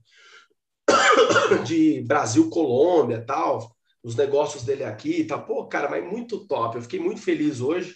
De 1.66 2.02
Brasil, 2.02 2.48
Colômbia, 2.48 3.24
tal, 3.24 3.76
os 4.02 4.16
negócios 4.16 4.64
dele 4.64 4.84
aqui, 4.84 5.24
tá, 5.24 5.38
pô, 5.38 5.66
cara, 5.66 5.90
mas 5.90 6.02
muito 6.04 6.46
top. 6.46 6.76
Eu 6.76 6.82
fiquei 6.82 6.98
muito 6.98 7.20
feliz 7.20 7.60
hoje 7.60 7.94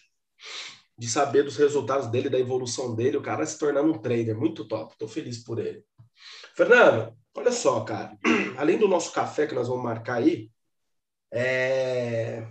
de 0.97 1.09
saber 1.09 1.45
dos 1.45 1.57
resultados 1.57 2.09
dele, 2.09 2.29
da 2.29 2.39
evolução 2.39 2.95
dele, 2.95 3.17
o 3.17 3.23
cara 3.23 3.47
se 3.47 3.59
tornando 3.59 3.91
um 3.91 3.99
trader 3.99 4.37
muito 4.37 4.67
top. 4.67 4.93
Estou 4.93 5.09
feliz 5.09 5.43
por 5.43 5.59
ele. 5.59 5.83
Fernando, 6.55 7.17
olha 7.35 7.53
só, 7.53 7.81
cara. 7.81 8.17
Além 8.59 8.79
do 8.79 8.89
nosso 8.89 9.13
café 9.13 9.47
que 9.47 9.55
nós 9.55 9.69
vamos 9.69 9.85
marcar 9.85 10.17
aí, 10.17 10.51
é... 11.33 12.47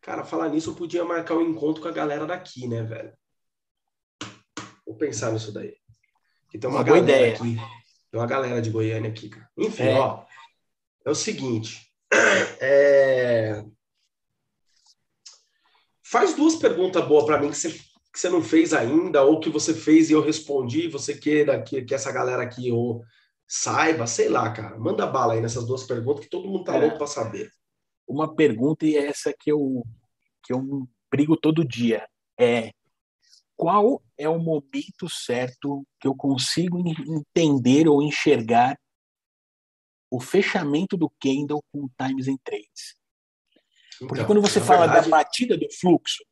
Cara, 0.00 0.24
falar 0.24 0.48
nisso, 0.48 0.70
eu 0.70 0.74
podia 0.74 1.04
marcar 1.04 1.34
um 1.34 1.42
encontro 1.42 1.82
com 1.82 1.88
a 1.88 1.92
galera 1.92 2.26
daqui, 2.26 2.66
né, 2.66 2.82
velho? 2.82 3.12
Vou 4.86 4.96
pensar 4.96 5.32
nisso 5.32 5.52
daí. 5.52 5.76
Que 6.50 6.58
tem 6.58 6.68
uma, 6.68 6.78
uma 6.78 6.84
boa 6.84 6.98
ideia. 6.98 7.34
Aqui. 7.34 7.56
Tem 8.10 8.20
uma 8.20 8.26
galera 8.26 8.60
de 8.60 8.70
Goiânia 8.70 9.10
aqui, 9.10 9.28
cara. 9.28 9.48
Enfim, 9.56 9.84
é. 9.84 9.98
ó. 9.98 10.24
É 11.04 11.10
o 11.10 11.14
seguinte. 11.14 11.86
É... 12.62 13.64
Faz 16.02 16.34
duas 16.34 16.56
perguntas 16.56 17.06
boas 17.06 17.24
para 17.24 17.40
mim 17.40 17.50
que 17.50 17.56
você, 17.56 17.70
que 17.70 18.18
você 18.18 18.28
não 18.28 18.42
fez 18.42 18.74
ainda, 18.74 19.22
ou 19.22 19.40
que 19.40 19.48
você 19.48 19.72
fez 19.72 20.10
e 20.10 20.12
eu 20.12 20.20
respondi, 20.20 20.88
você 20.88 21.16
queira 21.16 21.62
que, 21.62 21.82
que 21.82 21.94
essa 21.94 22.12
galera 22.12 22.42
aqui 22.42 22.70
ou 22.70 23.02
saiba, 23.50 24.06
sei 24.06 24.28
lá, 24.28 24.52
cara. 24.52 24.78
Manda 24.78 25.04
bala 25.08 25.34
aí 25.34 25.40
nessas 25.40 25.66
duas 25.66 25.82
perguntas 25.82 26.24
que 26.24 26.30
todo 26.30 26.48
mundo 26.48 26.62
tá 26.62 26.76
é. 26.76 26.80
louco 26.82 26.98
para 26.98 27.08
saber. 27.08 27.50
Uma 28.06 28.32
pergunta 28.32 28.86
e 28.86 28.96
essa 28.96 29.34
que 29.36 29.50
eu, 29.50 29.84
que 30.44 30.52
eu 30.52 30.88
brigo 31.10 31.36
todo 31.36 31.66
dia 31.66 32.08
é 32.38 32.70
qual 33.56 34.00
é 34.16 34.28
o 34.28 34.38
momento 34.38 35.08
certo 35.08 35.84
que 36.00 36.06
eu 36.06 36.14
consigo 36.14 36.78
entender 36.78 37.88
ou 37.88 38.00
enxergar 38.00 38.78
o 40.08 40.20
fechamento 40.20 40.96
do 40.96 41.10
candle 41.20 41.62
com 41.72 41.90
times 42.00 42.28
em 42.28 42.38
trades? 42.38 42.96
Porque 43.98 44.14
então, 44.14 44.26
quando 44.26 44.40
você 44.40 44.60
fala 44.60 44.86
verdade, 44.86 45.10
da 45.10 45.16
batida 45.16 45.58
do 45.58 45.68
fluxo, 45.72 46.24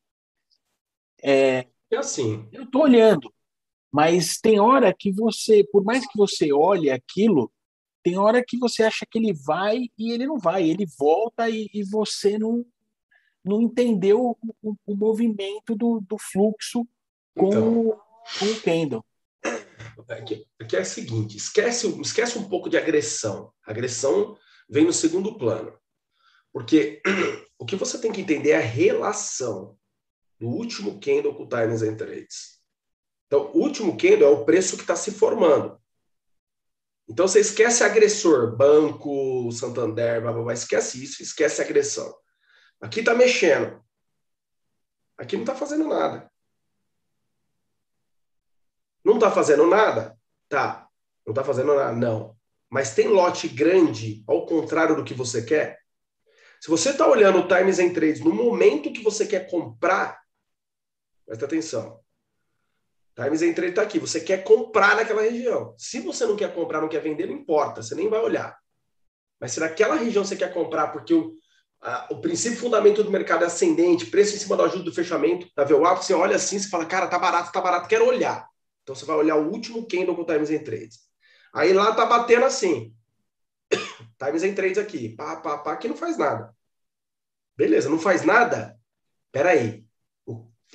é, 1.21 1.67
é 1.91 1.97
assim. 1.97 2.49
Eu 2.53 2.63
estou 2.63 2.83
olhando, 2.83 3.33
mas 3.93 4.39
tem 4.39 4.61
hora 4.61 4.95
que 4.97 5.11
você, 5.11 5.65
por 5.65 5.83
mais 5.85 6.07
que 6.07 6.17
você 6.17 6.53
olhe 6.53 6.91
aquilo, 6.91 7.51
tem 8.03 8.19
hora 8.19 8.45
que 8.47 8.59
você 8.59 8.83
acha 8.83 9.07
que 9.11 9.19
ele 9.19 9.33
vai 9.33 9.87
e 9.99 10.13
ele 10.13 10.27
não 10.27 10.39
vai, 10.39 10.69
ele 10.69 10.87
volta 10.99 11.49
e, 11.49 11.69
e 11.73 11.83
você 11.85 12.39
não, 12.39 12.65
não 13.45 13.61
entendeu 13.61 14.21
o, 14.21 14.37
o, 14.63 14.75
o 14.87 14.97
movimento 14.97 15.75
do, 15.75 16.01
do 16.01 16.17
fluxo 16.19 16.87
com, 17.37 17.49
então, 17.49 17.79
o, 17.81 17.97
com 18.39 18.47
o 18.47 18.61
candle. 18.61 19.05
Aqui, 20.09 20.47
aqui 20.61 20.77
é 20.77 20.81
o 20.81 20.87
seguinte, 20.87 21.37
esquece, 21.37 21.89
esquece 22.01 22.39
um 22.39 22.49
pouco 22.49 22.69
de 22.69 22.77
agressão. 22.77 23.53
A 23.67 23.71
agressão 23.71 24.37
vem 24.69 24.85
no 24.85 24.93
segundo 24.93 25.37
plano. 25.37 25.77
Porque 26.53 27.03
o 27.59 27.67
que 27.67 27.77
você 27.77 28.01
tem 28.01 28.13
que 28.13 28.21
entender 28.21 28.51
é 28.51 28.57
a 28.57 28.61
relação 28.61 29.77
do 30.39 30.47
último 30.47 31.01
candle 31.01 31.35
com 31.35 31.45
o 31.45 31.49
Times 31.49 31.83
and 31.83 31.97
Trades. 31.97 32.58
Então, 33.29 33.53
o 33.53 33.59
último 33.59 33.97
candle 33.97 34.25
é 34.25 34.31
o 34.31 34.45
preço 34.45 34.75
que 34.77 34.83
está 34.83 34.97
se 34.97 35.13
formando. 35.13 35.79
Então, 37.07 37.29
você 37.29 37.41
esquece 37.41 37.85
agressor, 37.85 38.57
banco, 38.57 39.53
Santander, 39.53 40.21
blá, 40.23 40.33
blá, 40.33 40.43
blá, 40.43 40.53
esquece 40.55 41.03
isso, 41.05 41.23
esquece 41.23 41.61
agressão. 41.61 42.15
Aqui 42.81 43.01
está 43.01 43.15
mexendo. 43.15 43.83
Aqui 45.17 45.37
não 45.37 45.43
está 45.43 45.55
fazendo 45.55 45.87
nada. 45.87 46.31
Não 49.05 49.15
está 49.15 49.31
fazendo 49.31 49.67
nada? 49.67 50.19
Tá. 50.49 50.89
Não 51.27 51.33
está 51.33 51.45
fazendo 51.45 51.75
nada? 51.75 51.93
Não. 51.93 52.37
Mas 52.71 52.95
tem 52.95 53.09
lote 53.09 53.47
grande, 53.49 54.25
ao 54.27 54.47
contrário 54.47 54.97
do 54.97 55.05
que 55.05 55.15
você 55.15 55.43
quer? 55.43 55.79
Se 56.61 56.69
você 56.69 56.91
está 56.91 57.07
olhando 57.07 57.41
o 57.41 57.49
Times 57.49 57.79
and 57.79 57.93
Trades 57.93 58.21
no 58.21 58.33
momento 58.33 58.93
que 58.93 59.03
você 59.03 59.27
quer 59.27 59.51
comprar, 59.51 60.21
presta 61.27 61.45
atenção. 61.45 62.01
Times 63.19 63.41
Trades 63.41 63.71
está 63.71 63.83
aqui. 63.83 63.99
Você 63.99 64.21
quer 64.21 64.45
comprar 64.45 64.95
naquela 64.95 65.23
região. 65.23 65.75
Se 65.77 65.99
você 65.99 66.25
não 66.25 66.37
quer 66.37 66.55
comprar, 66.55 66.81
não 66.81 66.89
quer 66.89 67.03
vender, 67.03 67.27
não 67.27 67.35
importa. 67.35 67.83
Você 67.83 67.97
nem 67.97 68.09
vai 68.09 68.21
olhar. 68.21 68.57
Mas 69.41 69.53
se 69.53 69.61
naquela 69.61 69.97
região 69.97 70.25
você 70.25 70.37
quer 70.37 70.55
comprar, 70.55 70.89
porque 70.89 71.13
o, 71.13 71.35
a, 71.81 72.07
o 72.13 72.21
princípio 72.21 72.59
fundamento 72.59 73.03
do 73.03 73.11
mercado 73.11 73.43
é 73.43 73.49
ascendente, 73.49 74.07
preço 74.07 74.37
em 74.37 74.39
cima 74.39 74.57
do 74.57 74.63
ajuste 74.63 74.85
do 74.85 74.95
fechamento 74.95 75.49
da 75.57 75.65
VWAP, 75.65 76.05
você 76.05 76.15
olha 76.15 76.37
assim, 76.37 76.61
você 76.61 76.69
fala, 76.69 76.87
cara, 76.87 77.09
tá 77.09 77.19
barato, 77.19 77.51
tá 77.51 77.61
barato, 77.61 77.89
quero 77.89 78.07
olhar. 78.07 78.49
Então 78.83 78.95
você 78.95 79.05
vai 79.05 79.17
olhar 79.17 79.37
o 79.37 79.51
último 79.51 79.87
candle 79.87 80.15
com 80.15 80.25
Times 80.25 80.51
and 80.51 80.63
Trades. 80.63 81.01
Aí 81.53 81.73
lá 81.73 81.93
tá 81.95 82.07
batendo 82.07 82.45
assim. 82.45 82.95
Times 84.17 84.45
and 84.45 84.55
Trades 84.55 84.79
aqui, 84.79 85.09
pá, 85.11 85.37
pá, 85.37 85.59
pá, 85.59 85.77
que 85.77 85.89
não 85.89 85.97
faz 85.97 86.17
nada. 86.17 86.55
Beleza, 87.57 87.89
não 87.89 87.99
faz 87.99 88.25
nada? 88.25 88.79
Peraí. 89.33 89.59
Aí 89.59 89.88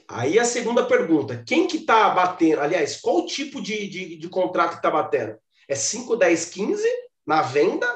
a 0.07 0.45
segunda 0.45 0.85
pergunta, 0.85 1.43
quem 1.45 1.67
que 1.67 1.79
tá 1.79 2.09
batendo? 2.09 2.61
Aliás, 2.61 2.99
qual 2.99 3.17
o 3.17 3.25
tipo 3.25 3.61
de, 3.61 3.87
de, 3.87 4.17
de 4.17 4.29
contrato 4.29 4.75
que 4.75 4.81
tá 4.81 4.91
batendo? 4.91 5.37
É 5.67 5.75
5, 5.75 6.15
10, 6.15 6.45
15 6.45 6.87
na 7.25 7.41
venda? 7.41 7.87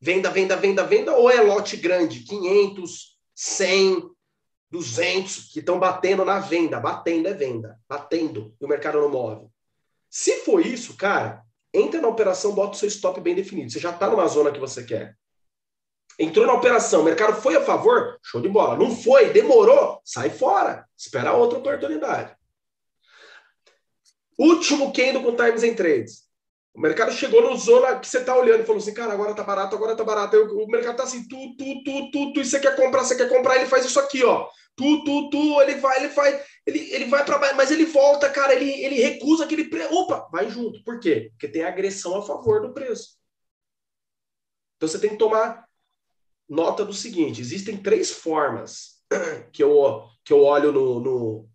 Venda, 0.00 0.30
venda, 0.30 0.56
venda, 0.56 0.84
venda? 0.84 1.16
Ou 1.16 1.30
é 1.30 1.40
lote 1.40 1.76
grande? 1.76 2.20
500, 2.20 3.18
100, 3.34 4.10
200 4.70 5.52
que 5.52 5.60
estão 5.60 5.78
batendo 5.78 6.24
na 6.24 6.40
venda. 6.40 6.80
Batendo 6.80 7.28
é 7.28 7.34
venda. 7.34 7.78
Batendo. 7.88 8.54
E 8.60 8.64
o 8.64 8.68
mercado 8.68 9.00
não 9.00 9.08
move. 9.08 9.46
Se 10.08 10.40
for 10.40 10.64
isso, 10.64 10.96
cara, 10.96 11.42
entra 11.72 12.00
na 12.00 12.08
operação, 12.08 12.54
bota 12.54 12.76
o 12.76 12.78
seu 12.78 12.88
stop 12.88 13.20
bem 13.20 13.34
definido. 13.34 13.70
Você 13.70 13.78
já 13.78 13.90
está 13.90 14.08
numa 14.08 14.26
zona 14.26 14.50
que 14.50 14.60
você 14.60 14.84
quer. 14.84 15.16
Entrou 16.18 16.46
na 16.46 16.54
operação, 16.54 17.00
o 17.00 17.04
mercado 17.04 17.40
foi 17.40 17.56
a 17.56 17.64
favor, 17.64 18.18
show 18.22 18.40
de 18.40 18.48
bola. 18.48 18.76
Não 18.76 18.94
foi, 18.94 19.30
demorou, 19.30 20.00
sai 20.04 20.30
fora. 20.30 20.86
Espera 20.96 21.32
outra 21.32 21.58
oportunidade. 21.58 22.36
Último 24.38 24.92
candle 24.92 25.22
com 25.22 25.36
times 25.36 25.62
em 25.62 25.74
trades. 25.74 26.22
O 26.74 26.80
mercado 26.80 27.12
chegou 27.12 27.42
no 27.42 27.56
zona 27.56 27.98
que 27.98 28.08
você 28.08 28.18
está 28.18 28.34
olhando 28.34 28.62
e 28.62 28.64
falou 28.64 28.80
assim, 28.80 28.94
cara, 28.94 29.12
agora 29.12 29.34
tá 29.34 29.42
barato, 29.42 29.76
agora 29.76 29.94
tá 29.94 30.04
barato. 30.04 30.36
O 30.36 30.66
mercado 30.68 30.96
tá 30.96 31.02
assim, 31.02 31.28
tu, 31.28 31.54
tu, 31.56 31.82
tu, 31.84 32.10
tu, 32.10 32.32
tu, 32.32 32.40
e 32.40 32.44
você 32.44 32.58
quer 32.58 32.74
comprar, 32.74 33.04
você 33.04 33.14
quer 33.14 33.28
comprar, 33.28 33.56
ele 33.56 33.66
faz 33.66 33.84
isso 33.84 34.00
aqui, 34.00 34.24
ó. 34.24 34.48
Tu, 34.74 35.04
tu, 35.04 35.28
tu, 35.28 35.60
ele 35.60 35.74
vai, 35.74 35.98
ele 35.98 36.08
vai, 36.08 36.42
ele, 36.66 36.78
ele 36.94 37.04
vai 37.04 37.24
para 37.26 37.36
baixo, 37.36 37.56
mas 37.56 37.70
ele 37.70 37.84
volta, 37.84 38.30
cara, 38.30 38.54
ele, 38.54 38.70
ele 38.70 38.94
recusa 39.02 39.44
aquele 39.44 39.64
preço. 39.64 39.94
Opa, 39.94 40.26
vai 40.32 40.48
junto. 40.48 40.82
Por 40.82 40.98
quê? 40.98 41.28
Porque 41.32 41.46
tem 41.46 41.62
agressão 41.62 42.16
a 42.16 42.22
favor 42.22 42.62
do 42.62 42.72
preço. 42.72 43.18
Então 44.76 44.88
você 44.88 44.98
tem 44.98 45.10
que 45.10 45.18
tomar 45.18 45.68
nota 46.52 46.84
do 46.84 46.92
seguinte: 46.92 47.40
existem 47.40 47.78
três 47.78 48.10
formas 48.10 49.02
que 49.52 49.62
eu, 49.62 50.04
que 50.24 50.32
eu 50.32 50.44
olho 50.44 50.70
no, 50.70 51.00
no 51.00 51.48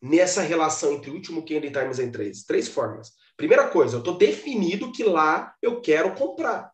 nessa 0.00 0.42
relação 0.42 0.92
entre 0.92 1.10
último 1.10 1.44
candle 1.44 1.68
e 1.68 1.72
times 1.72 1.98
em 1.98 2.10
três. 2.10 2.44
Três 2.44 2.68
formas. 2.68 3.12
Primeira 3.36 3.68
coisa, 3.68 3.96
eu 3.96 3.98
estou 3.98 4.16
definido 4.16 4.92
que 4.92 5.02
lá 5.02 5.54
eu 5.60 5.80
quero 5.80 6.14
comprar. 6.14 6.70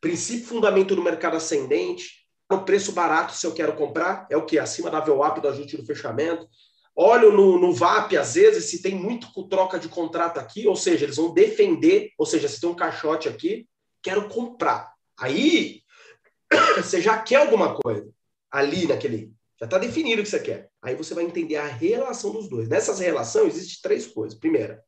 Princípio 0.00 0.46
fundamento 0.46 0.94
do 0.94 1.02
mercado 1.02 1.36
ascendente, 1.36 2.26
no 2.50 2.64
preço 2.64 2.92
barato 2.92 3.32
se 3.32 3.46
eu 3.46 3.54
quero 3.54 3.74
comprar, 3.74 4.26
é 4.30 4.36
o 4.36 4.44
que? 4.44 4.58
Acima 4.58 4.90
da 4.90 5.00
VWAP 5.00 5.40
do 5.40 5.48
ajuste 5.48 5.76
do 5.76 5.86
fechamento. 5.86 6.46
Olho 6.94 7.32
no, 7.32 7.58
no 7.58 7.72
VAP, 7.72 8.18
às 8.18 8.34
vezes, 8.34 8.66
se 8.66 8.82
tem 8.82 8.94
muito 8.94 9.28
troca 9.48 9.78
de 9.78 9.88
contrato 9.88 10.38
aqui, 10.38 10.66
ou 10.66 10.76
seja, 10.76 11.06
eles 11.06 11.16
vão 11.16 11.32
defender, 11.32 12.10
ou 12.18 12.26
seja, 12.26 12.48
se 12.48 12.60
tem 12.60 12.68
um 12.68 12.74
caixote 12.74 13.30
aqui, 13.30 13.66
quero 14.02 14.28
comprar. 14.28 14.92
Aí, 15.18 15.81
você 16.76 17.00
já 17.00 17.18
quer 17.18 17.36
alguma 17.36 17.74
coisa 17.74 18.08
ali 18.50 18.86
naquele. 18.86 19.32
Já 19.58 19.66
está 19.66 19.78
definido 19.78 20.20
o 20.20 20.24
que 20.24 20.30
você 20.30 20.40
quer. 20.40 20.70
Aí 20.82 20.94
você 20.94 21.14
vai 21.14 21.24
entender 21.24 21.56
a 21.56 21.66
relação 21.66 22.32
dos 22.32 22.48
dois. 22.48 22.68
Nessas 22.68 22.98
relações, 22.98 23.56
existem 23.56 23.80
três 23.82 24.06
coisas. 24.06 24.38
Primeira, 24.38 24.82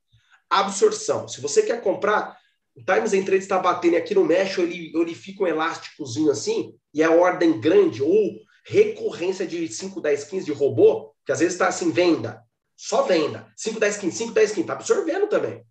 absorção. 0.51 1.29
Se 1.29 1.41
você 1.41 1.63
quer 1.63 1.81
comprar, 1.81 2.37
o 2.75 2.83
Times 2.85 3.13
em 3.13 3.25
Trade 3.25 3.43
está 3.43 3.59
batendo 3.59 3.97
aqui 3.97 4.15
no 4.15 4.25
mesh, 4.25 4.59
ele, 4.59 4.93
ele 4.95 5.15
fica 5.15 5.45
um 5.45 5.47
elásticozinho 5.47 6.31
assim, 6.31 6.75
e 6.93 7.03
é 7.03 7.09
ordem 7.09 7.61
grande, 7.61 8.03
ou 8.03 8.37
recorrência 8.65 9.47
de 9.47 9.69
5, 9.69 10.01
10, 10.01 10.25
15 10.25 10.47
de 10.47 10.53
robô, 10.53 11.15
que 11.25 11.33
às 11.33 11.39
vezes 11.39 11.55
está 11.55 11.69
assim, 11.69 11.91
venda, 11.91 12.43
só 12.77 13.03
venda, 13.03 13.53
5, 13.57 13.79
10, 13.79 13.97
15, 13.99 14.17
5, 14.17 14.33
10, 14.33 14.51
15, 14.51 14.61
está 14.61 14.73
absorvendo 14.73 15.29
também. 15.29 15.65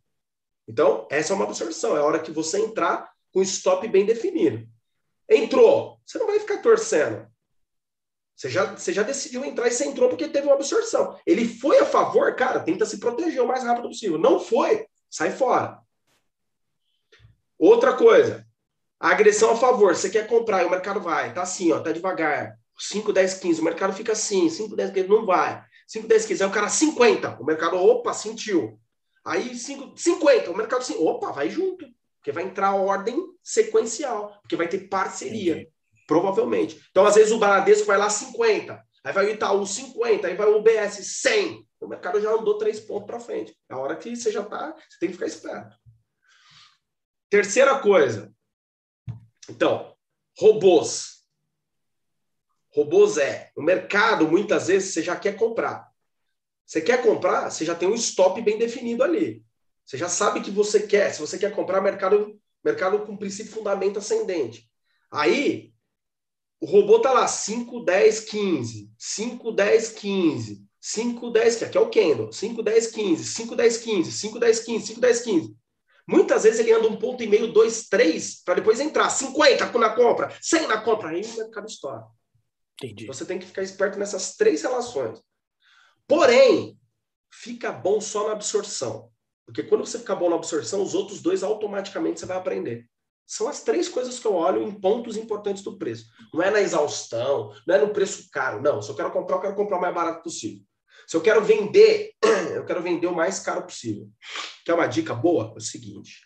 Então, 0.68 1.08
essa 1.12 1.34
é 1.34 1.36
uma 1.36 1.46
absorção, 1.46 1.98
é 1.98 2.00
a 2.00 2.04
hora 2.04 2.20
que 2.20 2.32
você 2.32 2.60
entrar 2.60 3.12
com 3.34 3.42
stop 3.42 3.86
bem 3.88 4.06
definido. 4.06 4.66
Entrou, 5.30 6.00
você 6.06 6.18
não 6.18 6.28
vai 6.28 6.40
ficar 6.40 6.58
torcendo. 6.58 7.28
Você 8.36 8.50
já, 8.50 8.66
você 8.66 8.92
já 8.92 9.04
decidiu 9.04 9.46
entrar 9.46 9.68
e 9.68 9.72
você 9.72 9.86
entrou 9.86 10.10
porque 10.10 10.28
teve 10.28 10.48
uma 10.48 10.56
absorção. 10.56 11.20
Ele 11.26 11.48
foi 11.48 11.80
a 11.80 11.86
favor, 11.86 12.36
cara, 12.36 12.60
tenta 12.60 12.86
se 12.86 13.00
proteger 13.00 13.42
o 13.42 13.48
mais 13.48 13.64
rápido 13.64 13.88
possível. 13.88 14.18
Não 14.18 14.40
foi, 14.40 14.86
sai 15.10 15.32
fora. 15.32 15.80
Outra 17.58 17.94
coisa, 17.94 18.46
a 19.00 19.12
agressão 19.12 19.52
a 19.52 19.56
favor. 19.56 19.96
Você 19.96 20.10
quer 20.10 20.28
comprar 20.28 20.64
e 20.64 20.66
o 20.66 20.70
mercado 20.70 21.00
vai, 21.00 21.34
tá 21.34 21.44
assim, 21.44 21.72
ó, 21.72 21.80
tá 21.80 21.92
devagar. 21.92 22.58
5, 22.78 23.14
10, 23.14 23.36
15, 23.36 23.62
o 23.62 23.64
mercado 23.64 23.94
fica 23.94 24.14
assim, 24.14 24.50
5, 24.50 24.76
10, 24.76 24.92
15, 24.92 25.08
não 25.08 25.26
vai. 25.26 25.64
5, 25.88 26.08
10, 26.08 26.26
15, 26.26 26.44
aí 26.44 26.50
o 26.50 26.54
cara 26.54 26.70
50, 26.70 27.38
o 27.40 27.46
mercado, 27.46 27.78
opa, 27.78 28.14
sentiu. 28.14 28.80
Aí 29.24 29.56
5, 29.56 29.94
50, 29.96 30.52
o 30.52 30.58
mercado 30.58 30.84
opa, 31.02 31.32
vai 31.32 31.50
junto. 31.50 31.86
Porque 32.24 32.32
vai 32.32 32.46
entrar 32.46 32.74
ordem 32.74 33.22
sequencial, 33.44 34.40
porque 34.40 34.56
vai 34.56 34.66
ter 34.66 34.88
parceria. 34.88 35.56
Entendi. 35.56 35.74
Provavelmente. 36.08 36.82
Então, 36.90 37.06
às 37.06 37.16
vezes, 37.16 37.34
o 37.34 37.38
Bradesco 37.38 37.86
vai 37.86 37.98
lá 37.98 38.10
50, 38.10 38.82
aí 39.04 39.14
vai 39.14 39.26
o 39.26 39.30
Itaú 39.30 39.66
50, 39.66 40.26
aí 40.26 40.34
vai 40.34 40.48
o 40.48 40.58
UBS 40.58 41.06
100. 41.22 41.68
O 41.82 41.88
mercado 41.88 42.22
já 42.22 42.32
andou 42.32 42.58
três 42.58 42.80
pontos 42.80 43.08
para 43.08 43.20
frente. 43.20 43.54
É 43.70 43.74
a 43.74 43.78
hora 43.78 43.98
que 43.98 44.16
você 44.16 44.32
já 44.32 44.42
está, 44.42 44.74
você 44.74 45.00
tem 45.02 45.10
que 45.10 45.16
ficar 45.16 45.26
esperto. 45.26 45.76
Terceira 47.30 47.78
coisa. 47.80 48.34
Então, 49.50 49.94
robôs. 50.40 51.26
Robôs 52.74 53.18
é, 53.18 53.52
o 53.54 53.62
mercado, 53.62 54.30
muitas 54.30 54.68
vezes, 54.68 54.94
você 54.94 55.04
já 55.04 55.18
quer 55.18 55.36
comprar. 55.36 55.92
Você 56.66 56.80
quer 56.80 57.04
comprar, 57.04 57.52
você 57.52 57.66
já 57.66 57.76
tem 57.76 57.90
um 57.90 57.96
stop 57.96 58.42
bem 58.42 58.58
definido 58.58 59.04
ali. 59.04 59.44
Você 59.86 59.98
já 59.98 60.10
sabe 60.10 60.42
que 60.42 60.52
você 60.52 60.88
quer. 60.88 61.14
Se 61.14 61.20
você 61.20 61.38
quer 61.38 61.54
comprar, 61.54 61.82
mercado, 61.82 62.40
mercado 62.64 63.06
com 63.06 63.18
princípio 63.18 63.52
fundamento 63.52 64.00
ascendente. 64.00 64.70
Aí, 65.12 65.74
o 66.60 66.66
robô 66.66 67.00
tá 67.00 67.12
lá 67.12 67.28
5, 67.28 67.84
10, 67.84 68.22
15, 68.22 68.92
5, 68.98 69.52
10, 69.52 69.90
15, 69.90 70.66
5, 70.80 71.30
10, 71.30 71.56
que 71.58 71.66
aqui 71.66 71.78
é 71.78 71.82
o 71.82 71.90
candle, 71.90 72.32
5, 72.32 72.64
10, 72.64 72.88
15, 72.88 73.24
5, 73.26 73.56
10, 73.56 73.78
15, 73.78 74.12
5, 74.12 74.40
10, 74.40 74.60
15, 74.60 74.88
5, 74.88 75.02
10, 75.02 75.22
15. 75.22 75.58
Muitas 76.08 76.44
vezes 76.44 76.60
ele 76.60 76.74
anda 76.74 76.88
um 76.88 76.98
ponto 76.98 77.24
e 77.24 77.28
meio, 77.28 77.54
dois, 77.54 77.88
três, 77.88 78.42
para 78.44 78.56
depois 78.56 78.80
entrar 78.80 79.10
50 79.10 79.78
na 79.78 79.90
compra, 79.96 80.36
100 80.42 80.68
na 80.68 80.82
compra, 80.82 81.10
aí 81.10 81.22
o 81.22 81.38
mercado 81.38 81.68
estoura. 81.68 82.04
Entendi. 82.82 83.06
Você 83.06 83.26
tem 83.26 83.40
que 83.40 83.46
ficar 83.46 83.62
esperto 83.62 83.98
nessas 83.98 84.36
três 84.36 84.62
relações. 84.64 85.22
Porém, 86.08 86.78
fica 87.32 87.72
bom 87.72 88.02
só 88.02 88.28
na 88.28 88.34
absorção. 88.34 89.13
Porque 89.46 89.64
quando 89.64 89.86
você 89.86 90.00
ficar 90.00 90.16
bom 90.16 90.30
na 90.30 90.36
absorção, 90.36 90.82
os 90.82 90.94
outros 90.94 91.22
dois 91.22 91.44
automaticamente 91.44 92.20
você 92.20 92.26
vai 92.26 92.38
aprender. 92.38 92.88
São 93.26 93.48
as 93.48 93.64
três 93.64 93.88
coisas 93.88 94.20
que 94.20 94.28
eu 94.28 94.36
olho 94.36 94.62
em 94.62 94.72
pontos 94.72 95.18
importantes 95.18 95.64
do 95.64 95.78
preço. 95.78 96.06
Não 96.34 96.42
é 96.42 96.52
na 96.52 96.62
exaustão, 96.62 97.54
não 97.66 97.76
é 97.76 97.80
no 97.80 97.94
preço 97.94 98.30
caro. 98.32 98.62
Não, 98.62 98.82
se 98.82 98.90
eu 98.90 98.96
quero 98.96 99.12
comprar, 99.12 99.38
eu 99.38 99.42
quero 99.42 99.56
comprar 99.56 99.78
o 99.78 99.82
mais 99.82 99.96
barato 99.96 100.24
possível. 100.24 100.64
Se 101.08 101.18
eu 101.18 101.22
quero 101.22 101.44
vender, 101.44 102.14
eu 102.54 102.66
quero 102.66 102.82
vender 102.82 103.08
o 103.08 103.16
mais 103.16 103.40
caro 103.40 103.64
possível. 103.64 104.10
Que 104.64 104.72
é 104.72 104.74
uma 104.74 104.88
dica 104.88 105.14
boa? 105.14 105.54
É 105.56 105.58
o 105.58 105.62
seguinte. 105.62 106.22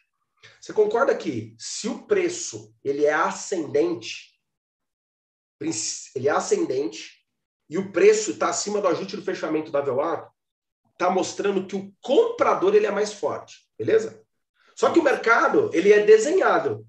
Você 0.59 0.74
concorda 0.74 1.15
que 1.15 1.55
se 1.57 1.88
o 1.88 2.05
preço 2.05 2.74
ele 2.84 3.05
é 3.05 3.13
ascendente, 3.13 4.38
ele 6.15 6.28
é 6.28 6.32
ascendente 6.32 7.26
e 7.70 7.78
o 7.78 7.91
preço 7.91 8.32
está 8.32 8.49
acima 8.49 8.82
do 8.82 8.88
ajuste 8.88 9.15
do 9.15 9.24
fechamento 9.24 9.72
da 9.72 9.82
VWAP, 9.82 10.32
está 10.97 11.09
mostrando 11.09 11.65
que 11.67 11.75
o 11.75 11.93
comprador 12.01 12.75
ele 12.75 12.87
é 12.87 12.91
mais 12.91 13.13
forte, 13.13 13.59
beleza? 13.77 14.21
Só 14.75 14.89
que 14.89 14.99
o 14.99 15.03
mercado, 15.03 15.69
ele 15.73 15.93
é 15.93 16.03
desenhado. 16.03 16.85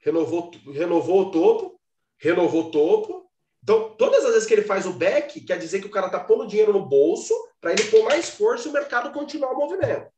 Renovou, 0.00 0.50
renovou 0.72 1.22
o 1.22 1.30
topo, 1.30 1.80
renovou 2.16 2.66
o 2.66 2.70
topo. 2.70 3.28
Então, 3.62 3.94
todas 3.96 4.24
as 4.24 4.32
vezes 4.32 4.46
que 4.46 4.54
ele 4.54 4.62
faz 4.62 4.86
o 4.86 4.92
back, 4.92 5.40
quer 5.40 5.58
dizer 5.58 5.80
que 5.80 5.86
o 5.86 5.90
cara 5.90 6.06
está 6.06 6.20
pondo 6.20 6.46
dinheiro 6.46 6.72
no 6.72 6.86
bolso 6.86 7.34
para 7.60 7.72
ele 7.72 7.84
pôr 7.84 8.04
mais 8.04 8.30
força 8.30 8.66
e 8.66 8.70
o 8.70 8.72
mercado 8.74 9.12
continuar 9.12 9.52
o 9.52 9.56
movimento. 9.56 10.08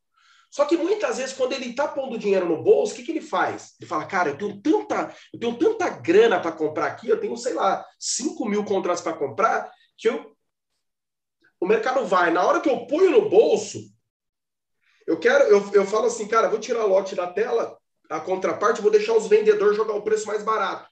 Só 0.50 0.64
que 0.64 0.76
muitas 0.76 1.18
vezes, 1.18 1.32
quando 1.32 1.52
ele 1.52 1.70
está 1.70 1.86
pondo 1.86 2.18
dinheiro 2.18 2.46
no 2.46 2.62
bolso, 2.62 2.92
o 2.92 2.96
que, 2.96 3.04
que 3.04 3.12
ele 3.12 3.20
faz? 3.20 3.74
Ele 3.80 3.88
fala, 3.88 4.04
cara, 4.04 4.30
eu 4.30 4.36
tenho 4.36 4.60
tanta, 4.60 5.14
eu 5.32 5.38
tenho 5.38 5.56
tanta 5.56 5.88
grana 5.88 6.40
para 6.40 6.50
comprar 6.52 6.86
aqui, 6.86 7.08
eu 7.08 7.20
tenho, 7.20 7.36
sei 7.36 7.54
lá, 7.54 7.84
5 7.98 8.44
mil 8.46 8.64
contratos 8.64 9.02
para 9.02 9.12
comprar, 9.12 9.70
que 9.96 10.08
eu. 10.08 10.29
O 11.60 11.66
mercado 11.66 12.04
vai. 12.06 12.30
Na 12.30 12.44
hora 12.44 12.60
que 12.60 12.68
eu 12.70 12.86
ponho 12.86 13.10
no 13.10 13.28
bolso, 13.28 13.78
eu 15.06 15.18
quero, 15.18 15.44
eu, 15.44 15.70
eu 15.72 15.84
falo 15.86 16.06
assim, 16.06 16.26
cara, 16.26 16.48
vou 16.48 16.58
tirar 16.58 16.84
o 16.84 16.88
lote 16.88 17.14
da 17.14 17.26
tela, 17.26 17.78
a 18.08 18.18
contraparte, 18.20 18.80
vou 18.80 18.90
deixar 18.90 19.14
os 19.14 19.26
vendedores 19.26 19.76
jogar 19.76 19.94
o 19.94 20.02
preço 20.02 20.26
mais 20.26 20.42
barato. 20.42 20.88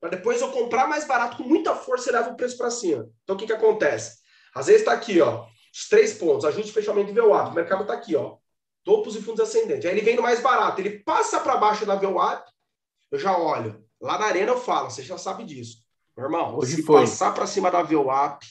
Para 0.00 0.10
depois 0.10 0.40
eu 0.40 0.50
comprar 0.50 0.86
mais 0.86 1.06
barato 1.06 1.38
com 1.38 1.44
muita 1.44 1.74
força 1.74 2.10
e 2.10 2.12
levar 2.12 2.32
o 2.32 2.36
preço 2.36 2.58
para 2.58 2.70
cima. 2.70 3.08
Então 3.22 3.36
o 3.36 3.38
que, 3.38 3.46
que 3.46 3.52
acontece? 3.52 4.18
Às 4.54 4.66
vezes 4.66 4.82
está 4.82 4.92
aqui, 4.92 5.20
ó, 5.20 5.46
os 5.72 5.88
três 5.88 6.14
pontos, 6.14 6.44
ajuste 6.44 6.72
fechamento 6.72 7.12
de 7.12 7.18
VWAP. 7.20 7.50
O 7.50 7.54
mercado 7.54 7.82
está 7.82 7.94
aqui, 7.94 8.14
ó, 8.16 8.36
topos 8.84 9.16
e 9.16 9.22
fundos 9.22 9.40
ascendentes. 9.40 9.86
Aí 9.86 9.92
ele 9.92 10.02
vem 10.02 10.16
no 10.16 10.22
mais 10.22 10.40
barato, 10.40 10.80
ele 10.80 11.00
passa 11.00 11.40
para 11.40 11.56
baixo 11.56 11.86
da 11.86 11.96
VWAP, 11.96 12.48
eu 13.10 13.18
já 13.18 13.36
olho. 13.36 13.84
Lá 14.00 14.18
na 14.18 14.26
arena 14.26 14.52
eu 14.52 14.58
falo, 14.60 14.90
você 14.90 15.02
já 15.02 15.16
sabe 15.16 15.44
disso. 15.44 15.78
Meu 16.16 16.26
irmão, 16.26 16.56
Hoje 16.56 16.76
se 16.76 16.82
foi. 16.82 17.00
passar 17.02 17.32
para 17.34 17.46
cima 17.46 17.70
da 17.70 17.82
VWAP, 17.82 18.46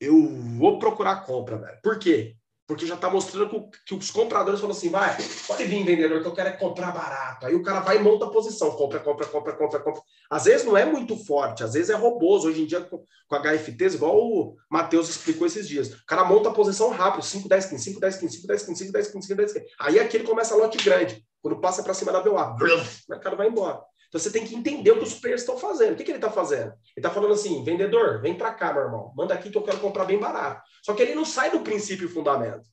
eu 0.00 0.28
vou 0.56 0.78
procurar 0.78 1.24
compra, 1.24 1.58
velho. 1.58 1.78
Por 1.82 1.98
quê? 1.98 2.36
porque 2.68 2.86
já 2.86 2.96
está 2.96 3.08
mostrando 3.08 3.70
que, 3.86 3.94
os 3.94 4.10
compradores 4.10 4.60
falam 4.60 4.76
assim, 4.76 4.90
vai, 4.90 5.16
pode 5.46 5.64
vir 5.64 5.86
vendedor, 5.86 6.20
que 6.20 6.28
eu 6.28 6.34
quero 6.34 6.50
é 6.50 6.52
comprar 6.52 6.92
barato. 6.92 7.46
Aí 7.46 7.54
o 7.54 7.62
cara 7.62 7.80
vai 7.80 7.96
e 7.96 7.98
monta 7.98 8.26
a 8.26 8.30
posição, 8.30 8.70
compra, 8.72 9.00
compra, 9.00 9.26
compra, 9.26 9.54
compra, 9.54 9.80
compra. 9.80 10.02
Às 10.30 10.44
vezes 10.44 10.66
não 10.66 10.76
é 10.76 10.84
muito 10.84 11.16
forte, 11.24 11.64
às 11.64 11.72
vezes 11.72 11.88
é 11.88 11.94
roboso. 11.94 12.46
Hoje 12.46 12.62
em 12.62 12.66
dia, 12.66 12.82
com, 12.82 13.02
HFTs, 13.30 13.94
igual 13.94 14.18
o 14.18 14.54
Matheus 14.70 15.08
explicou 15.08 15.46
esses 15.46 15.66
dias. 15.66 15.94
O 15.94 16.04
cara 16.04 16.24
monta 16.24 16.50
a 16.50 16.52
posição 16.52 16.90
rápido, 16.90 17.24
5, 17.24 17.48
10, 17.48 17.66
15, 17.70 17.84
5, 17.84 18.00
10, 18.00 18.16
15, 18.16 18.36
5, 18.36 18.46
10, 18.46 18.62
15, 18.62 18.78
5, 18.78 18.92
10, 18.92 19.06
15, 19.06 19.26
5, 19.26 19.36
10, 19.38 19.52
15. 19.54 19.66
Aí 19.80 19.98
aqui 19.98 20.16
ele 20.18 20.26
começa 20.26 20.52
a 20.52 20.58
lote 20.58 20.76
grande. 20.84 21.24
Quando 21.40 21.62
passa 21.62 21.82
para 21.82 21.94
cima 21.94 22.12
da 22.12 22.20
VWA, 22.20 22.54
o 22.54 23.10
mercado 23.10 23.34
vai 23.34 23.48
embora. 23.48 23.80
Então 24.08 24.18
você 24.18 24.30
tem 24.30 24.44
que 24.46 24.54
entender 24.54 24.90
o 24.90 24.98
que 24.98 25.04
os 25.04 25.14
players 25.14 25.42
estão 25.42 25.58
fazendo. 25.58 25.92
O 25.92 25.96
que, 25.96 26.04
que 26.04 26.10
ele 26.10 26.18
está 26.18 26.30
fazendo? 26.30 26.68
Ele 26.68 26.72
está 26.96 27.10
falando 27.10 27.34
assim, 27.34 27.62
vendedor, 27.62 28.20
vem 28.22 28.34
para 28.34 28.54
cá, 28.54 28.72
meu 28.72 28.82
irmão. 28.82 29.12
Manda 29.14 29.34
aqui 29.34 29.50
que 29.50 29.58
eu 29.58 29.62
quero 29.62 29.78
comprar 29.80 30.06
bem 30.06 30.18
barato. 30.18 30.62
Só 30.82 30.94
que 30.94 31.02
ele 31.02 31.14
não 31.14 31.24
sai 31.24 31.50
do 31.50 31.60
princípio 31.60 32.06
e 32.06 32.10
fundamento. 32.10 32.66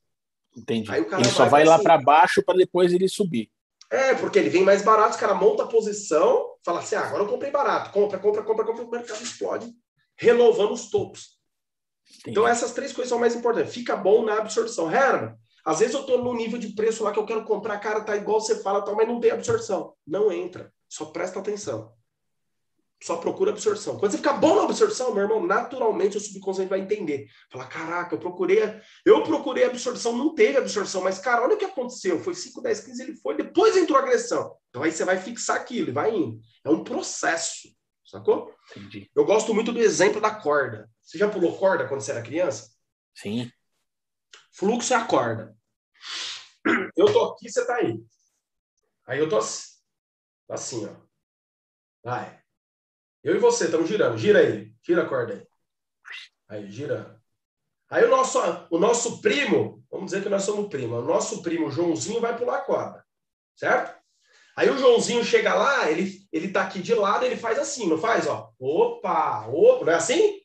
Entendi. 0.55 0.89
ele 0.89 1.25
só 1.25 1.45
vai, 1.45 1.65
lá 1.65 1.77
para 1.77 1.97
baixo 1.97 2.41
para 2.41 2.57
depois 2.57 2.93
ele 2.93 3.09
subir. 3.09 3.51
É, 3.91 4.15
porque 4.15 4.39
ele 4.39 4.49
vem 4.49 4.63
mais 4.63 4.81
barato, 4.81 5.11
os 5.11 5.15
caras 5.17 5.37
montam 5.37 5.65
a 5.65 5.69
posição, 5.69 6.55
fala 6.63 6.79
assim: 6.79 6.95
ah, 6.95 7.01
agora 7.01 7.23
eu 7.23 7.27
comprei 7.27 7.51
barato, 7.51 7.91
compra, 7.91 8.17
compra, 8.17 8.41
compra, 8.41 8.65
compra, 8.65 8.83
o 8.83 8.89
mercado 8.89 9.21
explode, 9.21 9.69
renovando 10.17 10.71
os 10.71 10.89
topos. 10.89 11.35
Entendi. 12.09 12.31
Então, 12.31 12.47
essas 12.47 12.71
três 12.71 12.93
coisas 12.93 13.09
são 13.09 13.19
mais 13.19 13.35
importantes. 13.35 13.73
Fica 13.73 13.95
bom 13.95 14.23
na 14.23 14.37
absorção. 14.37 14.91
Herman, 14.91 15.35
Às 15.65 15.79
vezes 15.79 15.93
eu 15.93 16.01
estou 16.01 16.23
no 16.23 16.33
nível 16.33 16.57
de 16.57 16.69
preço 16.69 17.03
lá 17.03 17.11
que 17.11 17.19
eu 17.19 17.25
quero 17.25 17.43
comprar, 17.43 17.77
cara, 17.79 18.01
tá 18.01 18.15
igual 18.15 18.39
você 18.39 18.61
fala, 18.61 18.83
tal, 18.83 18.95
mas 18.95 19.07
não 19.07 19.19
tem 19.19 19.31
absorção. 19.31 19.93
Não 20.05 20.31
entra. 20.31 20.71
Só 20.89 21.05
presta 21.05 21.39
atenção. 21.39 21.95
Só 23.03 23.17
procura 23.17 23.51
absorção. 23.51 23.99
Quando 23.99 24.11
você 24.11 24.17
ficar 24.17 24.33
bom 24.33 24.55
na 24.55 24.63
absorção, 24.63 25.13
meu 25.13 25.23
irmão, 25.23 25.45
naturalmente 25.45 26.17
o 26.17 26.19
subconsciente 26.19 26.69
vai 26.69 26.79
entender. 26.79 27.27
Fala, 27.51 27.67
caraca, 27.67 28.15
eu 28.15 28.19
procurei, 28.19 28.59
eu 29.05 29.21
procurei 29.23 29.65
absorção, 29.65 30.17
não 30.17 30.33
teve 30.33 30.57
absorção, 30.57 31.01
mas 31.01 31.19
cara, 31.19 31.43
olha 31.43 31.55
o 31.55 31.57
que 31.57 31.65
aconteceu. 31.65 32.19
Foi 32.23 32.33
5, 32.33 32.61
10, 32.61 32.79
15, 32.79 33.03
ele 33.03 33.15
foi, 33.17 33.35
depois 33.35 33.75
entrou 33.75 33.99
agressão. 33.99 34.55
Então 34.69 34.81
aí 34.81 34.91
você 34.91 35.03
vai 35.03 35.19
fixar 35.19 35.57
aquilo 35.57 35.89
e 35.89 35.93
vai 35.93 36.15
indo. 36.15 36.39
É 36.63 36.69
um 36.69 36.83
processo, 36.83 37.67
sacou? 38.05 38.51
Entendi. 38.75 39.11
Eu 39.13 39.25
gosto 39.25 39.53
muito 39.53 39.71
do 39.71 39.79
exemplo 39.79 40.21
da 40.21 40.33
corda. 40.33 40.89
Você 41.01 41.17
já 41.17 41.29
pulou 41.29 41.57
corda 41.57 41.87
quando 41.87 42.01
você 42.01 42.11
era 42.11 42.23
criança? 42.23 42.71
Sim. 43.13 43.51
Fluxo 44.51 44.93
é 44.93 44.97
a 44.97 45.05
corda. 45.05 45.55
Eu 46.95 47.11
tô 47.11 47.25
aqui, 47.25 47.51
você 47.51 47.65
tá 47.67 47.75
aí. 47.75 47.99
Aí 49.05 49.19
eu 49.19 49.29
tô 49.29 49.37
assim, 49.37 49.74
assim 50.49 50.85
ó. 50.85 50.93
Vai. 52.03 52.39
Eu 53.23 53.35
e 53.35 53.39
você 53.39 53.65
estamos 53.65 53.87
girando. 53.87 54.17
Gira 54.17 54.39
aí. 54.39 54.71
Gira 54.83 55.03
a 55.03 55.09
corda 55.09 55.33
aí. 55.33 55.47
Aí, 56.47 56.69
girando. 56.69 57.19
Aí 57.89 58.03
o 58.03 58.09
nosso, 58.09 58.39
o 58.69 58.77
nosso 58.77 59.21
primo, 59.21 59.83
vamos 59.89 60.07
dizer 60.07 60.23
que 60.23 60.29
nós 60.29 60.43
somos 60.43 60.67
primo, 60.69 60.97
o 60.97 61.01
nosso 61.01 61.41
primo 61.41 61.71
Joãozinho 61.71 62.19
vai 62.19 62.37
pular 62.37 62.57
a 62.57 62.61
corda. 62.61 63.05
Certo? 63.55 63.95
Aí 64.55 64.69
o 64.69 64.77
Joãozinho 64.77 65.23
chega 65.23 65.53
lá, 65.53 65.89
ele, 65.89 66.11
ele 66.31 66.49
tá 66.49 66.63
aqui 66.63 66.79
de 66.81 66.93
lado, 66.93 67.25
ele 67.25 67.35
faz 67.35 67.59
assim, 67.59 67.87
não 67.87 67.97
faz? 67.97 68.27
Ó. 68.27 68.51
Opa, 68.59 69.47
opa, 69.47 69.85
não 69.85 69.93
é 69.93 69.95
assim? 69.95 70.39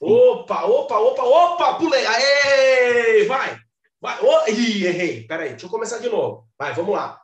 Opa, 0.00 0.64
opa, 0.64 0.98
opa, 0.98 1.22
opa, 1.22 1.74
pulei. 1.74 2.04
Aê, 2.06 3.24
vai. 3.26 3.58
Vai. 4.00 4.18
Oh, 4.22 4.50
ih, 4.50 4.86
errei. 4.86 5.26
Peraí, 5.26 5.50
deixa 5.50 5.66
eu 5.66 5.70
começar 5.70 5.98
de 5.98 6.08
novo. 6.08 6.48
Vai, 6.58 6.72
vamos 6.72 6.94
lá. 6.94 7.19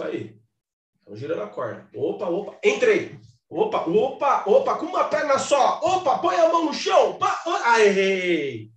Isso 0.00 0.08
aí. 0.08 0.34
Estamos 0.98 1.20
girando 1.20 1.42
a 1.42 1.46
corda. 1.46 1.86
Opa, 1.94 2.26
opa. 2.26 2.58
Entrei. 2.64 3.20
Opa, 3.50 3.82
opa, 3.86 4.44
opa, 4.46 4.78
com 4.78 4.86
uma 4.86 5.04
perna 5.04 5.38
só. 5.38 5.78
Opa, 5.82 6.18
põe 6.20 6.36
a 6.36 6.48
mão 6.48 6.64
no 6.64 6.72
chão. 6.72 7.18
Ah, 7.20 7.80
errei. 7.80 8.70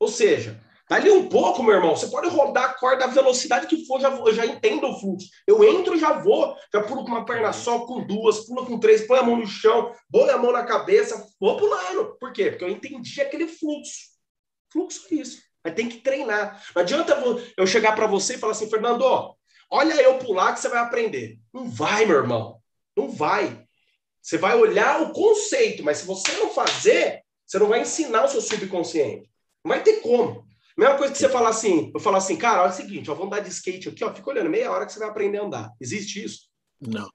Ou 0.00 0.08
seja, 0.08 0.60
Dali 0.88 1.10
um 1.10 1.28
pouco, 1.28 1.62
meu 1.62 1.74
irmão, 1.74 1.94
você 1.94 2.08
pode 2.08 2.28
rodar 2.30 2.64
a 2.64 2.74
corda 2.74 3.04
a 3.04 3.08
velocidade 3.08 3.66
que 3.66 3.84
for, 3.84 4.00
já, 4.00 4.10
já 4.32 4.46
entendo 4.46 4.88
o 4.88 4.98
fluxo. 4.98 5.28
Eu 5.46 5.62
entro 5.62 5.98
já 5.98 6.14
vou, 6.14 6.56
já 6.72 6.82
pulo 6.82 7.04
com 7.04 7.10
uma 7.10 7.26
perna 7.26 7.52
só, 7.52 7.80
com 7.80 8.06
duas, 8.06 8.46
pulo 8.46 8.64
com 8.64 8.80
três, 8.80 9.06
põe 9.06 9.18
a 9.18 9.22
mão 9.22 9.36
no 9.36 9.46
chão, 9.46 9.94
põe 10.10 10.30
a 10.30 10.38
mão 10.38 10.50
na 10.50 10.64
cabeça, 10.64 11.24
vou 11.38 11.58
pulando. 11.58 12.16
Por 12.18 12.32
quê? 12.32 12.50
Porque 12.50 12.64
eu 12.64 12.70
entendi 12.70 13.20
aquele 13.20 13.46
fluxo. 13.46 14.08
Fluxo 14.72 15.06
é 15.10 15.16
isso. 15.16 15.42
Mas 15.62 15.74
tem 15.74 15.90
que 15.90 15.98
treinar. 15.98 16.64
Não 16.74 16.80
adianta 16.80 17.14
eu 17.54 17.66
chegar 17.66 17.94
para 17.94 18.06
você 18.06 18.36
e 18.36 18.38
falar 18.38 18.52
assim, 18.52 18.70
Fernando, 18.70 19.36
olha 19.70 19.94
eu 19.94 20.18
pular 20.18 20.54
que 20.54 20.60
você 20.60 20.68
vai 20.68 20.78
aprender. 20.78 21.38
Não 21.52 21.68
vai, 21.68 22.06
meu 22.06 22.16
irmão. 22.16 22.60
Não 22.96 23.10
vai. 23.10 23.64
Você 24.20 24.36
vai 24.36 24.56
olhar 24.56 25.02
o 25.02 25.12
conceito, 25.12 25.82
mas 25.82 25.98
se 25.98 26.06
você 26.06 26.32
não 26.32 26.50
fazer, 26.50 27.22
você 27.46 27.58
não 27.58 27.68
vai 27.68 27.80
ensinar 27.80 28.24
o 28.24 28.28
seu 28.28 28.40
subconsciente. 28.40 29.30
Não 29.64 29.70
vai 29.70 29.82
ter 29.82 30.00
como. 30.00 30.46
Mesma 30.76 30.96
coisa 30.96 31.12
que 31.12 31.18
você 31.18 31.28
falar 31.28 31.48
assim, 31.48 31.90
eu 31.92 31.98
falar 31.98 32.18
assim, 32.18 32.36
cara, 32.36 32.62
olha 32.62 32.70
o 32.70 32.74
seguinte, 32.74 33.10
ó, 33.10 33.14
vamos 33.14 33.32
andar 33.32 33.42
de 33.42 33.48
skate 33.48 33.88
aqui, 33.88 34.04
ó, 34.04 34.14
fica 34.14 34.30
olhando 34.30 34.48
meia 34.48 34.70
hora 34.70 34.86
que 34.86 34.92
você 34.92 34.98
vai 35.00 35.08
aprender 35.08 35.38
a 35.38 35.44
andar. 35.44 35.72
Existe 35.80 36.22
isso? 36.22 36.48
Não. 36.80 37.10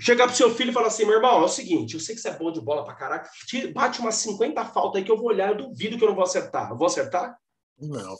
Chegar 0.00 0.26
pro 0.26 0.36
seu 0.36 0.52
filho 0.54 0.70
e 0.70 0.74
falar 0.74 0.88
assim, 0.88 1.04
meu 1.04 1.14
irmão, 1.14 1.42
é 1.42 1.44
o 1.44 1.48
seguinte, 1.48 1.94
eu 1.94 2.00
sei 2.00 2.14
que 2.14 2.20
você 2.20 2.30
é 2.30 2.36
bom 2.36 2.50
de 2.50 2.60
bola 2.60 2.84
pra 2.84 2.94
caraca, 2.94 3.30
bate 3.72 4.00
umas 4.00 4.16
50 4.16 4.64
faltas 4.66 4.98
aí 4.98 5.04
que 5.04 5.10
eu 5.10 5.16
vou 5.16 5.26
olhar, 5.26 5.50
eu 5.50 5.56
duvido 5.56 5.96
que 5.96 6.02
eu 6.02 6.08
não 6.08 6.16
vou 6.16 6.24
acertar. 6.24 6.70
Eu 6.70 6.76
vou 6.76 6.86
acertar? 6.86 7.36
Não. 7.78 8.16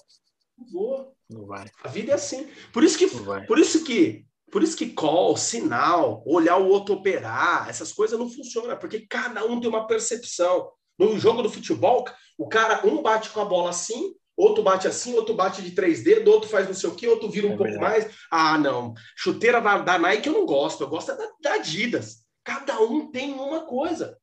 Não 0.58 0.66
vou. 0.66 1.16
Não 1.30 1.46
vai. 1.46 1.70
A 1.84 1.88
vida 1.88 2.12
é 2.12 2.14
assim. 2.14 2.48
Por 2.72 2.82
isso 2.82 2.98
que, 2.98 3.06
por 3.46 3.58
isso 3.58 3.84
que, 3.84 4.24
por 4.50 4.62
isso 4.62 4.76
que 4.76 4.90
call, 4.90 5.36
sinal, 5.36 6.22
olhar 6.26 6.56
o 6.56 6.68
outro 6.68 6.96
operar, 6.96 7.68
essas 7.68 7.92
coisas 7.92 8.18
não 8.18 8.28
funcionam, 8.28 8.76
porque 8.76 9.06
cada 9.06 9.44
um 9.44 9.60
tem 9.60 9.68
uma 9.68 9.86
percepção. 9.86 10.70
No 10.98 11.16
jogo 11.18 11.42
do 11.42 11.50
futebol, 11.50 12.04
o 12.36 12.48
cara, 12.48 12.84
um 12.84 13.02
bate 13.02 13.30
com 13.30 13.40
a 13.40 13.44
bola 13.44 13.70
assim, 13.70 14.14
outro 14.36 14.64
bate 14.64 14.88
assim, 14.88 15.14
outro 15.14 15.34
bate 15.34 15.62
de 15.62 15.70
três 15.70 16.02
dedos, 16.02 16.32
outro 16.32 16.48
faz 16.48 16.66
não 16.66 16.74
sei 16.74 16.90
o 16.90 16.94
quê, 16.94 17.06
outro 17.06 17.30
vira 17.30 17.46
um 17.46 17.52
é 17.52 17.56
pouco 17.56 17.70
verdade. 17.70 18.04
mais. 18.04 18.16
Ah, 18.30 18.58
não. 18.58 18.94
Chuteira 19.16 19.60
da, 19.60 19.78
da, 19.78 19.98
Nike 19.98 20.28
eu 20.28 20.32
não 20.32 20.46
gosto, 20.46 20.82
eu 20.82 20.88
gosto 20.88 21.16
da, 21.16 21.28
da 21.40 21.54
Adidas. 21.54 22.24
Cada 22.42 22.80
um 22.80 23.12
tem 23.12 23.32
uma 23.34 23.66
coisa. 23.66 24.18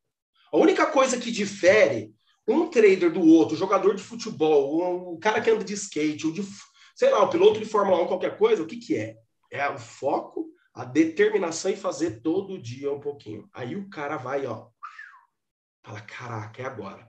A 0.52 0.58
única 0.58 0.86
coisa 0.86 1.18
que 1.18 1.30
difere 1.30 2.14
um 2.46 2.68
trader 2.68 3.12
do 3.12 3.20
outro, 3.20 3.56
jogador 3.56 3.94
de 3.94 4.02
futebol, 4.02 5.12
um 5.12 5.18
cara 5.18 5.40
que 5.40 5.50
anda 5.50 5.64
de 5.64 5.74
skate, 5.74 6.26
ou 6.26 6.32
de, 6.32 6.44
sei 6.94 7.10
lá, 7.10 7.22
o 7.22 7.28
piloto 7.28 7.58
de 7.58 7.66
Fórmula 7.66 8.02
1, 8.02 8.06
qualquer 8.06 8.38
coisa, 8.38 8.62
o 8.62 8.66
que, 8.66 8.76
que 8.76 8.96
é? 8.96 9.16
É 9.50 9.68
o 9.68 9.78
foco, 9.78 10.48
a 10.74 10.84
determinação 10.84 11.70
e 11.70 11.76
fazer 11.76 12.20
todo 12.20 12.60
dia 12.60 12.92
um 12.92 13.00
pouquinho. 13.00 13.48
Aí 13.52 13.74
o 13.74 13.88
cara 13.88 14.16
vai, 14.16 14.46
ó, 14.46 14.68
Fala, 15.86 16.00
caraca, 16.00 16.60
é 16.60 16.64
agora. 16.64 17.08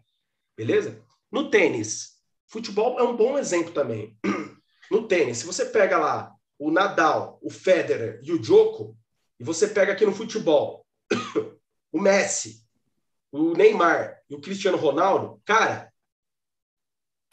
Beleza? 0.56 1.04
No 1.32 1.50
tênis, 1.50 2.22
futebol 2.48 3.00
é 3.00 3.04
um 3.04 3.18
bom 3.18 3.36
exemplo 3.36 3.74
também. 3.74 4.18
No 4.90 5.06
tênis, 5.06 5.40
se 5.40 5.46
você 5.46 5.66
pega 5.66 5.98
lá 5.98 6.34
o 6.58 6.72
Nadal, 6.72 7.38
o 7.42 7.50
Federer 7.50 8.22
e 8.24 8.32
o 8.32 8.40
Djoko, 8.40 8.98
e 9.38 9.44
você 9.44 9.68
pega 9.68 9.92
aqui 9.92 10.06
no 10.06 10.16
futebol 10.16 10.88
o 11.92 12.00
Messi, 12.00 12.66
o 13.30 13.52
Neymar 13.52 14.17
e 14.30 14.36
o 14.36 14.42
Cristiano 14.42 14.78
Ronaldo, 14.78 15.42
cara, 15.46 15.92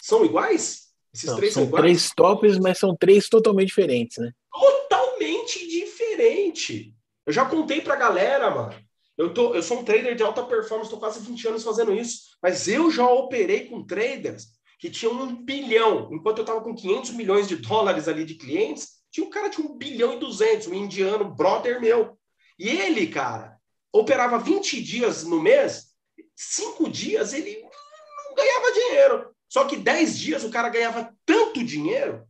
são 0.01 0.25
iguais? 0.25 0.89
Esses 1.13 1.31
Não, 1.31 1.37
três 1.37 1.53
são, 1.53 1.63
são 1.63 1.69
iguais? 1.69 1.83
três 1.83 2.11
tops, 2.15 2.59
mas 2.59 2.79
são 2.79 2.97
três 2.97 3.29
totalmente 3.29 3.69
diferentes, 3.69 4.19
né? 4.19 4.33
Totalmente 4.53 5.67
diferente. 5.69 6.95
Eu 7.27 7.33
já 7.33 7.45
contei 7.45 7.81
pra 7.81 7.97
galera, 7.97 8.51
mano. 8.51 8.75
Eu, 9.17 9.33
tô, 9.33 9.55
eu 9.55 9.63
sou 9.63 9.79
um 9.79 9.85
trader 9.85 10.17
de 10.17 10.23
alta 10.23 10.43
performance, 10.43 10.87
estou 10.87 10.99
quase 10.99 11.21
20 11.21 11.49
anos 11.49 11.63
fazendo 11.63 11.95
isso, 11.95 12.37
mas 12.43 12.67
eu 12.67 12.91
já 12.91 13.09
operei 13.09 13.67
com 13.67 13.85
traders 13.85 14.49
que 14.79 14.91
tinham 14.91 15.15
um 15.15 15.45
bilhão, 15.45 16.11
enquanto 16.13 16.39
eu 16.39 16.43
estava 16.43 16.61
com 16.61 16.75
500 16.75 17.13
milhões 17.13 17.49
de 17.49 17.57
dólares 17.57 18.09
ali 18.09 18.25
de 18.25 18.35
clientes, 18.35 19.05
tinha 19.11 19.25
um 19.25 19.31
cara 19.31 19.49
de 19.49 19.61
um 19.61 19.79
bilhão 19.79 20.15
e 20.15 20.19
200, 20.19 20.67
um 20.67 20.75
indiano, 20.75 21.25
brother 21.25 21.81
meu. 21.81 22.19
E 22.59 22.69
ele, 22.69 23.07
cara, 23.07 23.57
operava 23.93 24.37
20 24.39 24.83
dias 24.83 25.25
no 25.25 25.41
mês, 25.41 25.94
cinco 26.35 26.89
dias 26.89 27.33
ele 27.33 27.61
não 27.61 28.35
ganhava 28.35 28.73
dinheiro. 28.73 29.35
Só 29.49 29.67
que 29.67 29.77
10 29.77 30.19
dias 30.19 30.45
o 30.45 30.51
cara 30.51 30.69
ganhava 30.69 31.15
tanto 31.25 31.63
dinheiro 31.63 32.27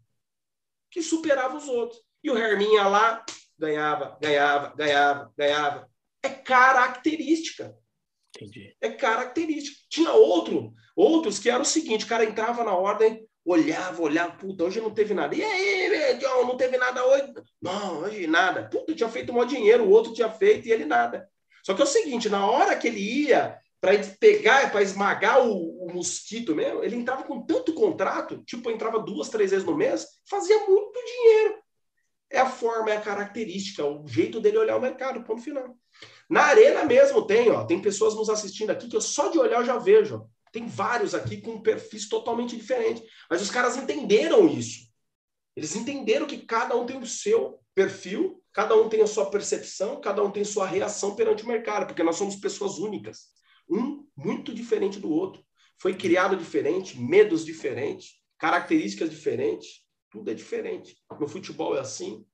que 0.91 1.03
superava 1.03 1.57
os 1.57 1.69
outros. 1.69 2.01
E 2.23 2.31
o 2.31 2.37
Herminha 2.39 2.87
lá 2.87 3.25
ganhava, 3.59 4.19
ganhava, 4.21 4.75
ganhava, 4.77 5.33
ganhava 5.37 5.95
é 6.25 6.29
característica. 6.31 7.77
Entendi. 8.35 8.75
É 8.81 8.91
característica. 8.91 9.77
Tinha 9.89 10.13
outro, 10.13 10.73
outros 10.97 11.39
que 11.39 11.51
era 11.51 11.63
o 11.63 11.67
seguinte, 11.67 12.05
o 12.05 12.09
cara 12.09 12.25
entrava 12.25 12.65
na 12.65 12.75
ordem, 12.75 13.29
olhava, 13.45 14.03
olhava, 14.03 14.33
puta, 14.33 14.65
hoje 14.65 14.81
não 14.81 14.91
teve 14.91 15.13
nada. 15.13 15.35
E 15.35 15.45
aí, 15.45 16.19
John, 16.19 16.47
não 16.47 16.57
teve 16.57 16.79
nada 16.79 17.05
hoje? 17.05 17.33
Não, 17.61 17.99
hoje 17.99 18.27
nada. 18.27 18.69
Puta, 18.69 18.95
tinha 18.95 19.09
feito 19.09 19.33
um 19.33 19.45
dinheiro, 19.45 19.85
o 19.85 19.91
outro 19.91 20.15
tinha 20.15 20.31
feito 20.31 20.67
e 20.67 20.73
ele 20.73 20.87
nada. 20.87 21.29
Só 21.63 21.75
que 21.75 21.83
é 21.83 21.85
o 21.85 21.89
seguinte, 21.89 22.29
na 22.29 22.47
hora 22.47 22.77
que 22.77 22.89
ele 22.89 23.01
ia 23.01 23.59
para 23.85 23.99
pegar, 24.19 24.73
para 24.73 24.81
esmagar 24.81 25.47
o, 25.47 25.85
o, 25.85 25.93
mosquito 25.93 26.55
mesmo, 26.55 26.83
ele 26.83 26.97
entrava 26.97 27.23
com 27.23 27.45
tanto 27.45 27.75
contrato, 27.75 28.43
tipo, 28.47 28.71
entrava 28.71 28.99
duas, 28.99 29.29
três 29.29 29.51
vezes 29.51 29.67
no 29.67 29.77
mês, 29.77 30.07
fazia 30.27 30.59
muito 30.67 30.99
dinheiro. 31.05 31.59
É 32.31 32.41
a 32.41 32.49
forma, 32.49 32.91
é 32.91 32.97
a 32.97 33.01
característica, 33.03 33.85
o 33.85 34.09
jeito 34.09 34.41
dele 34.41 34.57
olhar 34.57 34.77
o 34.77 34.81
mercado, 34.81 35.23
ponto 35.23 35.43
final. 35.43 35.77
Na 36.31 36.45
arena 36.45 36.87
mesmo 36.87 37.27
tem, 37.27 37.51
ó, 37.51 37.63
tem 37.67 37.79
pessoas 37.79 38.15
nos 38.15 38.31
assistindo 38.31 38.71
aqui 38.71 38.89
que 38.89 38.97
eu 38.97 39.03
só 39.03 39.29
de 39.29 39.39
olhar 39.39 39.61
eu 39.61 39.67
já 39.67 39.77
vejo. 39.77 40.27
Tem 40.51 40.67
vários 40.67 41.15
aqui 41.15 41.43
com 41.43 41.61
perfis 41.61 42.09
totalmente 42.09 42.57
diferentes. 42.57 43.03
Mas 43.29 43.43
os 43.43 43.51
caras 43.51 43.77
entenderam 43.77 44.49
isso. 44.49 44.89
Eles 45.55 45.77
entenderam 45.77 46.27
que 46.27 46.39
cada 46.39 46.75
um 46.75 46.87
tem 46.87 46.97
o 46.97 47.07
seu 47.07 47.61
perfil, 47.75 48.43
cada 48.51 48.75
um 48.75 48.89
tem 48.89 49.03
a 49.03 49.07
sua 49.07 49.31
percepção, 49.31 50.01
cada 50.01 50.25
um 50.25 50.31
tem 50.31 50.43
sua 50.43 50.67
reação 50.67 51.15
perante 51.15 51.45
o 51.45 51.49
mercado, 51.49 51.87
porque 51.87 52.03
nós 52.03 52.17
somos 52.17 52.37
pessoas 52.37 52.79
únicas. 52.79 53.35
Um 53.69 54.07
muito 54.17 54.55
diferente 54.55 55.01
do 55.01 55.11
outro. 55.11 55.45
Foi 55.79 55.95
criado 55.95 56.37
diferente, 56.37 56.99
medos 56.99 57.45
diferentes, 57.45 58.21
características 58.39 59.11
diferentes, 59.11 59.83
tudo 60.11 60.31
é 60.31 60.35
diferente. 60.35 60.97
No 61.19 61.29
futebol 61.29 61.77
é 61.77 61.81
assim, 61.81 62.25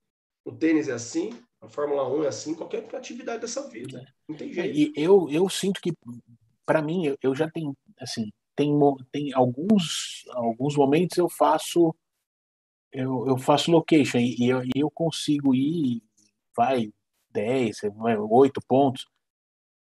no 0.45 0.55
tênis 0.55 0.87
é 0.87 0.93
assim, 0.93 1.31
a 1.59 1.67
Fórmula 1.67 2.07
1 2.07 2.23
é 2.23 2.27
assim, 2.27 2.55
qualquer 2.55 2.83
atividade 2.95 3.41
dessa 3.41 3.67
vida. 3.69 4.05
Não 4.27 4.35
tem 4.35 4.53
jeito. 4.53 4.77
E 4.77 4.93
eu, 4.95 5.27
eu 5.29 5.49
sinto 5.49 5.81
que, 5.81 5.91
para 6.65 6.81
mim, 6.81 7.15
eu, 7.21 7.35
já 7.35 7.49
tenho, 7.49 7.75
assim, 7.99 8.31
tem, 8.55 8.71
tem 9.11 9.33
alguns, 9.33 10.23
alguns 10.29 10.75
momentos 10.75 11.17
eu 11.17 11.29
faço 11.29 11.95
eu, 12.91 13.25
eu 13.27 13.37
faço 13.37 13.71
location 13.71 14.17
e 14.17 14.49
eu, 14.49 14.63
eu 14.75 14.91
consigo 14.91 15.55
ir, 15.55 16.03
vai 16.55 16.91
10, 17.31 17.81
vai 17.95 18.17
8 18.17 18.59
pontos, 18.67 19.05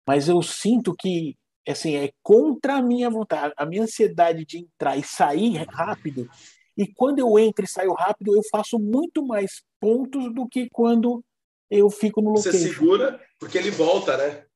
mas 0.08 0.26
eu 0.26 0.40
sinto 0.40 0.94
que 0.98 1.36
assim, 1.68 1.96
é 1.96 2.10
contra 2.22 2.76
a 2.76 2.82
minha 2.82 3.10
vontade, 3.10 3.52
a 3.58 3.66
minha 3.66 3.82
ansiedade 3.82 4.42
de 4.46 4.56
entrar 4.56 4.96
e 4.96 5.02
sair 5.02 5.66
rápido. 5.68 6.26
E 6.74 6.86
quando 6.86 7.18
eu 7.18 7.38
entro 7.38 7.62
e 7.62 7.68
saio 7.68 7.92
rápido, 7.92 8.34
eu 8.34 8.40
faço 8.50 8.78
muito 8.78 9.22
mais 9.22 9.62
pontos 9.78 10.32
do 10.32 10.48
que 10.48 10.66
quando 10.72 11.22
eu 11.70 11.90
fico 11.90 12.22
no 12.22 12.30
location. 12.30 12.52
Você 12.52 12.72
segura 12.72 13.20
porque 13.38 13.58
ele 13.58 13.70
volta, 13.70 14.16
né? 14.16 14.46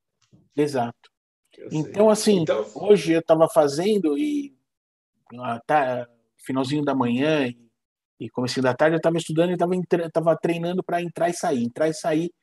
Exato. 0.57 1.11
então, 1.71 2.09
assim, 2.09 2.39
então... 2.39 2.65
hoje 2.73 3.13
eu 3.13 3.19
estava 3.19 3.47
fazendo 3.47 4.17
e 4.17 4.57
tá, 5.67 6.07
finalzinho 6.43 6.83
da 6.83 6.95
manhã 6.95 7.45
e, 7.45 7.69
e 8.21 8.27
comecinho 8.27 8.63
da 8.63 8.73
tarde 8.73 8.95
eu 8.95 8.97
estava 8.97 9.17
estudando 9.17 9.51
e 9.51 9.53
estava 9.53 10.09
tava 10.11 10.35
treinando 10.35 10.83
para 10.83 10.99
entrar 10.99 11.29
e 11.29 11.33
sair, 11.35 11.63
entrar 11.63 11.89
e 11.89 11.93
sair, 11.93 12.33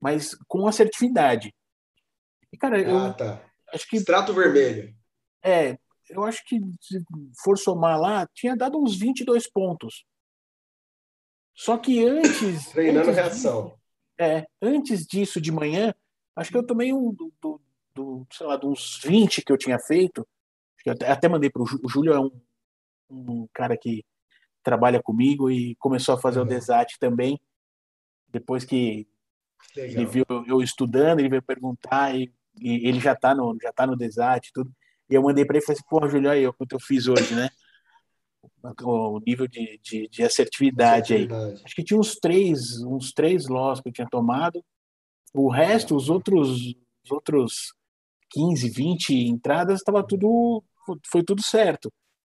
mas 0.00 0.34
com 0.46 0.66
assertividade. 0.66 1.52
E, 2.52 2.56
cara, 2.56 2.76
ah, 2.76 2.80
eu 2.80 3.14
tá. 3.14 3.42
acho 3.72 3.88
que. 3.88 3.96
Extrato 3.96 4.32
vermelho. 4.32 4.94
É, 5.42 5.78
eu 6.08 6.24
acho 6.24 6.44
que 6.44 6.58
se 6.80 7.02
for 7.42 7.58
somar 7.58 8.00
lá, 8.00 8.26
tinha 8.34 8.56
dado 8.56 8.80
uns 8.80 8.96
22 8.98 9.48
pontos. 9.50 10.04
Só 11.54 11.76
que 11.76 12.04
antes. 12.04 12.68
Treinando 12.72 13.10
antes 13.10 13.14
reação. 13.14 13.64
Disso, 13.66 13.78
é, 14.18 14.46
antes 14.60 15.06
disso 15.06 15.40
de 15.40 15.52
manhã, 15.52 15.94
acho 16.34 16.50
que 16.50 16.56
eu 16.56 16.66
tomei 16.66 16.92
um 16.92 17.12
do, 17.12 17.32
do, 17.40 17.60
do 17.94 18.26
sei 18.32 18.46
lá, 18.46 18.56
de 18.56 18.66
uns 18.66 19.00
20 19.02 19.42
que 19.42 19.52
eu 19.52 19.58
tinha 19.58 19.78
feito. 19.78 20.26
Eu 20.84 20.92
até, 20.92 21.10
até 21.10 21.28
mandei 21.28 21.50
para 21.50 21.62
o 21.62 21.88
Júlio, 21.88 22.12
é 22.14 22.20
um, 22.20 22.30
um 23.10 23.48
cara 23.52 23.76
que 23.76 24.04
trabalha 24.62 25.02
comigo 25.02 25.50
e 25.50 25.74
começou 25.76 26.14
a 26.14 26.20
fazer 26.20 26.38
uhum. 26.40 26.46
o 26.46 26.48
Desat 26.48 26.98
também. 26.98 27.40
Depois 28.28 28.64
que 28.64 29.06
Legal. 29.76 30.02
ele 30.02 30.06
viu 30.06 30.24
eu 30.46 30.62
estudando, 30.62 31.20
ele 31.20 31.28
veio 31.28 31.42
perguntar 31.42 32.14
e, 32.14 32.32
e 32.60 32.88
ele 32.88 33.00
já 33.00 33.12
está 33.12 33.34
no 33.34 33.56
já 33.60 33.72
tá 33.72 33.86
no 33.86 33.96
Desat 33.96 34.50
tudo. 34.52 34.72
E 35.10 35.14
eu 35.14 35.22
mandei 35.22 35.44
para 35.44 35.56
ele 35.56 35.62
e 35.62 35.66
falei 35.66 35.78
assim, 35.78 35.88
porra, 35.88 36.08
Júlio, 36.08 36.30
aí, 36.30 36.52
quanto 36.52 36.72
eu 36.72 36.80
fiz 36.80 37.06
hoje, 37.06 37.34
né? 37.34 37.48
O 38.82 39.20
nível 39.26 39.48
de, 39.48 39.80
de, 39.82 40.08
de 40.08 40.22
assertividade, 40.22 41.14
assertividade, 41.14 41.52
aí. 41.54 41.64
Acho 41.64 41.74
que 41.74 41.84
tinha 41.84 41.98
uns 41.98 42.16
três, 42.16 42.82
uns 42.82 43.12
três 43.12 43.48
loss 43.48 43.80
que 43.80 43.88
eu 43.88 43.92
tinha 43.92 44.08
tomado. 44.08 44.62
O 45.32 45.50
resto, 45.50 45.96
os 45.96 46.10
outros, 46.10 46.74
os 47.04 47.10
outros 47.10 47.74
15, 48.30 48.68
20 48.68 49.14
entradas, 49.28 49.78
estava 49.78 50.06
tudo, 50.06 50.62
foi 51.10 51.22
tudo 51.22 51.42
certo. 51.42 51.92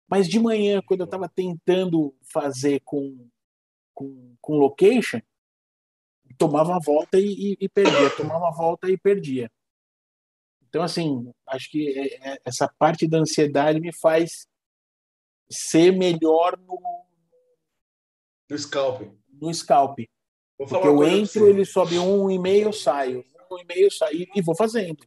Mas 0.08 0.28
de 0.28 0.38
manhã, 0.38 0.80
quando 0.84 1.00
eu 1.00 1.06
estava 1.06 1.28
tentando 1.28 2.14
fazer 2.32 2.80
com, 2.84 3.28
com, 3.94 4.34
com 4.40 4.58
location, 4.58 5.20
tomava 6.38 6.76
a 6.76 6.78
volta 6.78 7.18
e, 7.18 7.52
e, 7.52 7.56
e 7.60 7.68
perdia, 7.68 8.10
tomava 8.16 8.48
a 8.48 8.52
volta 8.52 8.90
e 8.90 8.96
perdia. 8.96 9.50
Então, 10.72 10.82
assim, 10.82 11.30
acho 11.46 11.70
que 11.70 11.86
é, 11.86 12.30
é, 12.30 12.38
essa 12.46 12.66
parte 12.66 13.06
da 13.06 13.18
ansiedade 13.18 13.78
me 13.78 13.92
faz 14.00 14.46
ser 15.50 15.92
melhor 15.92 16.58
no. 16.58 16.80
No 18.48 18.58
scalp. 18.58 19.02
No 19.38 19.52
scalp. 19.52 19.98
Porque 20.56 20.74
eu 20.74 21.04
entro, 21.04 21.46
ele 21.46 21.66
sobe 21.66 21.98
um 21.98 22.30
e 22.30 22.38
meio, 22.38 22.68
eu 22.68 22.72
saio. 22.72 23.22
Um 23.50 23.58
e 23.58 23.64
meio, 23.66 23.84
eu 23.84 23.90
saio 23.90 24.26
e 24.34 24.40
vou 24.40 24.56
fazendo. 24.56 25.06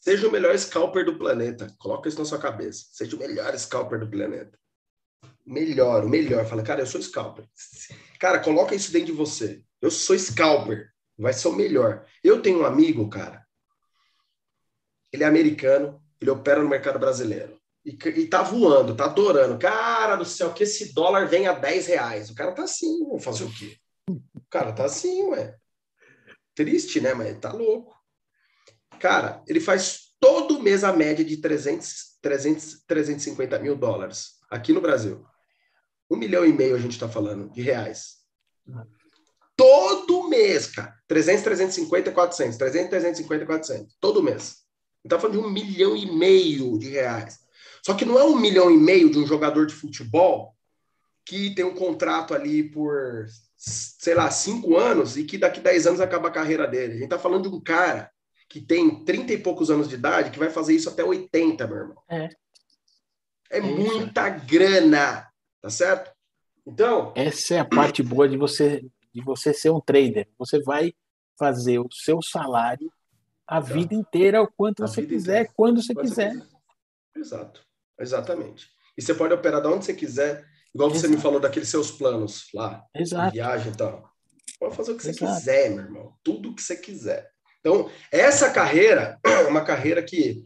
Seja 0.00 0.26
o 0.26 0.32
melhor 0.32 0.56
scalper 0.58 1.04
do 1.04 1.18
planeta. 1.18 1.66
Coloca 1.78 2.08
isso 2.08 2.18
na 2.18 2.24
sua 2.24 2.38
cabeça. 2.38 2.86
Seja 2.92 3.14
o 3.14 3.18
melhor 3.18 3.54
scalper 3.58 4.00
do 4.00 4.08
planeta. 4.08 4.58
Melhor, 5.44 6.06
o 6.06 6.08
melhor. 6.08 6.46
Fala, 6.46 6.62
cara, 6.62 6.80
eu 6.80 6.86
sou 6.86 7.02
scalper. 7.02 7.44
Cara, 8.18 8.38
coloca 8.38 8.74
isso 8.74 8.90
dentro 8.90 9.08
de 9.08 9.12
você. 9.12 9.62
Eu 9.82 9.90
sou 9.90 10.18
scalper. 10.18 10.90
Vai 11.18 11.34
ser 11.34 11.48
o 11.48 11.52
melhor. 11.52 12.06
Eu 12.24 12.40
tenho 12.40 12.60
um 12.60 12.64
amigo, 12.64 13.06
cara, 13.10 13.41
ele 15.12 15.24
é 15.24 15.26
americano, 15.26 16.02
ele 16.20 16.30
opera 16.30 16.62
no 16.62 16.68
mercado 16.68 16.98
brasileiro. 16.98 17.60
E, 17.84 17.90
e 17.90 18.26
tá 18.26 18.42
voando, 18.42 18.96
tá 18.96 19.04
adorando. 19.04 19.58
Cara 19.58 20.16
do 20.16 20.24
céu, 20.24 20.52
que 20.52 20.62
esse 20.62 20.94
dólar 20.94 21.26
venha 21.26 21.50
a 21.50 21.54
10 21.54 21.86
reais. 21.88 22.30
O 22.30 22.34
cara 22.34 22.52
tá 22.52 22.62
assim, 22.62 23.00
vou 23.00 23.18
fazer 23.18 23.44
o 23.44 23.52
quê? 23.52 23.76
O 24.08 24.42
cara 24.48 24.72
tá 24.72 24.84
assim, 24.84 25.24
ué. 25.24 25.56
Triste, 26.54 27.00
né? 27.00 27.12
Mas 27.12 27.38
tá 27.38 27.52
louco. 27.52 27.94
Cara, 29.00 29.42
ele 29.48 29.60
faz 29.60 30.14
todo 30.20 30.62
mês 30.62 30.84
a 30.84 30.92
média 30.92 31.24
de 31.24 31.38
300, 31.38 32.18
300, 32.22 32.84
350 32.86 33.58
mil 33.58 33.76
dólares 33.76 34.38
aqui 34.48 34.72
no 34.72 34.80
Brasil. 34.80 35.26
Um 36.08 36.16
milhão 36.16 36.44
e 36.44 36.52
meio 36.52 36.76
a 36.76 36.78
gente 36.78 36.98
tá 36.98 37.08
falando 37.08 37.50
de 37.50 37.62
reais. 37.62 38.18
Todo 39.56 40.28
mês, 40.28 40.68
cara. 40.68 40.94
300, 41.08 41.42
350, 41.42 42.12
400. 42.12 42.56
300, 42.56 42.90
350, 42.90 43.46
400. 43.46 43.96
Todo 43.98 44.22
mês 44.22 44.61
está 45.04 45.18
falando 45.18 45.40
de 45.40 45.46
um 45.46 45.50
milhão 45.50 45.96
e 45.96 46.10
meio 46.10 46.78
de 46.78 46.88
reais. 46.88 47.40
Só 47.84 47.94
que 47.94 48.04
não 48.04 48.18
é 48.18 48.24
um 48.24 48.38
milhão 48.38 48.70
e 48.70 48.76
meio 48.76 49.10
de 49.10 49.18
um 49.18 49.26
jogador 49.26 49.66
de 49.66 49.74
futebol 49.74 50.54
que 51.24 51.54
tem 51.54 51.64
um 51.64 51.74
contrato 51.74 52.34
ali 52.34 52.62
por, 52.62 53.26
sei 53.56 54.14
lá, 54.14 54.30
cinco 54.30 54.76
anos 54.76 55.16
e 55.16 55.24
que 55.24 55.38
daqui 55.38 55.60
dez 55.60 55.86
anos 55.86 56.00
acaba 56.00 56.28
a 56.28 56.32
carreira 56.32 56.66
dele. 56.66 56.92
A 56.92 56.94
gente 56.94 57.04
está 57.04 57.18
falando 57.18 57.48
de 57.48 57.56
um 57.56 57.60
cara 57.60 58.10
que 58.48 58.60
tem 58.60 59.04
trinta 59.04 59.32
e 59.32 59.38
poucos 59.38 59.70
anos 59.70 59.88
de 59.88 59.94
idade 59.94 60.30
que 60.30 60.38
vai 60.38 60.50
fazer 60.50 60.74
isso 60.74 60.88
até 60.88 61.02
80, 61.02 61.66
meu 61.66 61.76
irmão. 61.76 62.02
É. 62.08 62.28
É, 63.50 63.58
é 63.58 63.60
muita 63.60 64.28
grana, 64.28 65.28
tá 65.60 65.70
certo? 65.70 66.12
Então. 66.66 67.12
Essa 67.16 67.54
é 67.54 67.58
a 67.58 67.64
parte 67.64 68.02
boa 68.02 68.28
de 68.28 68.36
você, 68.36 68.84
de 69.12 69.22
você 69.22 69.52
ser 69.52 69.70
um 69.70 69.80
trader. 69.80 70.28
Você 70.38 70.60
vai 70.60 70.92
fazer 71.38 71.78
o 71.78 71.88
seu 71.90 72.20
salário 72.22 72.92
a 73.52 73.60
tá. 73.60 73.74
vida 73.74 73.94
inteira, 73.94 74.42
o 74.42 74.46
quanto 74.46 74.82
a 74.82 74.86
você 74.86 75.02
quiser, 75.06 75.40
inteira. 75.40 75.52
quando 75.54 75.82
você 75.82 75.94
quiser. 75.94 76.30
quiser. 76.32 76.46
Exato, 77.14 77.62
exatamente. 78.00 78.68
E 78.96 79.02
você 79.02 79.12
pode 79.12 79.34
operar 79.34 79.60
de 79.60 79.68
onde 79.68 79.84
você 79.84 79.92
quiser, 79.92 80.42
igual 80.74 80.88
Exato. 80.88 81.00
você 81.02 81.08
me 81.08 81.20
falou 81.20 81.38
daqueles 81.38 81.68
seus 81.68 81.90
planos 81.90 82.48
lá, 82.54 82.82
Exato. 82.94 83.32
viagem 83.32 83.72
e 83.72 83.76
tal. 83.76 84.10
Pode 84.58 84.74
fazer 84.74 84.92
o 84.92 84.96
que 84.96 85.02
você 85.02 85.10
Exato. 85.10 85.34
quiser, 85.34 85.70
meu 85.70 85.84
irmão. 85.84 86.16
Tudo 86.22 86.50
o 86.50 86.54
que 86.54 86.62
você 86.62 86.76
quiser. 86.76 87.30
Então, 87.60 87.90
essa 88.10 88.50
carreira 88.50 89.18
é 89.22 89.40
uma 89.48 89.62
carreira 89.64 90.02
que 90.02 90.42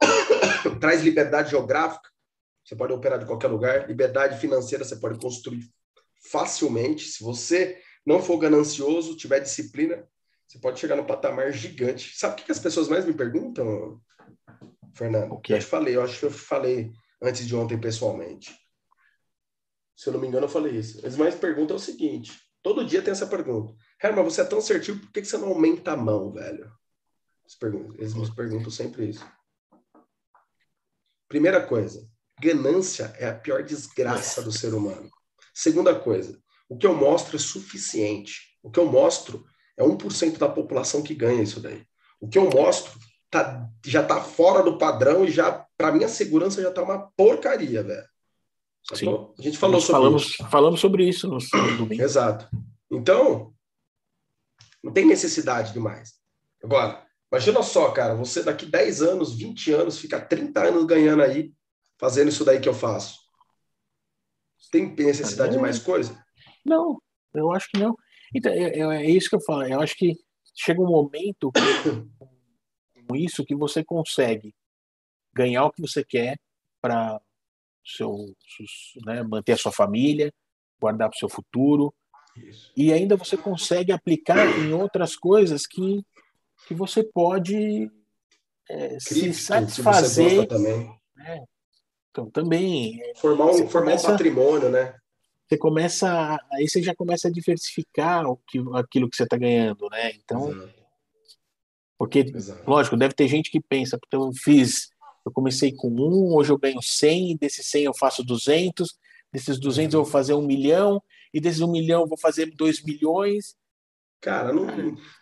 traz 0.80 1.02
liberdade 1.02 1.50
geográfica. 1.50 2.10
Você 2.64 2.74
pode 2.74 2.92
operar 2.92 3.18
de 3.18 3.26
qualquer 3.26 3.48
lugar. 3.48 3.86
Liberdade 3.86 4.40
financeira 4.40 4.84
você 4.84 4.96
pode 4.96 5.20
construir 5.20 5.70
facilmente. 6.30 7.04
Se 7.06 7.22
você 7.22 7.80
não 8.04 8.20
for 8.20 8.38
ganancioso, 8.38 9.16
tiver 9.16 9.40
disciplina, 9.40 10.04
você 10.50 10.58
pode 10.58 10.80
chegar 10.80 10.96
no 10.96 11.06
patamar 11.06 11.52
gigante. 11.52 12.18
Sabe 12.18 12.42
o 12.42 12.44
que, 12.44 12.50
as 12.50 12.58
pessoas 12.58 12.88
mais 12.88 13.04
me 13.04 13.14
perguntam, 13.14 14.02
Fernando? 14.92 15.34
O 15.34 15.40
que? 15.40 15.52
Eu 15.52 15.60
te 15.60 15.64
falei, 15.64 15.94
eu 15.94 16.02
acho 16.02 16.18
que 16.18 16.26
eu 16.26 16.30
falei 16.32 16.92
antes 17.22 17.46
de 17.46 17.54
ontem 17.54 17.78
pessoalmente. 17.78 18.52
Se 19.94 20.08
eu 20.08 20.12
não 20.12 20.20
me 20.20 20.26
engano, 20.26 20.46
eu 20.46 20.50
falei 20.50 20.74
isso. 20.76 20.98
Eles 20.98 21.16
mais 21.16 21.36
perguntam 21.36 21.76
o 21.76 21.80
seguinte: 21.80 22.36
todo 22.64 22.84
dia 22.84 23.00
tem 23.00 23.12
essa 23.12 23.28
pergunta. 23.28 23.72
Herman, 24.02 24.24
você 24.24 24.40
é 24.40 24.44
tão 24.44 24.60
certinho, 24.60 24.98
por 24.98 25.12
que 25.12 25.24
você 25.24 25.38
não 25.38 25.50
aumenta 25.50 25.92
a 25.92 25.96
mão, 25.96 26.32
velho? 26.32 26.68
Eles 27.96 28.14
me 28.14 28.34
perguntam 28.34 28.72
sempre 28.72 29.08
isso. 29.08 29.24
Primeira 31.28 31.64
coisa, 31.64 32.10
ganância 32.40 33.14
é 33.18 33.28
a 33.28 33.38
pior 33.38 33.62
desgraça 33.62 34.42
do 34.42 34.50
ser 34.50 34.74
humano. 34.74 35.08
Segunda 35.54 35.96
coisa, 35.96 36.42
o 36.68 36.76
que 36.76 36.88
eu 36.88 36.94
mostro 36.94 37.36
é 37.36 37.38
suficiente. 37.38 38.58
O 38.62 38.70
que 38.70 38.80
eu 38.80 38.86
mostro 38.86 39.46
é 39.80 39.82
1% 39.82 40.36
da 40.36 40.48
população 40.48 41.02
que 41.02 41.14
ganha 41.14 41.42
isso 41.42 41.60
daí. 41.60 41.82
O 42.20 42.28
que 42.28 42.38
eu 42.38 42.50
mostro 42.50 42.92
tá, 43.30 43.66
já 43.84 44.02
está 44.02 44.20
fora 44.20 44.62
do 44.62 44.76
padrão 44.76 45.24
e 45.24 45.30
já, 45.30 45.66
para 45.76 45.90
mim, 45.90 46.04
a 46.04 46.08
segurança 46.08 46.60
já 46.60 46.68
está 46.68 46.82
uma 46.82 47.10
porcaria, 47.16 47.82
velho. 47.82 48.04
Sim. 48.92 49.08
A 49.38 49.42
gente 49.42 49.56
falou 49.56 49.80
sobre 49.80 50.02
falamos, 50.02 50.22
isso. 50.22 50.48
Falamos 50.50 50.80
sobre 50.80 51.08
isso 51.08 51.28
no, 51.28 51.38
domingo. 51.78 52.02
Exato. 52.02 52.48
Então, 52.90 53.54
não 54.82 54.92
tem 54.92 55.06
necessidade 55.06 55.72
de 55.72 55.80
mais. 55.80 56.14
Agora, 56.62 57.02
imagina 57.32 57.62
só, 57.62 57.90
cara, 57.90 58.14
você 58.14 58.42
daqui 58.42 58.66
10 58.66 59.02
anos, 59.02 59.34
20 59.34 59.72
anos, 59.72 59.98
fica 59.98 60.20
30 60.20 60.60
anos 60.68 60.84
ganhando 60.84 61.22
aí, 61.22 61.54
fazendo 61.98 62.28
isso 62.28 62.44
daí 62.44 62.60
que 62.60 62.68
eu 62.68 62.74
faço. 62.74 63.18
Tem 64.70 64.94
necessidade 64.94 65.52
de 65.52 65.58
mais 65.58 65.78
coisa? 65.78 66.22
Não, 66.64 67.00
eu 67.34 67.50
acho 67.50 67.68
que 67.70 67.78
não. 67.78 67.96
Então, 68.34 68.52
é, 68.52 68.78
é, 68.78 68.80
é 68.80 69.10
isso 69.10 69.28
que 69.28 69.36
eu 69.36 69.40
falo. 69.40 69.62
Eu 69.64 69.80
acho 69.80 69.96
que 69.96 70.18
chega 70.54 70.80
um 70.80 70.86
momento 70.86 71.52
com 73.08 73.16
isso 73.16 73.44
que 73.44 73.54
você 73.54 73.82
consegue 73.84 74.54
ganhar 75.34 75.64
o 75.64 75.72
que 75.72 75.80
você 75.80 76.04
quer 76.04 76.38
para 76.80 77.20
seu, 77.84 78.34
né, 79.04 79.22
manter 79.22 79.52
a 79.52 79.56
sua 79.56 79.72
família, 79.72 80.32
guardar 80.80 81.08
para 81.08 81.16
o 81.16 81.18
seu 81.18 81.28
futuro. 81.28 81.94
Isso. 82.36 82.72
E 82.76 82.92
ainda 82.92 83.16
você 83.16 83.36
consegue 83.36 83.92
aplicar 83.92 84.46
em 84.58 84.72
outras 84.72 85.16
coisas 85.16 85.66
que, 85.66 86.04
que 86.66 86.74
você 86.74 87.02
pode 87.02 87.90
é, 88.68 89.00
se 89.00 89.34
satisfazer. 89.34 90.48
Né? 91.16 91.44
Então, 92.10 92.30
também. 92.30 93.00
Formar 93.16 93.46
um, 93.46 93.68
formar 93.68 93.70
começa, 93.70 94.08
um 94.08 94.10
patrimônio, 94.12 94.70
né? 94.70 94.94
Você 95.50 95.58
começa 95.58 96.40
aí 96.52 96.68
você 96.68 96.80
já 96.80 96.94
começa 96.94 97.26
a 97.26 97.30
diversificar 97.30 98.24
o 98.24 98.36
que, 98.36 98.60
aquilo 98.74 99.10
que 99.10 99.16
você 99.16 99.24
está 99.24 99.36
ganhando, 99.36 99.88
né? 99.90 100.12
Então 100.12 100.54
Porque, 101.98 102.20
Exato. 102.20 102.62
lógico, 102.70 102.96
deve 102.96 103.14
ter 103.14 103.26
gente 103.26 103.50
que 103.50 103.60
pensa, 103.60 103.98
porque 103.98 104.14
eu 104.14 104.30
fiz, 104.32 104.90
eu 105.26 105.32
comecei 105.32 105.72
com 105.72 105.88
um, 105.88 106.34
hoje 106.34 106.52
eu 106.52 106.58
ganho 106.58 106.80
100, 106.80 107.36
desses 107.36 107.66
100 107.66 107.84
eu 107.84 107.94
faço 107.94 108.22
200, 108.22 108.96
desses 109.32 109.58
200 109.58 109.94
eu 109.94 110.04
vou 110.04 110.10
fazer 110.10 110.34
um 110.34 110.46
milhão, 110.46 111.02
e 111.34 111.40
desses 111.40 111.60
um 111.60 111.70
milhão 111.70 112.02
eu 112.02 112.06
vou 112.06 112.16
fazer 112.16 112.46
2 112.54 112.82
milhões. 112.84 113.56
Cara, 114.20 114.52
não, 114.52 114.66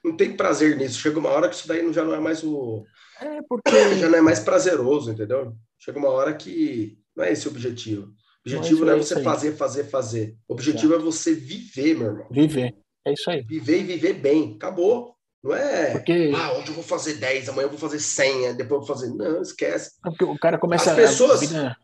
não 0.04 0.16
tem 0.16 0.36
prazer 0.36 0.76
nisso. 0.76 1.00
Chega 1.00 1.18
uma 1.18 1.30
hora 1.30 1.48
que 1.48 1.54
isso 1.54 1.68
daí 1.68 1.92
já 1.92 2.04
não 2.04 2.14
é 2.14 2.20
mais 2.20 2.44
o. 2.44 2.84
É 3.20 3.42
porque. 3.42 3.70
Já 3.98 4.08
não 4.08 4.18
é 4.18 4.20
mais 4.20 4.40
prazeroso, 4.40 5.10
entendeu? 5.10 5.56
Chega 5.78 5.98
uma 5.98 6.08
hora 6.08 6.34
que 6.34 6.98
não 7.16 7.24
é 7.24 7.32
esse 7.32 7.46
o 7.46 7.50
objetivo. 7.50 8.14
O 8.54 8.58
objetivo 8.58 8.84
não 8.84 8.92
é, 8.92 8.96
não 8.96 9.02
é 9.02 9.04
você 9.04 9.22
fazer, 9.22 9.56
fazer, 9.56 9.84
fazer. 9.84 10.36
O 10.48 10.54
objetivo 10.54 10.94
é. 10.94 10.96
é 10.96 11.00
você 11.00 11.34
viver, 11.34 11.94
meu 11.94 12.06
irmão. 12.08 12.26
Viver. 12.30 12.74
É 13.06 13.12
isso 13.12 13.30
aí. 13.30 13.42
Viver 13.42 13.80
e 13.80 13.84
viver 13.84 14.14
bem. 14.14 14.54
Acabou. 14.56 15.14
Não 15.42 15.54
é, 15.54 15.92
Porque... 15.92 16.32
ah, 16.34 16.52
hoje 16.54 16.68
eu 16.68 16.74
vou 16.74 16.82
fazer 16.82 17.14
10, 17.14 17.48
amanhã 17.48 17.66
eu 17.66 17.70
vou 17.70 17.78
fazer 17.78 18.00
100, 18.00 18.56
depois 18.56 18.80
eu 18.80 18.80
vou 18.80 18.86
fazer. 18.86 19.14
Não, 19.14 19.40
esquece. 19.40 19.92
É 20.04 20.10
porque 20.10 20.24
o 20.24 20.36
cara 20.36 20.58
começa 20.58 20.90
As 20.90 20.96
pessoas... 20.96 21.42
a 21.52 21.76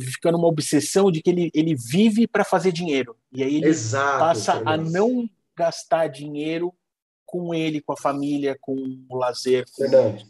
ficar 0.00 0.32
numa 0.32 0.48
obsessão 0.48 1.10
de 1.10 1.20
que 1.20 1.28
ele, 1.28 1.50
ele 1.52 1.74
vive 1.74 2.26
para 2.26 2.42
fazer 2.42 2.72
dinheiro. 2.72 3.14
E 3.32 3.42
aí 3.42 3.56
ele 3.56 3.66
Exato, 3.66 4.18
passa 4.18 4.62
a 4.64 4.78
não 4.78 5.28
gastar 5.54 6.08
dinheiro 6.08 6.72
com 7.26 7.52
ele, 7.52 7.82
com 7.82 7.92
a 7.92 7.96
família, 7.96 8.56
com 8.60 8.74
o 9.10 9.16
lazer. 9.16 9.66
Com... 9.66 9.82
Fernando, 9.82 10.24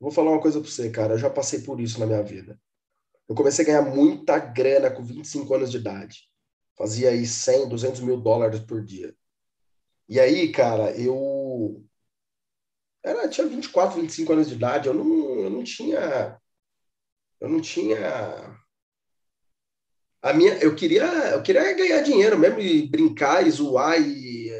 vou 0.00 0.10
falar 0.10 0.30
uma 0.30 0.40
coisa 0.40 0.58
para 0.58 0.70
você, 0.70 0.88
cara. 0.88 1.14
Eu 1.14 1.18
já 1.18 1.28
passei 1.28 1.60
por 1.60 1.80
isso 1.80 2.00
na 2.00 2.06
minha 2.06 2.22
vida. 2.22 2.58
Eu 3.28 3.34
comecei 3.34 3.64
a 3.64 3.66
ganhar 3.66 3.82
muita 3.82 4.38
grana 4.38 4.90
com 4.90 5.02
25 5.02 5.54
anos 5.54 5.70
de 5.70 5.78
idade. 5.78 6.28
Fazia 6.76 7.10
aí 7.10 7.26
100, 7.26 7.68
200 7.68 8.00
mil 8.00 8.20
dólares 8.20 8.60
por 8.60 8.84
dia. 8.84 9.14
E 10.08 10.20
aí, 10.20 10.50
cara, 10.52 10.90
eu 10.92 11.84
era, 13.02 13.28
tinha 13.28 13.46
24, 13.46 14.00
25 14.00 14.32
anos 14.32 14.48
de 14.48 14.54
idade, 14.54 14.88
eu 14.88 14.94
não, 14.94 15.40
eu 15.40 15.50
não 15.50 15.64
tinha 15.64 16.38
eu 17.40 17.48
não 17.48 17.60
tinha 17.60 18.56
a 20.22 20.32
minha 20.32 20.54
eu 20.58 20.74
queria 20.76 21.04
eu 21.32 21.42
queria 21.42 21.72
ganhar 21.72 22.00
dinheiro 22.02 22.38
mesmo 22.38 22.60
e 22.60 22.88
brincar 22.88 23.44
e 23.46 23.50
zoar 23.50 24.00
e 24.00 24.50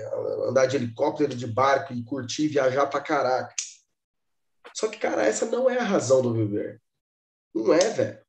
andar 0.49 0.67
de 0.67 0.77
helicóptero, 0.77 1.35
de 1.35 1.47
barco 1.47 1.93
e 1.93 2.05
curtir, 2.05 2.49
viajar 2.49 2.87
pra 2.87 3.01
caraca. 3.01 3.55
Só 4.75 4.89
que, 4.89 4.99
cara, 4.99 5.25
essa 5.25 5.47
não 5.47 5.69
é 5.69 5.79
a 5.79 5.85
razão 5.85 6.23
do 6.23 6.33
viver. 6.33 6.81
Não 7.55 7.73
é, 7.73 7.91
velho. 7.91 8.22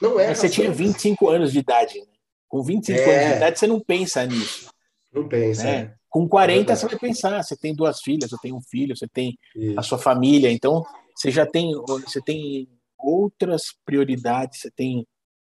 Não 0.00 0.18
é. 0.18 0.34
Você 0.34 0.48
tinha 0.48 0.70
25 0.70 1.28
anos 1.28 1.52
de 1.52 1.58
idade. 1.58 1.98
Né? 1.98 2.06
Com 2.48 2.62
25 2.62 2.98
é. 2.98 3.16
anos 3.16 3.30
de 3.30 3.36
idade, 3.36 3.58
você 3.58 3.66
não 3.66 3.80
pensa 3.80 4.26
nisso. 4.26 4.70
Não 5.12 5.28
pensa. 5.28 5.64
Né? 5.64 5.76
É. 5.76 5.94
Com 6.08 6.28
40 6.28 6.72
é 6.72 6.76
você 6.76 6.86
vai 6.86 6.98
pensar, 6.98 7.42
você 7.42 7.56
tem 7.56 7.74
duas 7.74 8.00
filhas, 8.00 8.30
você 8.30 8.36
tem 8.42 8.52
um 8.52 8.60
filho, 8.60 8.96
você 8.96 9.06
tem 9.06 9.38
Isso. 9.54 9.78
a 9.78 9.82
sua 9.82 9.96
família, 9.96 10.50
então 10.50 10.84
você 11.14 11.30
já 11.30 11.46
tem, 11.46 11.70
você 11.86 12.20
tem 12.20 12.68
outras 12.98 13.62
prioridades, 13.84 14.60
você 14.60 14.70
tem 14.72 15.06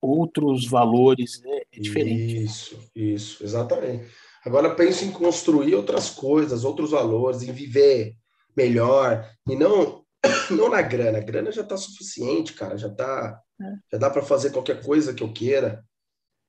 outros 0.03 0.67
valores, 0.67 1.41
né? 1.45 1.61
é 1.73 1.79
diferente. 1.79 2.43
Isso, 2.43 2.79
isso, 2.97 3.45
exatamente. 3.45 4.07
Agora 4.45 4.75
pense 4.75 5.05
em 5.05 5.13
construir 5.13 5.75
outras 5.75 6.11
coisas, 6.11 6.65
outros 6.65 6.91
valores, 6.91 7.43
em 7.43 7.53
viver 7.53 8.17
melhor 8.57 9.31
e 9.49 9.55
não 9.55 10.03
não 10.51 10.69
na 10.69 10.83
grana. 10.83 11.19
A 11.19 11.23
grana 11.23 11.53
já 11.53 11.63
está 11.63 11.77
suficiente, 11.77 12.55
cara, 12.55 12.77
já 12.77 12.89
tá, 12.89 13.41
é. 13.63 13.75
já 13.93 13.99
dá 13.99 14.11
para 14.11 14.23
fazer 14.23 14.51
qualquer 14.51 14.83
coisa 14.83 15.15
que 15.15 15.23
eu 15.23 15.33
queira. 15.33 15.85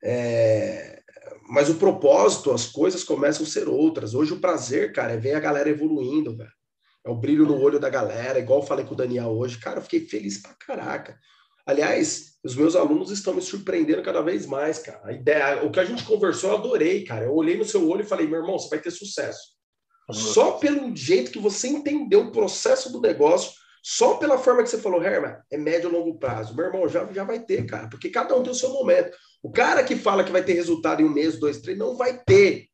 É, 0.04 1.02
mas 1.50 1.70
o 1.70 1.76
propósito, 1.76 2.52
as 2.52 2.68
coisas 2.68 3.04
começam 3.04 3.46
a 3.46 3.50
ser 3.50 3.68
outras. 3.68 4.14
Hoje 4.14 4.34
o 4.34 4.40
prazer, 4.40 4.94
cara, 4.94 5.14
é 5.14 5.18
ver 5.18 5.34
a 5.34 5.40
galera 5.40 5.70
evoluindo, 5.70 6.36
velho. 6.36 6.52
É 7.06 7.10
o 7.10 7.16
brilho 7.16 7.46
no 7.46 7.60
olho 7.60 7.80
da 7.80 7.90
galera, 7.90 8.40
igual 8.40 8.62
eu 8.62 8.66
falei 8.66 8.86
com 8.86 8.94
o 8.94 8.98
Daniel 8.98 9.30
hoje. 9.30 9.58
Cara, 9.58 9.80
eu 9.80 9.84
fiquei 9.84 10.02
feliz 10.02 10.42
pra 10.42 10.54
caraca. 10.54 11.18
Aliás, 11.66 12.38
os 12.44 12.56
meus 12.56 12.76
alunos 12.76 13.12
estão 13.12 13.34
me 13.34 13.42
surpreendendo 13.42 14.02
cada 14.02 14.22
vez 14.22 14.46
mais, 14.46 14.80
cara. 14.80 15.02
A 15.04 15.12
ideia, 15.12 15.66
o 15.66 15.72
que 15.72 15.80
a 15.80 15.86
gente 15.86 16.04
conversou, 16.04 16.52
eu 16.52 16.58
adorei, 16.58 17.04
cara. 17.04 17.26
Eu 17.26 17.34
olhei 17.34 17.58
no 17.58 17.66
seu 17.66 17.88
olho 17.90 18.02
e 18.02 18.08
falei, 18.08 18.28
meu 18.28 18.40
irmão, 18.40 18.58
você 18.58 18.70
vai 18.70 18.80
ter 18.80 18.92
sucesso. 18.92 19.52
Só 20.12 20.54
pelo 20.54 20.96
jeito 20.96 21.32
que 21.32 21.40
você 21.40 21.68
entendeu 21.68 22.22
o 22.22 22.32
processo 22.32 22.92
do 22.92 23.00
negócio, 23.00 23.54
só 23.82 24.16
pela 24.16 24.38
forma 24.38 24.62
que 24.62 24.70
você 24.70 24.78
falou, 24.78 25.04
Herman, 25.04 25.38
é 25.50 25.58
médio 25.58 25.90
e 25.90 25.94
longo 25.94 26.20
prazo. 26.20 26.56
Meu 26.56 26.66
irmão, 26.66 26.88
já, 26.88 27.06
já 27.12 27.24
vai 27.24 27.40
ter, 27.40 27.66
cara, 27.66 27.88
porque 27.90 28.10
cada 28.10 28.36
um 28.36 28.44
tem 28.44 28.52
o 28.52 28.56
seu 28.56 28.70
momento. 28.70 29.18
O 29.42 29.52
cara 29.52 29.84
que 29.84 29.96
fala 29.96 30.24
que 30.24 30.32
vai 30.32 30.44
ter 30.44 30.54
resultado 30.54 31.02
em 31.02 31.06
um 31.06 31.14
mês, 31.14 31.40
dois, 31.40 31.60
três, 31.60 31.78
não 31.78 31.96
vai 31.96 32.22
ter. 32.24 32.68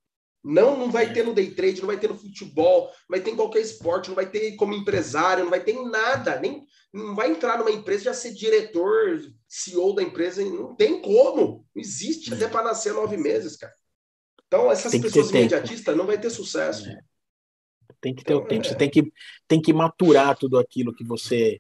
Não, 0.44 0.78
não 0.78 0.92
vai 0.92 1.12
ter 1.12 1.24
no 1.24 1.34
day 1.34 1.52
trade, 1.52 1.80
não 1.80 1.88
vai 1.88 1.98
ter 1.98 2.08
no 2.10 2.18
futebol, 2.18 2.86
não 2.86 2.92
vai 3.10 3.20
ter 3.20 3.32
em 3.32 3.36
qualquer 3.36 3.60
esporte, 3.60 4.10
não 4.10 4.16
vai 4.16 4.30
ter 4.30 4.56
como 4.56 4.74
empresário, 4.74 5.44
não 5.44 5.50
vai 5.50 5.62
ter 5.62 5.74
em 5.74 5.90
nada. 5.90 6.40
Nem, 6.40 6.66
não 6.94 7.16
vai 7.16 7.32
entrar 7.32 7.58
numa 7.58 7.72
empresa 7.72 8.02
e 8.02 8.06
já 8.06 8.14
ser 8.14 8.34
diretor, 8.34 9.20
CEO 9.48 9.96
da 9.96 10.04
empresa. 10.04 10.44
Não 10.44 10.76
tem 10.76 11.02
como. 11.02 11.66
Não 11.74 11.82
existe 11.82 12.34
até 12.34 12.48
para 12.48 12.64
nascer 12.64 12.94
nove 12.94 13.18
meses, 13.18 13.56
cara. 13.56 13.74
Então, 14.46 14.72
essas 14.72 14.98
pessoas 14.98 15.30
imediatistas 15.30 15.96
não 15.96 16.06
vai 16.06 16.18
ter 16.18 16.30
sucesso. 16.30 16.88
É. 16.88 17.00
Tem 18.02 18.14
que 18.14 18.24
ter 18.24 18.34
então, 18.34 18.46
o 18.46 18.48
tempo. 18.48 18.66
É. 18.66 18.70
Você 18.70 18.76
tem 18.76 18.90
que, 18.90 19.12
tem 19.48 19.62
que 19.62 19.74
maturar 19.74 20.38
tudo 20.38 20.58
aquilo 20.58 20.94
que 20.94 21.04
você 21.04 21.60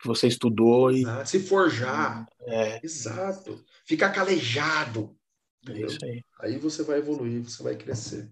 que 0.00 0.06
você 0.06 0.26
estudou 0.26 0.90
e 0.90 1.04
se 1.26 1.40
forjar. 1.40 2.26
É. 2.40 2.80
Exato. 2.82 3.62
Ficar 3.84 4.10
calejado. 4.10 5.14
É 5.68 5.80
isso 5.80 5.98
aí. 6.02 6.24
Aí 6.40 6.58
você 6.58 6.82
vai 6.82 6.98
evoluir, 6.98 7.42
você 7.42 7.62
vai 7.62 7.76
crescer. 7.76 8.30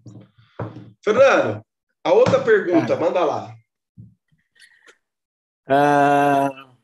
Fernando, 1.03 1.63
a 2.03 2.13
outra 2.13 2.43
pergunta, 2.43 2.87
Cara, 2.87 2.99
manda 2.99 3.23
lá. 3.23 3.55
Uh, 5.69 6.75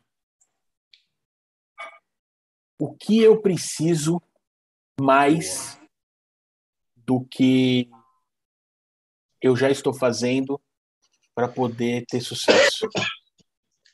o 2.77 2.95
que 2.95 3.19
eu 3.19 3.41
preciso 3.41 4.21
mais 5.01 5.75
Boa. 5.75 5.89
do 6.97 7.25
que 7.25 7.89
eu 9.45 9.55
já 9.55 9.69
estou 9.69 9.93
fazendo 9.93 10.59
para 11.35 11.47
poder 11.47 12.03
ter 12.09 12.19
sucesso? 12.19 12.89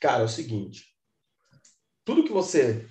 Cara, 0.00 0.22
é 0.22 0.24
o 0.24 0.28
seguinte. 0.28 0.86
Tudo 2.06 2.24
que 2.24 2.32
você 2.32 2.88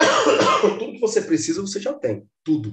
tudo 0.78 0.92
que 0.92 0.98
você 0.98 1.22
precisa, 1.22 1.60
você 1.60 1.80
já 1.80 1.94
tem. 1.94 2.28
Tudo. 2.42 2.72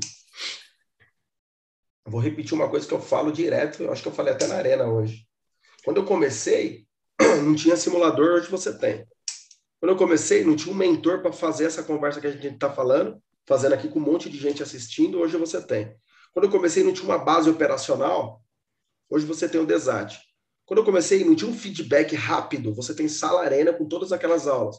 vou 2.08 2.20
repetir 2.20 2.54
uma 2.54 2.70
coisa 2.70 2.88
que 2.88 2.94
eu 2.94 3.00
falo 3.00 3.32
direto, 3.32 3.84
eu 3.84 3.92
acho 3.92 4.02
que 4.02 4.08
eu 4.08 4.14
falei 4.14 4.34
até 4.34 4.48
na 4.48 4.56
arena 4.56 4.86
hoje. 4.86 5.28
Quando 5.86 5.98
eu 5.98 6.06
comecei, 6.06 6.88
não 7.46 7.56
tinha 7.56 7.78
simulador, 7.78 8.32
hoje 8.32 8.50
você 8.50 8.76
tem. 8.76 9.06
Quando 9.80 9.92
eu 9.92 9.98
comecei, 9.98 10.44
não 10.44 10.56
tinha 10.56 10.74
um 10.74 10.78
mentor 10.78 11.22
para 11.22 11.32
fazer 11.32 11.66
essa 11.66 11.84
conversa 11.84 12.20
que 12.20 12.28
a 12.28 12.32
gente 12.32 12.56
está 12.56 12.72
falando, 12.72 13.22
fazendo 13.48 13.74
aqui 13.74 13.88
com 13.88 14.00
um 14.00 14.04
monte 14.04 14.28
de 14.28 14.40
gente 14.40 14.64
assistindo, 14.64 15.20
hoje 15.20 15.38
você 15.38 15.62
tem. 15.62 15.96
Quando 16.34 16.46
eu 16.46 16.52
comecei, 16.52 16.84
não 16.84 16.94
tinha 16.94 17.06
uma 17.06 17.20
base 17.20 17.48
operacional, 17.48 18.42
hoje 19.12 19.26
você 19.26 19.48
tem 19.48 19.62
o 19.62 19.66
Desat. 19.66 20.20
Quando 20.66 20.80
eu 20.80 20.86
comecei, 20.86 21.24
não 21.26 21.36
tinha 21.36 21.52
um 21.52 21.58
feedback 21.58 22.16
rápido. 22.16 22.74
Você 22.74 22.96
tem 22.96 23.08
sala 23.08 23.42
arena 23.42 23.74
com 23.74 23.86
todas 23.86 24.12
aquelas 24.14 24.48
aulas. 24.48 24.78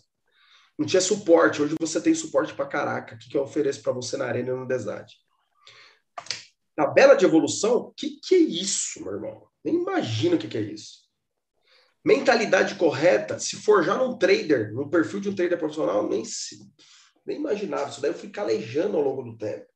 Não 0.79 0.87
tinha 0.87 1.03
suporte. 1.03 1.61
Hoje 1.61 1.77
você 1.79 2.01
tem 2.01 2.15
suporte 2.15 2.55
para 2.55 2.67
caraca. 2.67 3.15
O 3.15 3.19
que, 3.19 3.29
que 3.29 3.37
eu 3.37 3.43
ofereço 3.43 3.83
para 3.83 3.93
você 3.93 4.17
na 4.17 4.25
arena 4.25 4.49
e 4.49 4.53
no 4.53 4.67
Desad? 4.67 5.07
Tabela 6.75 7.15
de 7.15 7.27
evolução? 7.27 7.77
O 7.77 7.93
que, 7.93 8.19
que 8.21 8.35
é 8.35 8.39
isso, 8.39 9.05
meu 9.05 9.13
irmão? 9.13 9.47
Nem 9.63 9.75
imagino 9.75 10.37
o 10.37 10.39
que, 10.39 10.49
que 10.49 10.57
é 10.57 10.63
isso. 10.63 11.03
Mentalidade 12.05 12.75
correta, 12.75 13.39
se 13.39 13.57
forjar 13.57 13.99
num 13.99 14.17
trader, 14.17 14.73
no 14.73 14.91
perfil 14.91 15.21
de 15.21 15.29
um 15.29 15.35
trader 15.35 15.59
profissional, 15.59 16.09
nem, 16.09 16.23
nem 17.25 17.37
imaginava. 17.37 17.91
Isso 17.91 18.01
daí 18.01 18.11
eu 18.11 18.19
fui 18.19 18.31
calejando 18.31 18.97
ao 18.97 19.05
longo 19.05 19.23
do 19.23 19.37
tempo. 19.37 19.67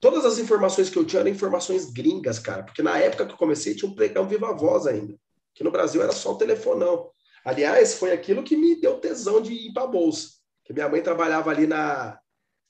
Todas 0.00 0.24
as 0.24 0.38
informações 0.38 0.90
que 0.90 0.98
eu 0.98 1.04
tinha 1.04 1.20
eram 1.20 1.30
informações 1.30 1.90
gringas, 1.90 2.38
cara, 2.38 2.62
porque 2.62 2.82
na 2.82 2.98
época 2.98 3.26
que 3.26 3.32
eu 3.32 3.38
comecei 3.38 3.74
tinha 3.74 3.90
um 3.90 3.94
pregão 3.94 4.28
viva 4.28 4.52
voz 4.52 4.86
ainda 4.86 5.14
que 5.56 5.64
no 5.64 5.70
Brasil 5.70 6.02
era 6.02 6.12
só 6.12 6.32
o 6.32 6.38
telefonão. 6.38 7.10
Aliás, 7.42 7.94
foi 7.94 8.12
aquilo 8.12 8.42
que 8.42 8.56
me 8.56 8.78
deu 8.78 9.00
tesão 9.00 9.40
de 9.40 9.52
ir 9.52 9.72
para 9.72 9.86
bolsa. 9.86 10.28
Que 10.62 10.72
minha 10.72 10.88
mãe 10.88 11.00
trabalhava 11.00 11.50
ali 11.50 11.66
na 11.66 12.18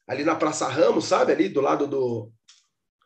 ali 0.06 0.22
na 0.22 0.36
Praça 0.36 0.68
Ramos, 0.68 1.06
sabe? 1.06 1.32
Ali 1.32 1.48
do 1.48 1.60
lado 1.60 1.86
do 1.86 2.30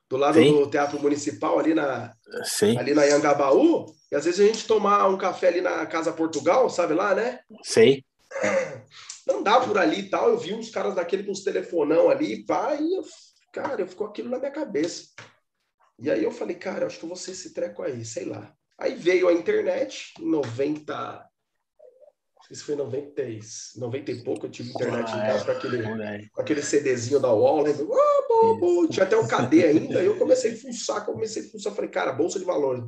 do 0.08 0.16
lado 0.16 0.34
Sim. 0.34 0.52
do 0.52 0.68
Teatro 0.68 1.00
Municipal, 1.00 1.58
ali 1.58 1.72
na 1.72 2.12
Sim. 2.44 2.76
ali 2.76 2.92
na 2.92 3.04
Yangabaú, 3.04 3.86
e 4.12 4.16
às 4.16 4.24
vezes 4.24 4.40
a 4.40 4.44
gente 4.44 4.66
tomar 4.66 5.08
um 5.08 5.16
café 5.16 5.48
ali 5.48 5.60
na 5.60 5.86
Casa 5.86 6.12
Portugal, 6.12 6.68
sabe 6.68 6.94
lá, 6.94 7.14
né? 7.14 7.40
Sei. 7.62 8.04
Andar 9.30 9.64
por 9.64 9.78
ali 9.78 10.00
e 10.00 10.10
tal, 10.10 10.30
eu 10.30 10.36
vi 10.36 10.52
uns 10.52 10.68
caras 10.68 10.96
daquele 10.96 11.22
com 11.22 11.30
os 11.30 11.44
telefonão 11.44 12.10
ali, 12.10 12.44
pá, 12.44 12.74
e 12.74 12.96
eu, 12.96 13.04
cara, 13.52 13.86
ficou 13.86 14.06
aquilo 14.06 14.30
na 14.30 14.38
minha 14.38 14.50
cabeça. 14.50 15.08
E 15.98 16.10
aí 16.10 16.24
eu 16.24 16.30
falei, 16.30 16.56
cara, 16.56 16.86
acho 16.86 16.98
que 16.98 17.04
eu 17.04 17.08
vou 17.08 17.16
ser 17.16 17.32
esse 17.32 17.52
treco 17.52 17.82
aí, 17.82 18.04
sei 18.04 18.24
lá. 18.24 18.54
Aí 18.78 18.94
veio 18.94 19.28
a 19.28 19.32
internet, 19.32 20.14
em 20.18 20.30
90. 20.30 21.26
Isso 22.50 22.64
foi 22.64 22.74
em 22.74 22.78
90, 22.78 23.22
90 23.76 24.10
e 24.10 24.24
pouco, 24.24 24.46
eu 24.46 24.50
tive 24.50 24.70
internet 24.70 25.08
ah, 25.12 25.16
em 25.16 25.20
casa 25.20 25.42
é, 25.42 25.44
com, 25.44 25.50
aquele, 25.52 26.28
com 26.30 26.40
aquele 26.40 26.62
CDzinho 26.62 27.20
da 27.20 27.32
lembra? 27.32 27.84
Bo, 27.84 28.56
bo. 28.58 28.88
Tinha 28.88 29.04
até 29.04 29.16
um 29.16 29.28
KD 29.28 29.64
ainda, 29.64 30.02
eu 30.02 30.18
comecei 30.18 30.54
a 30.54 30.56
fuçar, 30.56 31.04
comecei 31.04 31.46
a 31.46 31.48
fuçar, 31.48 31.72
falei, 31.72 31.90
cara, 31.90 32.12
Bolsa 32.12 32.40
de 32.40 32.44
Valores. 32.44 32.82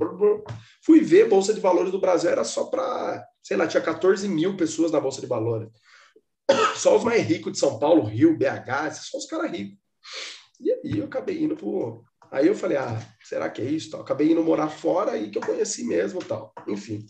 Fui 0.84 1.00
ver, 1.00 1.28
Bolsa 1.28 1.54
de 1.54 1.60
Valores 1.60 1.92
do 1.92 2.00
Brasil 2.00 2.30
era 2.30 2.42
só 2.42 2.64
para, 2.64 3.24
sei 3.40 3.56
lá, 3.56 3.68
tinha 3.68 3.82
14 3.82 4.26
mil 4.28 4.56
pessoas 4.56 4.90
na 4.90 4.98
Bolsa 4.98 5.20
de 5.20 5.28
Valores. 5.28 5.68
Só 6.74 6.96
os 6.96 7.04
mais 7.04 7.22
ricos 7.22 7.52
de 7.52 7.58
São 7.58 7.78
Paulo, 7.78 8.02
Rio, 8.02 8.36
BH, 8.36 8.94
são 8.94 9.20
os 9.20 9.26
caras 9.26 9.52
ricos. 9.52 9.78
E 10.62 10.72
aí 10.72 10.98
eu 10.98 11.04
acabei 11.06 11.42
indo 11.42 11.56
pro... 11.56 12.04
Aí 12.30 12.46
eu 12.46 12.54
falei, 12.54 12.78
ah, 12.78 12.98
será 13.22 13.50
que 13.50 13.60
é 13.60 13.64
isso? 13.64 13.94
Acabei 13.96 14.30
indo 14.30 14.42
morar 14.42 14.68
fora 14.68 15.12
aí 15.12 15.30
que 15.30 15.36
eu 15.36 15.42
conheci 15.42 15.84
mesmo 15.84 16.24
tal. 16.24 16.54
Enfim. 16.66 17.04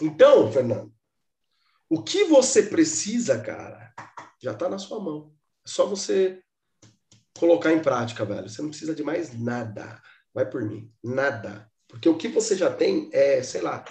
Então, 0.00 0.50
Fernando, 0.50 0.92
o 1.90 2.02
que 2.02 2.24
você 2.24 2.62
precisa, 2.62 3.38
cara, 3.38 3.92
já 4.42 4.52
está 4.52 4.68
na 4.68 4.78
sua 4.78 4.98
mão. 4.98 5.34
É 5.66 5.68
só 5.68 5.86
você 5.86 6.42
colocar 7.38 7.72
em 7.72 7.82
prática, 7.82 8.24
velho. 8.24 8.48
Você 8.48 8.62
não 8.62 8.70
precisa 8.70 8.94
de 8.94 9.02
mais 9.02 9.38
nada. 9.38 10.00
Vai 10.32 10.48
por 10.48 10.64
mim. 10.64 10.90
Nada. 11.02 11.70
Porque 11.88 12.08
o 12.08 12.16
que 12.16 12.28
você 12.28 12.56
já 12.56 12.74
tem 12.74 13.10
é, 13.12 13.42
sei 13.42 13.60
lá, 13.60 13.84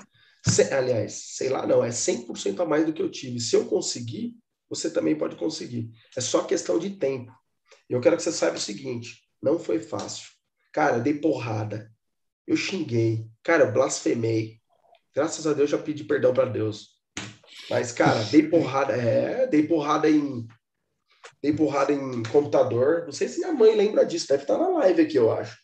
se, 0.45 0.64
aliás, 0.74 1.14
sei 1.36 1.49
lá, 1.49 1.66
não, 1.66 1.84
é 1.84 1.89
100% 1.89 2.59
a 2.59 2.66
mais 2.66 2.86
do 2.86 2.93
que 2.93 3.01
eu 3.01 3.09
tive. 3.09 3.39
Se 3.39 3.55
eu 3.55 3.66
conseguir, 3.66 4.36
você 4.70 4.89
também 4.89 5.18
pode 5.18 5.36
conseguir. 5.36 5.91
É 6.16 6.22
só 6.22 6.43
questão 6.43 6.78
de 6.78 6.91
tempo. 6.91 7.32
Eu 7.93 8.01
quero 8.01 8.17
que 8.17 8.23
você 8.23 8.31
saiba 8.31 8.57
o 8.57 8.59
seguinte: 8.59 9.21
não 9.41 9.59
foi 9.59 9.79
fácil. 9.79 10.25
Cara, 10.71 10.97
dei 10.97 11.13
porrada. 11.13 11.91
Eu 12.47 12.57
xinguei. 12.57 13.27
Cara, 13.43 13.65
eu 13.65 13.71
blasfemei. 13.71 14.59
Graças 15.15 15.45
a 15.45 15.53
Deus 15.53 15.69
já 15.69 15.77
pedi 15.77 16.03
perdão 16.03 16.33
para 16.33 16.45
Deus. 16.45 16.97
Mas, 17.69 17.91
cara, 17.91 18.23
dei 18.31 18.49
porrada, 18.49 18.93
é, 18.93 19.45
dei 19.45 19.67
porrada 19.67 20.09
em. 20.09 20.47
Dei 21.39 21.53
porrada 21.53 21.93
em 21.93 22.23
computador. 22.23 23.03
Não 23.05 23.11
sei 23.11 23.27
se 23.27 23.39
minha 23.39 23.53
mãe 23.53 23.75
lembra 23.75 24.03
disso, 24.03 24.27
deve 24.27 24.41
estar 24.41 24.57
na 24.57 24.69
live 24.69 25.03
aqui, 25.03 25.17
eu 25.17 25.31
acho. 25.31 25.55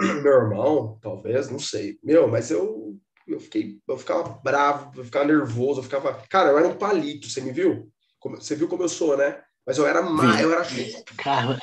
Meu 0.00 0.32
irmão, 0.32 0.98
talvez, 1.02 1.50
não 1.50 1.58
sei. 1.58 1.98
Meu, 2.02 2.28
mas 2.28 2.50
eu, 2.50 2.98
eu 3.28 3.38
fiquei, 3.38 3.78
eu 3.86 3.98
ficava 3.98 4.40
bravo, 4.42 4.98
eu 4.98 5.04
ficava 5.04 5.26
nervoso, 5.26 5.80
eu 5.80 5.84
ficava. 5.84 6.14
Cara, 6.30 6.50
eu 6.50 6.58
era 6.58 6.68
um 6.68 6.78
palito, 6.78 7.28
você 7.28 7.42
me 7.42 7.52
viu? 7.52 7.92
Você 8.36 8.54
viu 8.54 8.68
como 8.68 8.84
eu 8.84 8.88
sou, 8.88 9.18
né? 9.18 9.42
Mas 9.66 9.78
eu 9.78 9.86
era 9.86 10.02
mais, 10.02 10.40
eu 10.40 10.52
era. 10.52 10.64
Cara. 11.16 11.58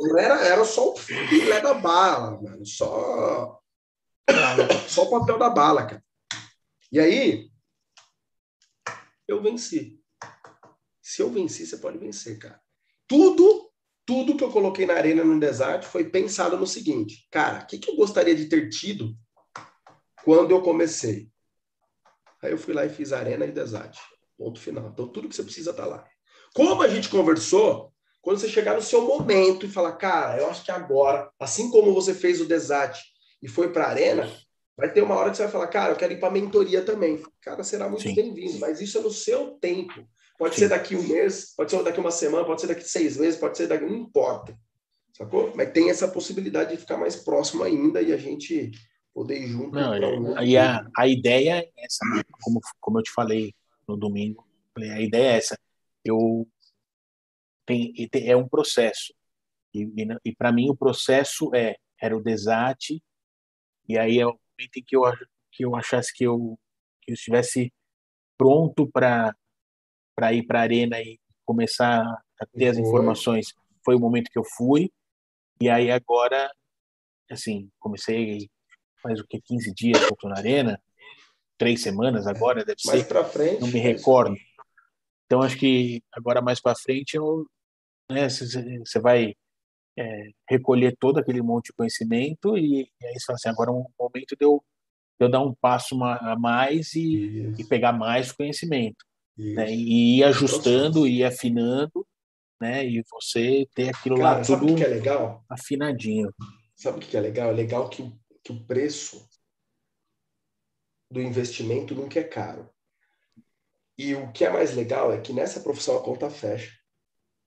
Eu 0.00 0.18
era, 0.18 0.34
era 0.46 0.64
só 0.64 0.92
o 0.92 0.96
filé 0.96 1.60
da 1.60 1.74
bala, 1.74 2.40
mano. 2.40 2.64
Só. 2.64 3.60
Só 4.88 5.02
o 5.04 5.10
papel 5.10 5.38
da 5.38 5.50
bala, 5.50 5.86
cara. 5.86 6.04
E 6.90 6.98
aí, 6.98 7.50
eu 9.26 9.42
venci. 9.42 10.00
Se 11.02 11.22
eu 11.22 11.30
venci, 11.30 11.66
você 11.66 11.76
pode 11.78 11.98
vencer, 11.98 12.38
cara. 12.38 12.60
Tudo, 13.06 13.70
tudo 14.04 14.36
que 14.36 14.44
eu 14.44 14.50
coloquei 14.50 14.86
na 14.86 14.94
arena 14.94 15.24
no 15.24 15.38
Desart 15.38 15.84
foi 15.84 16.08
pensado 16.10 16.56
no 16.56 16.66
seguinte, 16.66 17.26
cara, 17.30 17.62
o 17.62 17.66
que, 17.66 17.78
que 17.78 17.90
eu 17.90 17.96
gostaria 17.96 18.34
de 18.34 18.46
ter 18.46 18.68
tido 18.68 19.16
quando 20.24 20.50
eu 20.50 20.62
comecei? 20.62 21.30
Aí 22.42 22.50
eu 22.50 22.58
fui 22.58 22.74
lá 22.74 22.84
e 22.84 22.90
fiz 22.90 23.12
arena 23.12 23.44
e 23.44 23.52
Desart. 23.52 23.98
Ponto 24.36 24.60
final. 24.60 24.88
Então 24.88 25.08
tudo 25.08 25.28
que 25.28 25.34
você 25.34 25.42
precisa 25.42 25.72
tá 25.72 25.86
lá. 25.86 26.06
Como 26.56 26.82
a 26.82 26.88
gente 26.88 27.10
conversou, 27.10 27.92
quando 28.22 28.38
você 28.38 28.48
chegar 28.48 28.74
no 28.74 28.82
seu 28.82 29.02
momento 29.02 29.66
e 29.66 29.68
falar, 29.68 29.92
cara, 29.92 30.40
eu 30.40 30.48
acho 30.48 30.64
que 30.64 30.70
agora, 30.70 31.30
assim 31.38 31.70
como 31.70 31.92
você 31.92 32.14
fez 32.14 32.40
o 32.40 32.46
Desart 32.46 32.98
e 33.42 33.48
foi 33.48 33.72
para 33.72 33.84
a 33.84 33.90
arena, 33.90 34.28
Vai 34.76 34.92
ter 34.92 35.02
uma 35.02 35.14
hora 35.14 35.30
que 35.30 35.38
você 35.38 35.44
vai 35.44 35.52
falar, 35.52 35.68
cara, 35.68 35.92
eu 35.92 35.96
quero 35.96 36.12
ir 36.12 36.20
para 36.20 36.30
mentoria 36.30 36.82
também. 36.82 37.22
Cara, 37.40 37.64
será 37.64 37.88
muito 37.88 38.04
bem-vindo, 38.14 38.58
mas 38.58 38.80
isso 38.80 38.98
é 38.98 39.00
no 39.00 39.10
seu 39.10 39.52
tempo. 39.52 40.06
Pode 40.38 40.54
Sim. 40.54 40.62
ser 40.62 40.68
daqui 40.68 40.94
um 40.94 41.02
mês, 41.02 41.54
pode 41.56 41.70
ser 41.70 41.82
daqui 41.82 41.98
uma 41.98 42.10
semana, 42.10 42.44
pode 42.44 42.60
ser 42.60 42.66
daqui 42.66 42.84
seis 42.84 43.16
meses, 43.16 43.40
pode 43.40 43.56
ser 43.56 43.68
daqui. 43.68 43.86
Não 43.86 43.94
importa. 43.94 44.54
Sacou? 45.16 45.50
Mas 45.56 45.72
tem 45.72 45.88
essa 45.88 46.06
possibilidade 46.06 46.72
de 46.72 46.76
ficar 46.76 46.98
mais 46.98 47.16
próximo 47.16 47.62
ainda 47.62 48.02
e 48.02 48.12
a 48.12 48.18
gente 48.18 48.70
poder 49.14 49.40
ir 49.40 49.46
junto. 49.46 49.74
Não, 49.74 49.92
um 49.92 50.42
e 50.42 50.58
a, 50.58 50.86
a 50.94 51.08
ideia 51.08 51.60
é 51.60 51.84
essa, 51.86 52.04
como, 52.42 52.60
como 52.78 52.98
eu 52.98 53.02
te 53.02 53.12
falei 53.12 53.54
no 53.88 53.96
domingo, 53.96 54.46
a 54.76 55.00
ideia 55.00 55.32
é 55.32 55.36
essa. 55.38 55.58
Eu 56.06 56.48
tem, 57.66 57.92
é 58.14 58.36
um 58.36 58.48
processo. 58.48 59.12
E, 59.74 59.82
e, 59.82 60.06
e 60.24 60.34
para 60.34 60.52
mim 60.52 60.70
o 60.70 60.76
processo 60.76 61.54
é 61.54 61.76
era 62.00 62.16
o 62.16 62.22
desate, 62.22 63.02
e 63.88 63.98
aí 63.98 64.18
é 64.20 64.24
momento 64.24 64.76
em 64.76 64.84
que 64.84 64.96
eu, 64.96 65.02
que 65.52 65.64
eu 65.64 65.74
achasse 65.74 66.12
que 66.14 66.24
eu, 66.24 66.58
que 67.02 67.12
eu 67.12 67.14
estivesse 67.14 67.72
pronto 68.36 68.88
para 68.90 69.34
ir 70.32 70.46
para 70.46 70.60
a 70.60 70.62
arena 70.62 71.00
e 71.00 71.18
começar 71.44 72.02
a 72.02 72.46
ter 72.46 72.68
as 72.68 72.78
informações, 72.78 73.54
foi 73.84 73.94
o 73.94 74.00
momento 74.00 74.30
que 74.30 74.38
eu 74.38 74.44
fui. 74.44 74.90
E 75.60 75.70
aí 75.70 75.90
agora, 75.90 76.50
assim, 77.30 77.70
comecei 77.78 78.50
faz 79.02 79.20
o 79.20 79.26
que 79.26 79.40
15 79.40 79.72
dias 79.72 80.04
que 80.04 80.12
eu 80.12 80.16
tô 80.16 80.28
na 80.28 80.36
arena, 80.36 80.82
três 81.56 81.80
semanas 81.82 82.26
agora 82.26 82.64
deve 82.64 82.80
mais 82.84 83.04
ser. 83.04 83.12
Mais 83.12 83.22
para 83.22 83.24
frente. 83.24 83.60
Não 83.60 83.68
me 83.68 83.78
recordo. 83.78 84.36
Então 85.26 85.42
acho 85.42 85.58
que 85.58 86.02
agora 86.12 86.40
mais 86.40 86.60
para 86.60 86.76
frente 86.76 87.16
eu, 87.16 87.46
né, 88.10 88.28
você 88.28 89.00
vai 89.00 89.34
é, 89.98 90.30
recolher 90.48 90.96
todo 90.98 91.18
aquele 91.18 91.42
monte 91.42 91.66
de 91.66 91.72
conhecimento 91.72 92.56
e, 92.56 92.82
e 92.82 93.06
aí 93.06 93.14
você 93.14 93.26
fala 93.26 93.36
assim, 93.36 93.48
agora 93.48 93.70
é 93.70 93.74
um 93.74 93.86
momento 93.98 94.36
de 94.38 94.44
eu, 94.44 94.62
de 95.18 95.26
eu 95.26 95.30
dar 95.30 95.40
um 95.40 95.54
passo 95.54 96.02
a 96.02 96.36
mais 96.38 96.94
e, 96.94 97.54
e 97.58 97.64
pegar 97.64 97.92
mais 97.92 98.30
conhecimento. 98.30 99.04
Né? 99.36 99.70
E 99.70 100.18
ir 100.18 100.24
ajustando, 100.24 101.06
e 101.06 101.22
afinando, 101.22 102.06
né? 102.60 102.86
E 102.86 103.02
você 103.10 103.68
ter 103.74 103.90
aquilo 103.90 104.16
Cara, 104.16 104.38
lá 104.38 104.44
tudo 104.44 104.74
que 104.74 104.84
é 104.84 104.88
legal? 104.88 105.44
afinadinho. 105.48 106.32
Sabe 106.74 106.98
o 106.98 107.00
que 107.00 107.16
é 107.16 107.20
legal? 107.20 107.50
É 107.50 107.52
legal 107.52 107.88
que, 107.88 108.10
que 108.42 108.52
o 108.52 108.64
preço 108.64 109.28
do 111.10 111.20
investimento 111.20 111.94
nunca 111.94 112.18
é 112.18 112.24
caro. 112.24 112.68
E 113.98 114.14
o 114.14 114.30
que 114.32 114.44
é 114.44 114.50
mais 114.50 114.74
legal 114.74 115.12
é 115.12 115.20
que 115.20 115.32
nessa 115.32 115.60
profissão 115.60 115.96
a 115.96 116.02
conta 116.02 116.28
fecha. 116.28 116.72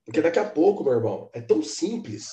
Porque 0.05 0.21
daqui 0.21 0.39
a 0.39 0.49
pouco, 0.49 0.83
meu 0.83 0.93
irmão, 0.93 1.29
é 1.33 1.41
tão 1.41 1.61
simples 1.61 2.31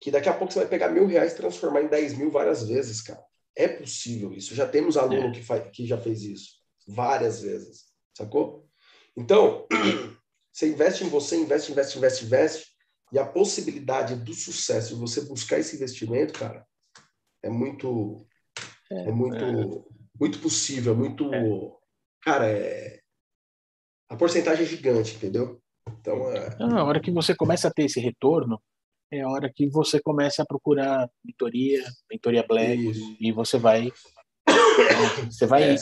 que 0.00 0.10
daqui 0.10 0.28
a 0.28 0.34
pouco 0.34 0.52
você 0.52 0.60
vai 0.60 0.68
pegar 0.68 0.90
mil 0.90 1.06
reais 1.06 1.32
e 1.32 1.36
transformar 1.36 1.82
em 1.82 1.88
dez 1.88 2.16
mil 2.16 2.30
várias 2.30 2.68
vezes, 2.68 3.00
cara. 3.00 3.22
É 3.56 3.66
possível 3.66 4.32
isso. 4.32 4.54
Já 4.54 4.68
temos 4.68 4.96
aluno 4.96 5.28
é. 5.28 5.32
que, 5.32 5.42
faz, 5.42 5.70
que 5.72 5.86
já 5.86 5.98
fez 5.98 6.22
isso 6.22 6.58
várias 6.86 7.40
vezes, 7.40 7.86
sacou? 8.16 8.68
Então, 9.16 9.66
você 10.52 10.68
investe 10.68 11.04
em 11.04 11.08
você, 11.08 11.36
investe, 11.36 11.72
investe, 11.72 11.98
investe, 11.98 12.24
investe, 12.24 12.66
e 13.12 13.18
a 13.18 13.26
possibilidade 13.26 14.16
do 14.16 14.34
sucesso 14.34 14.94
de 14.94 15.00
você 15.00 15.22
buscar 15.22 15.58
esse 15.58 15.76
investimento, 15.76 16.38
cara, 16.38 16.66
é 17.42 17.48
muito, 17.48 18.26
é, 18.90 19.08
é 19.08 19.12
muito, 19.12 19.44
é. 19.44 19.66
muito 20.18 20.38
possível, 20.40 20.94
muito, 20.94 21.32
é. 21.32 21.40
cara, 22.22 22.50
é 22.50 23.00
a 24.08 24.16
porcentagem 24.16 24.64
é 24.64 24.68
gigante, 24.68 25.16
entendeu? 25.16 25.60
Então, 26.00 26.30
é... 26.32 26.56
a 26.60 26.84
hora 26.84 27.00
que 27.00 27.10
você 27.10 27.34
começa 27.34 27.68
a 27.68 27.70
ter 27.70 27.84
esse 27.84 28.00
retorno, 28.00 28.60
é 29.10 29.22
a 29.22 29.28
hora 29.28 29.50
que 29.54 29.68
você 29.68 30.00
começa 30.00 30.42
a 30.42 30.46
procurar 30.46 31.08
mentoria, 31.24 31.82
mentoria 32.10 32.44
black, 32.46 32.90
Isso. 32.90 33.16
e 33.20 33.32
você 33.32 33.58
vai 33.58 33.90
você 35.30 35.46
vai 35.46 35.74
é, 35.74 35.76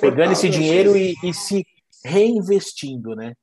pegando 0.00 0.32
esse 0.32 0.48
dinheiro 0.48 0.96
e, 0.96 1.14
e, 1.22 1.34
se 1.34 1.64
reinvestindo, 2.04 3.14
né? 3.14 3.34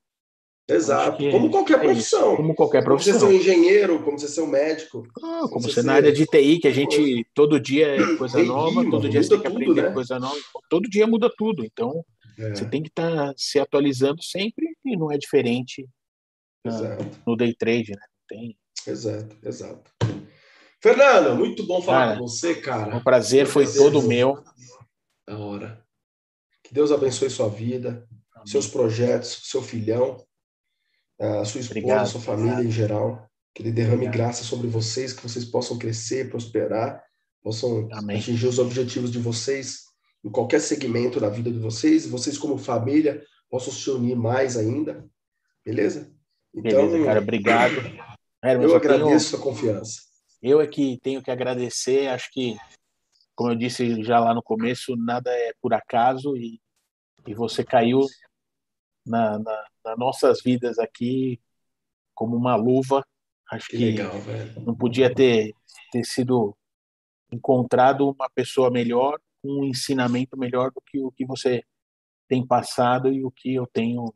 Exato, 0.69 1.23
como 1.32 1.49
qualquer 1.49 1.78
é 1.78 1.80
profissão. 1.80 2.36
Como 2.36 2.53
qualquer 2.53 2.84
profissão. 2.84 3.13
Como 3.13 3.32
você 3.32 3.32
ser 3.32 3.38
um 3.38 3.39
engenheiro, 3.39 4.03
como 4.03 4.19
você 4.19 4.28
ser 4.28 4.41
um 4.41 4.47
médico. 4.47 5.07
Ah, 5.15 5.21
como, 5.21 5.49
como 5.49 5.61
você 5.61 5.75
ser 5.75 5.84
na 5.84 5.93
área 5.93 6.11
de 6.11 6.25
TI, 6.25 6.59
que 6.59 6.67
a 6.67 6.73
gente 6.73 7.25
todo 7.34 7.59
dia 7.59 7.95
é 7.95 8.15
coisa 8.17 8.43
nova, 8.43 8.89
todo 8.89 9.07
dia 9.07 9.23
você 9.23 9.30
tem 9.30 9.39
que 9.39 9.47
aprender 9.47 9.84
né? 9.84 9.91
coisa 9.91 10.19
nova, 10.19 10.38
todo 10.69 10.89
dia 10.89 11.07
muda 11.07 11.32
tudo. 11.38 11.63
Então, 11.63 12.03
é. 12.38 12.49
você 12.49 12.65
tem 12.69 12.83
que 12.83 12.89
estar 12.89 13.27
tá 13.27 13.33
se 13.35 13.59
atualizando 13.59 14.21
sempre 14.21 14.77
e 14.85 14.95
não 14.95 15.11
é 15.11 15.17
diferente 15.17 15.88
no 17.25 17.35
day 17.35 17.53
trade, 17.55 17.91
né? 17.91 18.01
Tem. 18.27 18.57
Exato, 18.85 19.35
exato. 19.43 19.91
Fernando, 20.81 21.35
muito 21.35 21.65
bom 21.65 21.81
falar 21.81 22.07
cara, 22.07 22.19
com 22.19 22.27
você, 22.27 22.55
cara. 22.55 22.97
O 22.97 23.03
prazer 23.03 23.47
foi, 23.47 23.63
prazer 23.63 23.81
todo 23.81 24.07
meu. 24.07 24.43
Da 25.27 25.38
hora. 25.38 25.83
Que 26.63 26.73
Deus 26.73 26.91
abençoe 26.91 27.29
sua 27.29 27.49
vida, 27.49 28.07
Amém. 28.33 28.47
seus 28.47 28.67
projetos, 28.67 29.41
seu 29.45 29.61
filhão, 29.61 30.17
a 31.19 31.45
sua 31.45 31.61
esposa, 31.61 31.79
Obrigado. 31.79 32.07
sua 32.07 32.21
família 32.21 32.53
Obrigado. 32.53 32.67
em 32.67 32.71
geral. 32.71 33.29
Que 33.55 33.63
Ele 33.63 33.71
derrame 33.71 34.05
Obrigado. 34.05 34.15
graça 34.15 34.43
sobre 34.43 34.67
vocês, 34.67 35.13
que 35.13 35.23
vocês 35.23 35.45
possam 35.45 35.77
crescer, 35.77 36.29
prosperar, 36.29 37.03
possam 37.41 37.88
Amém. 37.91 38.19
atingir 38.19 38.45
os 38.45 38.59
objetivos 38.59 39.11
de 39.11 39.17
vocês 39.17 39.86
em 40.24 40.30
qualquer 40.30 40.59
segmento 40.59 41.20
da 41.20 41.30
vida 41.30 41.51
de 41.51 41.59
vocês, 41.59 42.07
vocês 42.07 42.38
como 42.38 42.57
família 42.57 43.24
possam 43.49 43.72
se 43.72 43.89
unir 43.89 44.15
mais 44.15 44.57
ainda. 44.57 45.09
Beleza? 45.63 46.11
Então, 46.53 46.88
Beleza, 46.88 47.05
cara, 47.05 47.20
obrigado. 47.20 47.74
eu 48.43 48.76
agradeço 48.76 49.32
tenho, 49.32 49.41
a 49.41 49.45
confiança. 49.45 50.01
Eu 50.41 50.61
é 50.61 50.68
que 50.68 50.99
tenho 51.01 51.22
que 51.22 51.32
agradecer, 51.32 52.07
acho 52.07 52.32
que, 52.32 52.57
como 53.36 53.51
eu 53.51 53.55
disse 53.55 54.03
já 54.03 54.20
lá 54.20 54.34
no 54.34 54.41
começo, 54.41 54.95
nada 54.95 55.32
é 55.32 55.53
por 55.61 55.74
acaso 55.74 56.36
e, 56.36 56.59
e 57.26 57.34
você 57.34 57.63
caiu 57.63 58.01
na, 59.05 59.39
na, 59.39 59.65
nas 59.86 59.97
nossas 59.97 60.41
vidas 60.41 60.80
aqui 60.80 61.39
como 62.13 62.36
uma 62.36 62.55
luva. 62.55 63.05
Acho 63.49 63.70
que, 63.70 63.78
que 63.78 63.86
legal, 63.86 64.13
não 64.65 64.76
podia 64.76 65.13
ter, 65.13 65.53
ter 65.91 66.03
sido 66.03 66.55
encontrado 67.32 68.09
uma 68.09 68.30
pessoa 68.30 68.70
melhor, 68.70 69.20
um 69.47 69.63
ensinamento 69.63 70.37
melhor 70.37 70.71
do 70.71 70.81
que 70.81 70.99
o 70.99 71.11
que 71.11 71.25
você 71.25 71.63
tem 72.27 72.45
passado 72.45 73.11
e 73.11 73.23
o 73.23 73.31
que 73.31 73.55
eu 73.55 73.65
tenho 73.67 74.13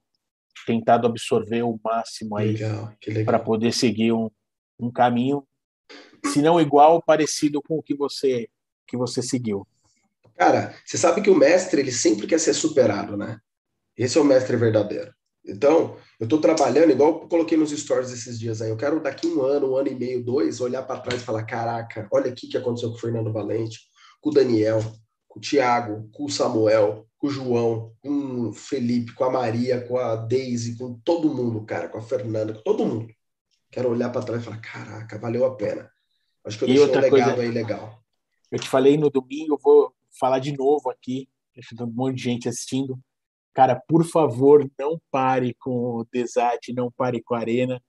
tentado 0.66 1.08
absorver 1.08 1.64
o 1.64 1.80
máximo 1.84 2.38
aí 2.38 2.58
para 3.26 3.40
poder 3.40 3.74
seguir 3.74 4.12
um, 4.12 4.30
um 4.80 4.92
caminho, 4.92 5.48
se 6.26 6.42
não 6.42 6.60
igual, 6.60 7.02
parecido 7.02 7.62
com 7.62 7.78
o 7.78 7.84
que 7.84 7.96
você 7.96 8.50
que 8.88 8.98
você 8.98 9.22
seguiu. 9.22 9.66
Cara, 10.36 10.76
você 10.86 10.98
sabe 10.98 11.22
que 11.22 11.30
o 11.30 11.36
mestre 11.36 11.80
ele 11.80 11.94
sempre 11.94 12.28
quer 12.28 12.40
ser 12.40 12.54
superado, 12.54 13.16
né? 13.16 13.40
Esse 13.98 14.18
é 14.18 14.22
o 14.22 14.26
mestre 14.26 14.58
verdadeiro. 14.58 15.14
Então, 15.46 15.98
eu 16.20 16.26
estou 16.26 16.40
trabalhando, 16.40 16.92
igual 16.92 17.22
eu 17.22 17.28
coloquei 17.28 17.58
nos 17.58 17.72
stories 17.72 18.12
esses 18.12 18.40
dias 18.40 18.62
aí, 18.62 18.70
eu 18.70 18.78
quero 18.78 19.02
daqui 19.02 19.28
um 19.28 19.42
ano, 19.42 19.72
um 19.72 19.78
ano 19.78 19.88
e 19.88 19.96
meio, 19.96 20.24
dois, 20.24 20.60
olhar 20.62 20.84
para 20.84 21.00
trás 21.00 21.22
e 21.22 21.26
falar: 21.26 21.44
caraca, 21.46 22.08
olha 22.12 22.32
aqui 22.32 22.48
o 22.48 22.50
que 22.50 22.58
aconteceu 22.58 22.90
com 22.90 22.96
o 22.96 23.00
Fernando 23.00 23.32
Valente, 23.32 23.80
com 24.20 24.30
o 24.30 24.34
Daniel, 24.34 24.80
com 25.32 25.40
o 25.40 25.42
Tiago, 25.42 26.10
com 26.12 26.26
o 26.26 26.30
Samuel, 26.30 27.08
com 27.18 27.28
o 27.28 27.30
João, 27.30 27.96
com 28.02 28.50
o 28.50 28.54
Felipe, 28.54 29.14
com 29.14 29.24
a 29.24 29.30
Maria, 29.30 29.82
com 29.88 29.98
a 29.98 30.16
Daisy, 30.16 30.78
com 30.78 30.94
todo 31.06 31.34
mundo, 31.34 31.66
cara, 31.66 31.88
com 31.88 31.98
a 31.98 32.02
Fernanda, 32.02 32.54
com 32.54 32.62
todo 32.62 32.86
mundo. 32.86 33.08
Quero 33.72 33.90
olhar 33.90 34.10
para 34.10 34.24
trás 34.24 34.42
e 34.42 34.46
falar: 34.46 34.60
caraca, 34.60 35.18
valeu 35.18 35.46
a 35.46 35.56
pena. 35.56 35.90
Acho 36.44 36.58
que 36.58 36.66
eu 36.66 36.68
deixei 36.68 36.86
um 36.86 37.00
legado 37.00 37.10
coisa, 37.10 37.42
aí 37.42 37.52
legal. 37.52 38.04
Eu 38.52 38.60
te 38.60 38.68
falei 38.68 38.98
no 38.98 39.10
domingo, 39.10 39.54
eu 39.54 39.60
vou 39.62 39.94
falar 40.20 40.40
de 40.40 40.56
novo 40.58 40.90
aqui, 40.90 41.30
acho 41.58 41.76
que 41.76 41.82
um 41.82 41.88
monte 41.88 42.18
de 42.18 42.24
gente 42.24 42.50
assistindo 42.50 43.00
Cara, 43.54 43.76
por 43.76 44.06
favor, 44.06 44.70
não 44.80 45.00
pare 45.12 45.54
com 45.56 45.98
o 45.98 46.06
Desat, 46.06 46.72
não 46.74 46.90
pare 46.90 47.22
com 47.22 47.36
a 47.36 47.40
Arena. 47.40 47.82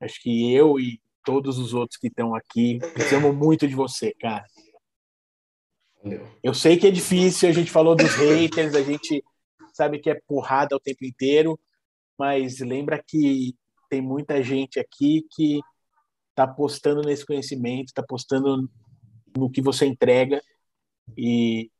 Acho 0.00 0.20
que 0.20 0.52
eu 0.52 0.78
e 0.78 1.00
todos 1.24 1.58
os 1.58 1.72
outros 1.72 1.98
que 1.98 2.08
estão 2.08 2.34
aqui 2.34 2.78
precisamos 2.94 3.34
muito 3.34 3.66
de 3.68 3.74
você, 3.74 4.12
cara. 4.20 4.44
Eu 6.42 6.54
sei 6.54 6.76
que 6.76 6.86
é 6.86 6.90
difícil, 6.90 7.48
a 7.48 7.52
gente 7.52 7.70
falou 7.70 7.94
dos 7.94 8.14
haters, 8.14 8.74
a 8.74 8.82
gente 8.82 9.24
sabe 9.72 9.98
que 9.98 10.10
é 10.10 10.20
porrada 10.26 10.76
o 10.76 10.80
tempo 10.80 11.04
inteiro, 11.04 11.58
mas 12.18 12.60
lembra 12.60 13.02
que 13.04 13.54
tem 13.88 14.00
muita 14.00 14.42
gente 14.42 14.78
aqui 14.78 15.26
que 15.30 15.60
está 16.30 16.44
apostando 16.44 17.02
nesse 17.02 17.26
conhecimento, 17.26 17.88
está 17.88 18.02
apostando 18.02 18.70
no 19.36 19.50
que 19.50 19.60
você 19.60 19.86
entrega 19.86 20.40
e 21.16 21.70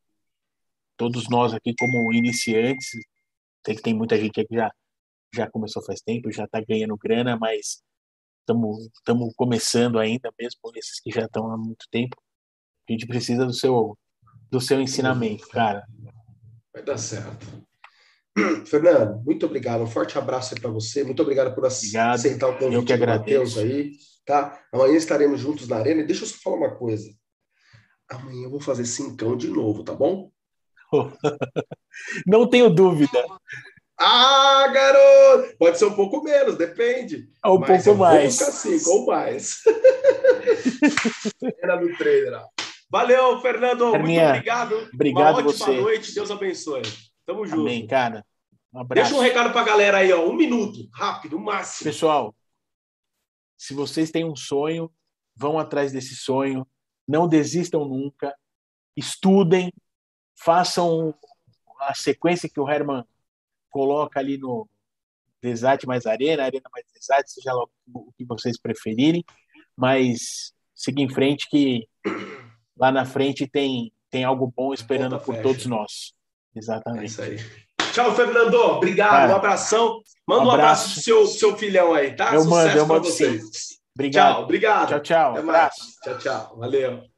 todos 0.97 1.29
nós 1.29 1.55
aqui 1.55 1.75
como 1.79 2.13
iniciantes, 2.13 2.89
sei 3.65 3.77
que 3.77 3.83
tem 3.83 3.95
muita 3.95 4.17
gente 4.17 4.41
aqui 4.41 4.49
que 4.49 4.57
já 4.57 4.71
já 5.35 5.51
começou 5.51 5.83
faz 5.85 6.01
tempo, 6.01 6.33
já 6.33 6.45
está 6.45 6.61
ganhando 6.61 6.97
grana, 6.97 7.37
mas 7.37 7.83
estamos 8.41 9.35
começando 9.37 9.99
ainda, 9.99 10.33
mesmo 10.39 10.61
esses 10.75 11.01
que 11.01 11.11
já 11.11 11.27
estão 11.27 11.53
há 11.53 11.57
muito 11.57 11.87
tempo. 11.91 12.17
A 12.89 12.93
gente 12.93 13.07
precisa 13.07 13.45
do 13.45 13.53
seu 13.53 13.97
do 14.51 14.61
seu 14.61 14.81
ensinamento, 14.81 15.49
cara. 15.49 15.85
Vai 16.73 16.83
dar 16.83 16.99
certo. 16.99 17.47
Fernando, 18.67 19.23
muito 19.25 19.47
obrigado. 19.47 19.83
Um 19.83 19.87
forte 19.87 20.17
abraço 20.19 20.55
aí 20.55 20.61
para 20.61 20.71
você. 20.71 21.05
Muito 21.05 21.23
obrigado 21.23 21.55
por 21.55 21.67
aceitar 21.67 22.49
o 22.49 22.59
convite 22.59 22.75
eu 22.75 22.85
que 22.85 22.93
agradeço. 22.93 23.25
do 23.25 23.41
Matheus 23.41 23.59
aí. 23.59 23.93
Tá? 24.25 24.61
Amanhã 24.73 24.97
estaremos 24.97 25.41
juntos 25.41 25.69
na 25.69 25.77
arena. 25.77 26.03
E 26.03 26.07
deixa 26.07 26.25
eu 26.25 26.29
só 26.29 26.37
falar 26.43 26.57
uma 26.57 26.77
coisa. 26.77 27.11
Amanhã 28.11 28.45
eu 28.45 28.51
vou 28.51 28.61
fazer 28.61 28.85
cincão 28.85 29.37
de 29.37 29.49
novo, 29.49 29.83
tá 29.85 29.95
bom? 29.95 30.31
Não 32.27 32.49
tenho 32.49 32.71
dúvida. 32.71 33.25
Ah, 34.01 34.69
garoto! 34.73 35.57
Pode 35.59 35.77
ser 35.79 35.87
um 35.87 35.95
pouco 35.95 36.23
menos, 36.23 36.57
depende. 36.57 37.29
Um 37.45 37.61
pouco 37.61 37.95
mais. 37.97 38.35
Cinco, 38.35 38.91
ou 38.91 39.07
mais. 39.07 39.61
Era 41.61 41.77
do 41.77 41.97
trader. 41.97 42.41
Valeu, 42.91 43.41
Fernando. 43.41 43.87
Muito 43.91 44.21
obrigado. 44.21 44.89
Obrigado 44.93 45.39
Uma 45.39 45.49
ótima 45.49 45.53
você. 45.53 45.81
noite. 45.81 46.15
Deus 46.15 46.31
abençoe. 46.31 46.83
Tamo 47.27 47.47
junto. 47.47 47.61
Amém, 47.61 47.87
cara. 47.87 48.25
Um 48.73 48.81
abraço. 48.81 49.11
Deixa 49.11 49.21
um 49.21 49.23
recado 49.23 49.53
pra 49.53 49.63
galera 49.63 49.99
aí, 49.99 50.13
ó. 50.13 50.27
Um 50.27 50.35
minuto, 50.35 50.89
rápido, 50.93 51.37
o 51.37 51.41
máximo. 51.41 51.91
Pessoal, 51.91 52.35
se 53.57 53.75
vocês 53.75 54.11
têm 54.11 54.25
um 54.25 54.37
sonho, 54.37 54.91
vão 55.37 55.59
atrás 55.59 55.93
desse 55.93 56.17
sonho. 56.17 56.67
Não 57.07 57.29
desistam 57.29 57.85
nunca. 57.85 58.35
Estudem, 58.97 59.73
façam 60.39 61.15
a 61.81 61.95
sequência 61.95 62.49
que 62.49 62.61
o 62.61 62.69
Herman 62.69 63.05
coloca 63.71 64.19
ali 64.19 64.39
no 64.39 64.69
Desate 65.41 65.87
mais 65.87 66.05
Arena, 66.07 66.45
Arena 66.45 66.69
mais 66.73 66.85
Desate, 66.93 67.31
seja 67.31 67.53
lá 67.53 67.65
o 67.95 68.13
que 68.17 68.25
vocês 68.25 68.59
preferirem, 68.59 69.25
mas 69.77 70.53
siga 70.75 71.01
em 71.01 71.09
frente 71.09 71.49
que 71.49 71.87
lá 72.79 72.93
na 72.93 73.05
frente 73.05 73.47
tem, 73.47 73.93
tem 74.11 74.25
algo 74.25 74.53
bom 74.55 74.73
esperando 74.73 75.19
por 75.19 75.37
todos 75.37 75.67
nós. 75.67 76.13
Exatamente. 76.55 77.03
É 77.03 77.07
isso 77.07 77.23
aí. 77.23 77.39
Tchau, 77.93 78.15
Fernando. 78.15 78.55
Obrigado. 78.55 79.11
Cara, 79.11 79.33
um 79.33 79.37
abração. 79.37 80.01
Manda 80.27 80.45
um 80.45 80.51
abraço, 80.51 80.61
abraço 80.61 80.95
pro 80.95 81.03
seu, 81.03 81.27
seu 81.27 81.57
filhão 81.57 81.95
aí, 81.95 82.15
tá? 82.15 82.35
Eu 82.35 82.43
Sucesso 82.43 82.51
mando, 82.51 82.79
eu 82.79 82.87
mando 82.87 83.05
vocês. 83.05 83.43
Sim. 83.43 83.75
Obrigado. 83.95 84.35
Tchau, 84.35 84.43
obrigado. 84.45 84.89
Tchau, 84.89 85.01
tchau. 85.01 85.33
Até 85.33 85.43
mais. 85.43 85.75
Tchau, 86.05 86.19
tchau. 86.19 86.57
Valeu. 86.57 87.18